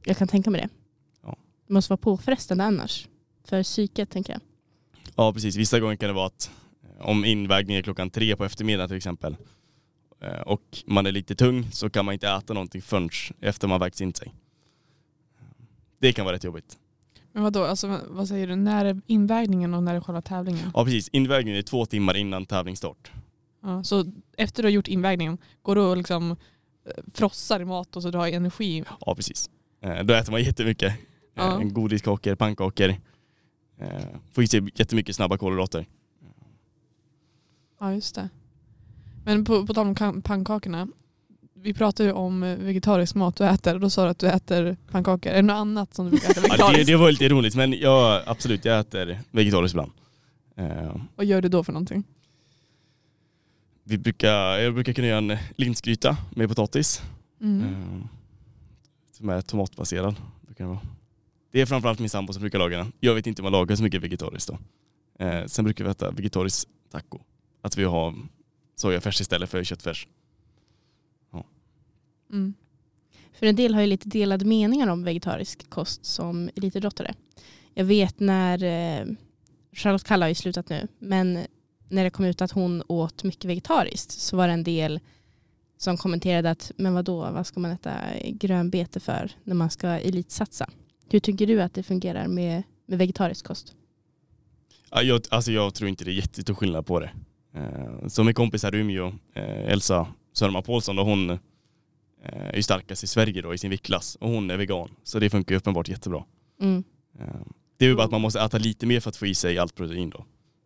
Jag 0.06 0.18
kan 0.18 0.28
tänka 0.28 0.50
mig 0.50 0.62
det. 0.62 0.70
Ja. 1.24 1.36
Det 1.68 1.74
måste 1.74 1.92
vara 1.92 1.98
påfrestande 1.98 2.64
annars. 2.64 3.08
För 3.44 3.64
psyket 3.64 4.10
tänker 4.10 4.34
jag. 4.34 4.42
Ja 5.16 5.34
precis, 5.34 5.56
vissa 5.56 5.80
gånger 5.80 5.96
kan 5.96 6.08
det 6.08 6.14
vara 6.14 6.28
att 6.28 6.52
eh, 6.84 7.06
om 7.10 7.26
invägning 7.26 7.76
är 7.78 7.82
klockan 7.82 8.10
tre 8.10 8.36
på 8.36 8.46
eftermiddagen 8.46 8.88
till 8.88 8.98
exempel. 8.98 9.38
eh, 10.22 10.42
och 10.42 10.62
man 10.86 11.06
är 11.06 11.12
lite 11.12 11.36
tung 11.36 11.72
så 11.72 11.90
kan 11.90 12.06
man 12.06 12.14
inte 12.14 12.30
äta 12.30 12.54
någonting 12.54 12.82
förrän 12.82 13.10
efter 13.42 13.68
man 13.68 13.80
vägt 13.80 14.02
in 14.02 14.14
sig. 14.14 14.34
Det 16.00 16.14
kan 16.14 16.26
vara 16.26 16.36
rätt 16.36 16.44
jobbigt. 16.44 16.78
Men 17.36 17.44
vadå, 17.44 17.64
alltså, 17.64 18.00
vad 18.08 18.28
säger 18.28 18.48
du, 18.48 18.56
när 18.56 18.86
är 18.86 19.02
invägningen 19.08 19.74
och 19.74 19.84
när 19.84 19.96
är 19.96 20.02
själva 20.02 20.22
tävlingen? 20.22 20.72
Ja 20.74 20.84
precis, 20.86 21.10
invägningen 21.10 21.58
är 21.58 21.62
två 21.62 21.86
timmar 21.86 22.18
innan 22.18 22.46
tävlingsstart. 22.46 23.12
Ja, 23.62 23.84
så 23.84 24.06
efter 24.38 24.64
du 24.64 24.68
har 24.68 24.72
gjort 24.72 24.88
invägningen, 24.88 25.38
går 25.62 25.76
du 25.76 25.82
och 25.82 25.98
liksom 25.98 26.32
eh, 26.32 27.04
frossar 27.14 27.60
i 27.60 27.66
mat 27.66 27.96
och 27.96 28.02
så 28.02 28.10
du 28.12 28.18
har 28.18 28.28
energi? 28.28 28.84
Ja 29.06 29.16
precis. 29.16 29.50
Eh, 29.82 30.04
Då 30.04 30.14
äter 30.14 30.32
man 30.32 30.44
jättemycket. 30.44 30.92
Eh, 30.92 30.98
Ja. 31.38 31.60
Godiskakor, 31.64 32.36
pannkakor. 32.36 32.96
Får 34.32 34.44
i 34.44 34.48
sig 34.48 34.62
jättemycket 34.76 35.16
snabba 35.16 35.38
kolhydrater. 35.38 35.86
Ja 37.80 37.94
just 37.94 38.16
det. 38.16 38.30
Men 39.26 39.46
på, 39.46 39.68
på 39.68 39.74
tal 39.74 39.88
om 39.88 40.22
pannkakorna. 40.22 40.88
Vi 41.66 41.74
pratade 41.74 42.10
ju 42.10 42.14
om 42.16 42.44
eh, 42.44 42.58
vegetarisk 42.58 43.16
mat 43.16 43.36
du 43.36 43.44
äter 43.46 43.74
och 43.74 43.80
då 43.80 43.90
sa 43.90 44.04
du 44.04 44.10
att 44.10 44.20
du 44.20 44.28
äter 44.28 44.78
pannkakor. 44.92 45.32
Är 45.32 45.36
det 45.36 45.42
något 45.42 45.54
annat 45.54 45.94
som 45.94 46.06
du 46.06 46.12
brukar 46.12 46.30
äta 46.30 46.40
Ja, 46.42 46.48
det, 46.48 46.52
vegetariskt? 46.58 46.88
det 46.88 46.96
var 46.96 47.12
lite 47.12 47.26
ironiskt 47.26 47.58
men 47.58 47.74
ja, 47.74 48.22
absolut 48.26 48.66
jag 48.66 48.80
äter 48.80 49.20
vegetariskt 49.32 49.74
ibland. 49.74 49.92
Eh, 50.58 50.96
Vad 51.16 51.26
gör 51.26 51.42
du 51.42 51.50
då 51.50 51.64
för 51.64 51.74
någonting? 51.74 52.04
Vi 53.84 53.98
brukar, 53.98 54.58
jag 54.58 54.74
brukar 54.74 54.94
kunna 54.94 55.08
göra 55.08 55.18
en 55.18 55.38
linsgryta 55.56 56.18
med 56.36 56.50
potatis. 56.50 57.02
Mm. 57.42 57.64
Eh, 57.64 58.06
Som 59.12 59.30
är 59.30 59.42
tomatbaserad. 59.42 60.16
det 60.58 60.64
vara. 60.64 60.80
Det 61.52 61.62
är 61.62 61.66
framförallt 61.66 62.00
min 62.00 62.10
sambo 62.10 62.34
som 62.34 62.42
brukar 62.42 62.60
laga 62.60 62.78
den. 62.78 62.92
Jag 63.00 63.14
vet 63.16 63.28
inte 63.28 63.42
om 63.42 63.44
man 63.44 63.52
lagar 63.52 63.76
så 63.76 63.84
mycket 63.84 64.02
vegetariskt 64.04 64.50
då. 64.50 64.58
Eh, 65.26 65.46
Sen 65.46 65.66
brukar 65.66 65.84
vi 65.86 65.92
äta 65.92 66.12
vegetarisk 66.12 66.68
taco. 66.92 67.20
Att 67.62 67.78
vi 67.78 67.84
har 67.84 68.14
sojafärs 68.76 69.22
istället 69.22 69.50
för 69.50 69.64
köttfärs. 69.64 70.08
Mm. 72.32 72.54
För 73.34 73.46
en 73.46 73.56
del 73.56 73.74
har 73.74 73.82
ju 73.82 73.88
lite 73.88 74.10
delade 74.10 74.46
meningar 74.46 74.88
om 74.88 75.04
vegetarisk 75.04 75.70
kost 75.70 76.06
som 76.06 76.50
elitidrottare. 76.56 77.14
Jag 77.74 77.86
vet 77.86 78.20
när 78.20 78.64
eh, 78.64 79.06
Charlotte 79.74 80.04
Kalla 80.04 80.26
har 80.26 80.30
ju 80.30 80.36
slutat 80.36 80.70
nu, 80.70 80.88
men 81.00 81.40
när 81.90 82.04
det 82.04 82.10
kom 82.10 82.26
ut 82.26 82.42
att 82.42 82.52
hon 82.52 82.84
åt 82.88 83.24
mycket 83.24 83.46
vegetariskt 83.46 84.12
så 84.12 84.38
var 84.38 84.48
det 84.48 84.54
en 84.54 84.64
del 84.64 85.00
som 85.78 85.98
kommenterade 85.98 86.52
att 86.52 86.72
men 86.78 86.94
vadå, 86.94 87.32
vad 87.32 87.48
ska 87.48 87.60
man 87.60 87.72
äta 87.72 87.94
grönbete 88.30 89.00
för 89.00 89.32
när 89.44 89.56
man 89.56 89.70
ska 89.70 89.88
elitsatsa? 89.88 90.70
Hur 91.10 91.20
tycker 91.20 91.48
du 91.48 91.62
att 91.62 91.74
det 91.74 91.84
fungerar 91.84 92.28
med, 92.28 92.64
med 92.86 92.98
vegetarisk 93.00 93.46
kost? 93.46 93.76
Ja, 94.92 95.02
jag, 95.02 95.22
alltså 95.30 95.52
jag 95.52 95.74
tror 95.74 95.90
inte 95.90 96.06
det 96.06 96.12
är 96.12 96.16
jättestor 96.16 96.54
skillnad 96.54 96.86
på 96.86 97.00
det. 97.00 97.12
Eh, 97.54 98.08
Som 98.08 98.26
min 98.26 98.36
kompis 98.36 98.64
här 98.64 98.76
i 98.76 98.80
Umeå, 98.80 99.08
eh, 99.34 99.72
Elsa 99.72 100.08
Sörman 100.34 100.64
Paulsson, 100.64 100.96
då 100.96 101.04
hon 101.04 101.40
är 102.26 102.56
ju 102.56 102.64
starkast 102.64 103.04
i 103.04 103.08
Sverige 103.08 103.42
då 103.42 103.54
i 103.54 103.58
sin 103.58 103.70
viktklass 103.70 104.16
och 104.16 104.30
hon 104.30 104.50
är 104.52 104.58
vegan. 104.58 104.90
Så 105.04 105.20
det 105.20 105.30
funkar 105.30 105.56
ju 105.56 105.58
uppenbart 105.58 105.88
jättebra. 105.90 106.24
Mm. 106.62 106.84
Eh, 107.20 107.26
Det 107.78 107.86
är 107.86 107.90
ju 107.90 107.96
bara 107.96 108.06
att 108.06 108.12
man 108.12 108.22
måste 108.22 108.40
äta 108.42 108.58
lite 108.58 108.86
mer 108.86 109.00
för 109.00 109.10
att 109.10 109.16
få 109.18 109.26
i 109.26 109.36
sig 109.36 109.58
allt 109.60 109.76
protein 109.76 110.10
då. 110.10 110.26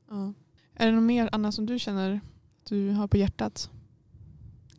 Ja. 0.09 0.33
Är 0.75 0.85
det 0.85 0.91
något 0.91 1.03
mer 1.03 1.29
Anna 1.31 1.51
som 1.51 1.65
du 1.65 1.79
känner 1.79 2.21
du 2.69 2.89
har 2.89 3.07
på 3.07 3.17
hjärtat? 3.17 3.69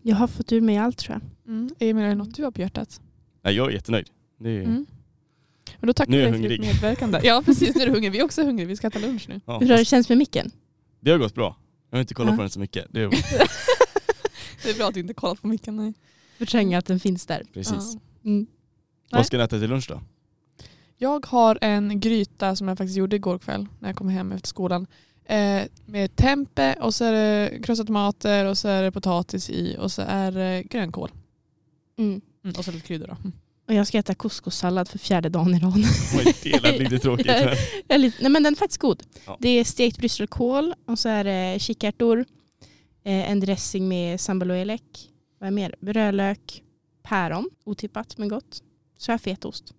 Jag 0.02 0.16
har 0.16 0.26
fått 0.26 0.52
ur 0.52 0.60
mig 0.60 0.76
allt 0.76 0.98
tror 0.98 1.20
jag. 1.44 1.54
Mm. 1.54 1.70
Emil, 1.78 2.04
är 2.04 2.08
det 2.08 2.14
något 2.14 2.34
du 2.34 2.44
har 2.44 2.50
på 2.50 2.60
hjärtat? 2.60 3.00
Nej, 3.42 3.54
jag 3.54 3.68
är 3.68 3.72
jättenöjd. 3.74 4.08
Det 4.38 4.50
är, 4.50 4.62
Mm. 4.62 4.86
Men 5.80 5.86
då 5.86 5.92
tackar 5.92 6.10
Nu 6.10 6.16
är 6.16 6.20
vi 6.20 6.26
jag 6.26 6.32
dig 6.32 6.42
för 6.42 6.48
ditt 6.48 6.58
hungrig. 6.60 6.74
medverkande. 6.74 7.20
Ja 7.24 7.42
precis, 7.44 7.74
nu 7.74 7.82
är 7.82 7.86
du 7.86 7.92
hungrig. 7.92 8.12
Vi 8.12 8.18
är 8.18 8.24
också 8.24 8.44
hungriga. 8.44 8.68
Vi 8.68 8.76
ska 8.76 8.86
äta 8.86 8.98
lunch 8.98 9.28
nu. 9.28 9.40
ja, 9.46 9.58
Hur 9.58 9.68
har 9.70 9.76
det 9.76 9.84
känts 9.84 10.08
med 10.08 10.18
micken? 10.18 10.50
det 11.00 11.10
har 11.10 11.18
gått 11.18 11.34
bra. 11.34 11.56
Jag 11.90 11.96
har 11.96 12.00
inte 12.00 12.14
kollat 12.14 12.30
Ja. 12.32 12.36
på 12.36 12.42
den 12.42 12.50
så 12.50 12.60
mycket. 12.60 12.86
Det 12.90 13.00
är 13.02 13.08
Det 14.64 14.70
är 14.70 14.74
bra 14.78 14.88
att 14.88 14.94
du 14.94 15.00
inte 15.00 15.14
kollat 15.14 15.42
på 15.42 15.46
micken. 15.48 15.76
Nej. 15.76 15.94
Förtränga 16.40 16.78
att 16.78 16.86
den 16.86 17.00
finns 17.00 17.26
där. 17.26 17.42
precis. 17.54 17.96
Mm. 18.24 18.46
Vad 19.10 19.26
ska 19.26 19.36
ni 19.36 19.42
äta 19.42 19.58
till 19.58 19.70
lunch 19.70 19.86
då? 19.88 20.00
Jag 20.96 21.26
har 21.26 21.58
en 21.60 22.00
gryta 22.00 22.56
som 22.56 22.68
jag 22.68 22.78
faktiskt 22.78 22.96
gjorde 22.96 23.16
igår 23.16 23.38
kväll 23.38 23.66
när 23.78 23.88
jag 23.88 23.96
kom 23.96 24.08
hem 24.08 24.32
efter 24.32 24.48
skolan. 24.48 24.86
Eh, 25.24 25.62
med 25.86 26.16
tempe 26.16 26.74
och 26.80 26.94
så 26.94 27.04
är 27.04 27.12
det 27.12 27.62
krossade 27.62 27.86
tomater 27.86 28.44
och 28.44 28.58
så 28.58 28.68
är 28.68 28.82
det 28.82 28.92
potatis 28.92 29.50
i 29.50 29.76
och 29.78 29.92
så 29.92 30.02
är 30.02 30.32
det 30.32 30.62
grönkål. 30.62 31.10
Mm. 31.98 32.20
Mm, 32.44 32.56
och 32.58 32.64
så 32.64 32.72
lite 32.72 32.86
kryddor 32.86 33.06
då. 33.06 33.16
Mm. 33.20 33.32
Och 33.68 33.74
jag 33.74 33.86
ska 33.86 33.98
äta 33.98 34.14
couscous-sallad 34.14 34.88
för 34.88 34.98
fjärde 34.98 35.28
dagen 35.28 35.54
i 35.54 35.58
rad. 35.58 35.74
Oj, 36.18 36.34
det 36.42 36.62
lät 36.62 36.78
lite 36.78 36.98
tråkigt. 36.98 37.26
Men... 37.26 37.48
Jag 37.88 37.94
är 37.94 37.98
lite, 37.98 38.22
nej 38.22 38.30
men 38.30 38.42
den 38.42 38.54
är 38.54 38.56
faktiskt 38.56 38.80
god. 38.80 39.02
Ja. 39.26 39.36
Det 39.40 39.48
är 39.48 39.64
stekt 39.64 39.98
brysselkål 39.98 40.74
och 40.86 40.98
så 40.98 41.08
är 41.08 41.24
det 41.24 41.62
kikärtor, 41.62 42.24
eh, 43.04 43.30
en 43.30 43.40
dressing 43.40 43.88
med 43.88 44.20
sambaloelek, 44.20 44.82
vad 45.40 45.46
är 45.46 45.50
mer? 45.50 45.74
Rödlök, 45.80 46.62
päron, 47.02 47.50
otippat 47.64 48.18
men 48.18 48.28
gott. 48.28 48.62
Så 48.96 49.10
har 49.10 49.14
jag 49.14 49.20
fetaost. 49.20 49.74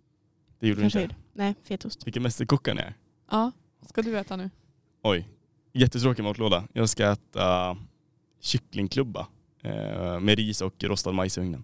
Det 0.60 0.68
gjorde 0.68 0.80
du 0.80 0.84
Kanske 0.84 1.02
inte. 1.04 1.16
gjorde. 1.16 1.26
Nej, 1.34 1.56
fetaost. 1.64 2.08
Vilken 2.08 2.24
mästerkock 2.24 2.68
ni 2.68 2.82
är. 2.82 2.94
Ja, 3.32 3.52
vad 3.80 3.90
ska 3.90 4.02
du 4.02 4.18
äta 4.20 4.36
nu? 4.36 4.50
Oj, 5.04 5.28
jättetråkig 5.74 6.24
matlåda. 6.24 6.68
Jag 6.74 6.90
ska 6.90 7.12
äta 7.12 7.78
kycklingklubba 8.40 9.28
eh, 9.62 10.20
med 10.20 10.38
ris 10.38 10.62
och 10.62 10.84
rostad 10.84 11.12
majs 11.12 11.38
i 11.38 11.42
ugnen. 11.42 11.64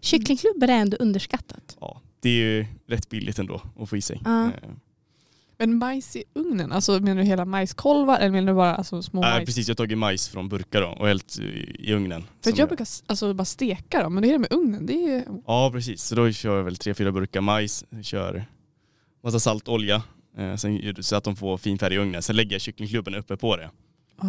Kycklingklubbor 0.00 0.68
är 0.70 0.78
ändå 0.80 0.96
underskattat. 0.96 1.76
Ja, 1.80 2.00
det 2.20 2.28
är 2.28 2.32
ju 2.34 2.66
rätt 2.86 3.08
billigt 3.08 3.38
ändå 3.38 3.62
att 3.78 3.88
få 3.88 3.96
i 3.96 4.02
sig. 4.02 4.20
Ja. 4.24 4.50
Men 5.62 5.78
majs 5.78 6.16
i 6.16 6.24
ugnen, 6.34 6.72
alltså 6.72 7.00
menar 7.00 7.22
du 7.22 7.28
hela 7.28 7.44
majskolvar 7.44 8.18
eller 8.18 8.30
menar 8.30 8.52
du 8.52 8.56
bara 8.56 8.74
alltså, 8.74 9.02
små 9.02 9.20
Nej 9.20 9.30
majs? 9.30 9.46
precis, 9.46 9.68
jag 9.68 9.72
har 9.72 9.76
tagit 9.76 9.98
majs 9.98 10.28
från 10.28 10.48
burkar 10.48 10.80
då 10.80 10.88
och 10.88 11.06
hällt 11.06 11.38
i 11.38 11.76
i 11.78 11.92
ugnen. 11.94 12.22
För 12.44 12.50
jag 12.50 12.58
är- 12.58 12.66
brukar 12.66 12.86
alltså, 13.06 13.34
bara 13.34 13.44
steka 13.44 14.02
dem, 14.02 14.14
men 14.14 14.22
det 14.22 14.28
är 14.28 14.32
det 14.32 14.38
med 14.38 14.52
ugnen. 14.52 14.86
Det 14.86 14.92
är... 14.92 15.24
Ja 15.46 15.70
precis, 15.72 16.02
så 16.02 16.14
då 16.14 16.32
kör 16.32 16.56
jag 16.56 16.64
väl 16.64 16.76
tre, 16.76 16.94
fyra 16.94 17.12
burkar 17.12 17.40
majs, 17.40 17.84
kör 18.02 18.44
massa 19.24 19.40
salt, 19.40 19.68
olja, 19.68 20.02
eh, 20.38 20.54
sen, 20.56 20.94
så 21.00 21.16
att 21.16 21.24
de 21.24 21.36
får 21.36 21.56
fin 21.58 21.78
färg 21.78 21.94
i 21.94 21.98
ugnen. 21.98 22.22
Sen 22.22 22.36
lägger 22.36 22.52
jag 22.52 22.60
kycklingklubben 22.60 23.14
uppe 23.14 23.36
på 23.36 23.56
det. 23.56 23.70
Ah. 24.18 24.26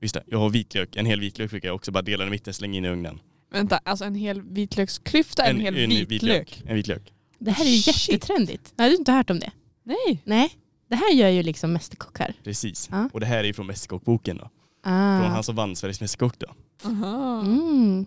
Just 0.00 0.14
det, 0.14 0.22
jag 0.26 0.38
har 0.38 0.50
vitlök, 0.50 0.96
en 0.96 1.06
hel 1.06 1.20
vitlök 1.20 1.50
brukar 1.50 1.68
jag 1.68 1.74
också 1.76 1.92
bara 1.92 2.02
dela 2.02 2.26
i 2.26 2.30
mitten, 2.30 2.54
slänga 2.54 2.76
in 2.78 2.84
i 2.84 2.88
ugnen. 2.88 3.20
Vänta, 3.52 3.80
alltså 3.84 4.04
en 4.04 4.14
hel 4.14 4.42
vitlöksklyfta, 4.42 5.44
en, 5.44 5.60
hel 5.60 5.74
vitlök? 6.06 6.62
En 6.66 6.74
vitlök. 6.74 7.12
Det 7.38 7.50
här 7.50 7.64
är 7.64 7.68
ju 7.68 7.82
Shit. 7.82 8.08
jättetrendigt. 8.08 8.74
Har 8.78 8.88
du 8.88 8.96
inte 8.96 9.12
hört 9.12 9.30
om 9.30 9.38
det? 9.40 9.50
Nej. 9.88 10.22
Nej. 10.24 10.50
Det 10.88 10.96
här 10.96 11.12
gör 11.12 11.28
ju 11.28 11.42
liksom 11.42 11.72
mästerkockar. 11.72 12.34
Precis. 12.44 12.88
Ja. 12.92 13.08
Och 13.12 13.20
det 13.20 13.26
här 13.26 13.38
är 13.38 13.44
ju 13.44 13.52
från 13.52 13.66
Mästerkockboken 13.66 14.36
då. 14.36 14.50
Ah. 14.82 15.20
Från 15.20 15.30
han 15.30 15.42
som 15.44 15.56
vann 15.56 15.76
Sveriges 15.76 16.00
Mästerkock 16.00 16.38
då. 16.38 16.46
Aha. 16.84 17.40
Mm. 17.40 18.06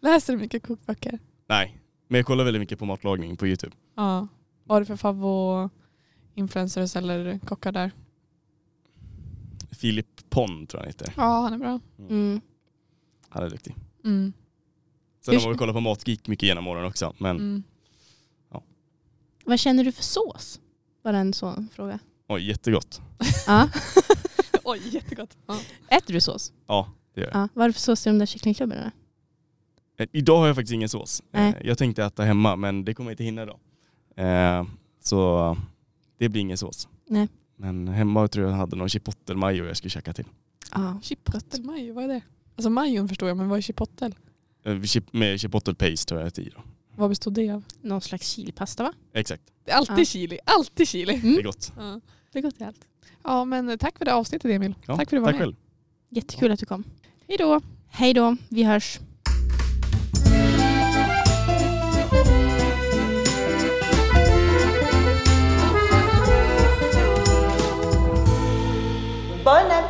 Läser 0.00 0.32
du 0.32 0.38
mycket 0.38 0.62
kokböcker? 0.62 1.18
Nej, 1.48 1.78
men 2.08 2.18
jag 2.18 2.26
kollar 2.26 2.44
väldigt 2.44 2.60
mycket 2.60 2.78
på 2.78 2.84
matlagning 2.84 3.36
på 3.36 3.46
Youtube. 3.46 3.76
Ja. 3.96 4.28
Vad 4.64 4.74
har 4.76 4.80
du 4.80 4.86
för 4.86 4.96
favvo 4.96 5.70
influencers 6.34 6.96
eller 6.96 7.38
kockar 7.38 7.72
där? 7.72 7.90
Filip 9.70 10.06
Pon 10.30 10.66
tror 10.66 10.80
jag 10.80 10.84
han 10.84 10.86
heter. 10.86 11.12
Ja, 11.16 11.40
han 11.40 11.52
är 11.52 11.58
bra. 11.58 11.80
Mm. 11.98 12.40
Han 13.28 13.42
är 13.42 13.50
duktig. 13.50 13.76
Mm. 14.04 14.32
Sen 15.24 15.34
har 15.40 15.48
man 15.48 15.58
kollat 15.58 15.74
på 15.74 15.80
Matgeek 15.80 16.28
mycket 16.28 16.46
genom 16.46 16.66
åren 16.66 16.84
också. 16.84 17.14
Men 17.18 17.36
Mm. 17.36 17.62
Vad 19.44 19.58
känner 19.60 19.84
du 19.84 19.92
för 19.92 20.02
sås? 20.02 20.60
Bara 21.02 21.18
en 21.18 21.32
sån 21.32 21.68
fråga. 21.74 21.98
oj, 22.28 22.42
jättegott. 22.48 23.00
Ja. 23.46 23.68
Oj, 24.64 24.80
jättegott. 24.84 25.36
Ja. 25.46 25.60
Äter 25.88 26.14
du 26.14 26.20
sås? 26.20 26.52
Ja, 26.66 26.88
det 27.14 27.20
gör 27.20 27.28
jag. 27.28 27.36
Ja. 27.42 27.48
Vad 27.54 27.64
är 27.64 27.68
det 27.68 27.72
för 27.72 27.80
sås 27.80 28.06
i 28.06 28.10
de 28.10 28.18
där 28.18 28.26
kycklingklubborna? 28.26 28.92
Eh, 29.98 30.06
Idag 30.12 30.38
har 30.38 30.46
jag 30.46 30.56
faktiskt 30.56 30.72
ingen 30.74 30.88
sås. 30.88 31.20
Eh, 31.20 31.40
Nej. 31.40 31.62
Jag 31.64 31.78
tänkte 31.78 32.04
äta 32.04 32.22
hemma 32.22 32.56
men 32.56 32.84
det 32.84 32.94
kommer 32.94 33.10
jag 33.10 33.12
inte 33.12 33.24
hinna 33.24 33.42
idag. 33.42 33.58
Eh, 34.16 34.66
Så 35.02 35.56
det 36.18 36.28
blir 36.28 36.40
ingen 36.42 36.58
sås. 36.58 36.88
Nej. 37.06 37.28
Men 37.56 37.88
hemma 37.88 38.28
tror 38.28 38.44
jag 38.44 38.52
jag 38.52 38.58
hade 38.58 38.76
någon 38.76 38.88
chipotle 38.88 39.34
mayo 39.36 39.64
jag 39.66 39.76
skulle 39.76 39.90
käka 39.90 40.12
till. 40.12 40.26
Ja. 40.74 41.00
Chipotle 41.02 41.62
majo, 41.64 41.94
vad 41.94 42.04
är 42.04 42.08
det? 42.08 42.20
Alltså 42.56 42.70
majon 42.70 43.08
förstår 43.08 43.28
jag, 43.28 43.36
men 43.36 43.48
vad 43.48 43.58
är 43.58 43.62
chipotle? 43.62 44.12
Eh, 44.64 44.72
chip- 44.80 45.08
Med 45.12 45.40
chipotle 45.40 45.74
paste 45.74 46.14
har 46.14 46.22
jag 46.22 46.38
i 46.38 46.52
då. 46.56 46.62
Vad 47.00 47.08
bestod 47.08 47.32
det 47.32 47.50
av? 47.50 47.64
Någon 47.80 48.00
slags 48.00 48.28
chilipasta 48.28 48.82
va? 48.82 48.92
Exakt. 49.12 49.42
Det 49.64 49.70
är 49.70 49.76
alltid 49.76 49.98
ja. 49.98 50.04
chili, 50.04 50.38
alltid 50.44 50.88
chili. 50.88 51.14
Mm. 51.14 51.34
Det 51.34 51.40
är 51.40 51.44
gott. 51.44 51.72
Ja. 51.76 52.00
Det 52.32 52.38
är 52.38 52.42
gott 52.42 52.60
i 52.60 52.64
allt. 52.64 52.86
Ja 53.24 53.44
men 53.44 53.68
eh, 53.68 53.76
tack 53.76 53.98
för 53.98 54.04
det 54.04 54.14
avsnittet 54.14 54.50
Emil. 54.50 54.74
Ja, 54.86 54.96
tack 54.96 55.10
för 55.10 55.16
att 55.16 55.20
du 55.22 55.24
var 55.24 55.32
med. 55.32 55.40
Själv. 55.40 55.54
Jättekul 56.08 56.52
att 56.52 56.60
du 56.60 56.66
kom. 56.66 56.84
Hej 57.28 57.38
då. 57.38 57.60
Hej 57.88 58.14
då, 58.14 58.36
vi 58.48 58.62
hörs. 58.62 58.98
Bon 69.44 69.89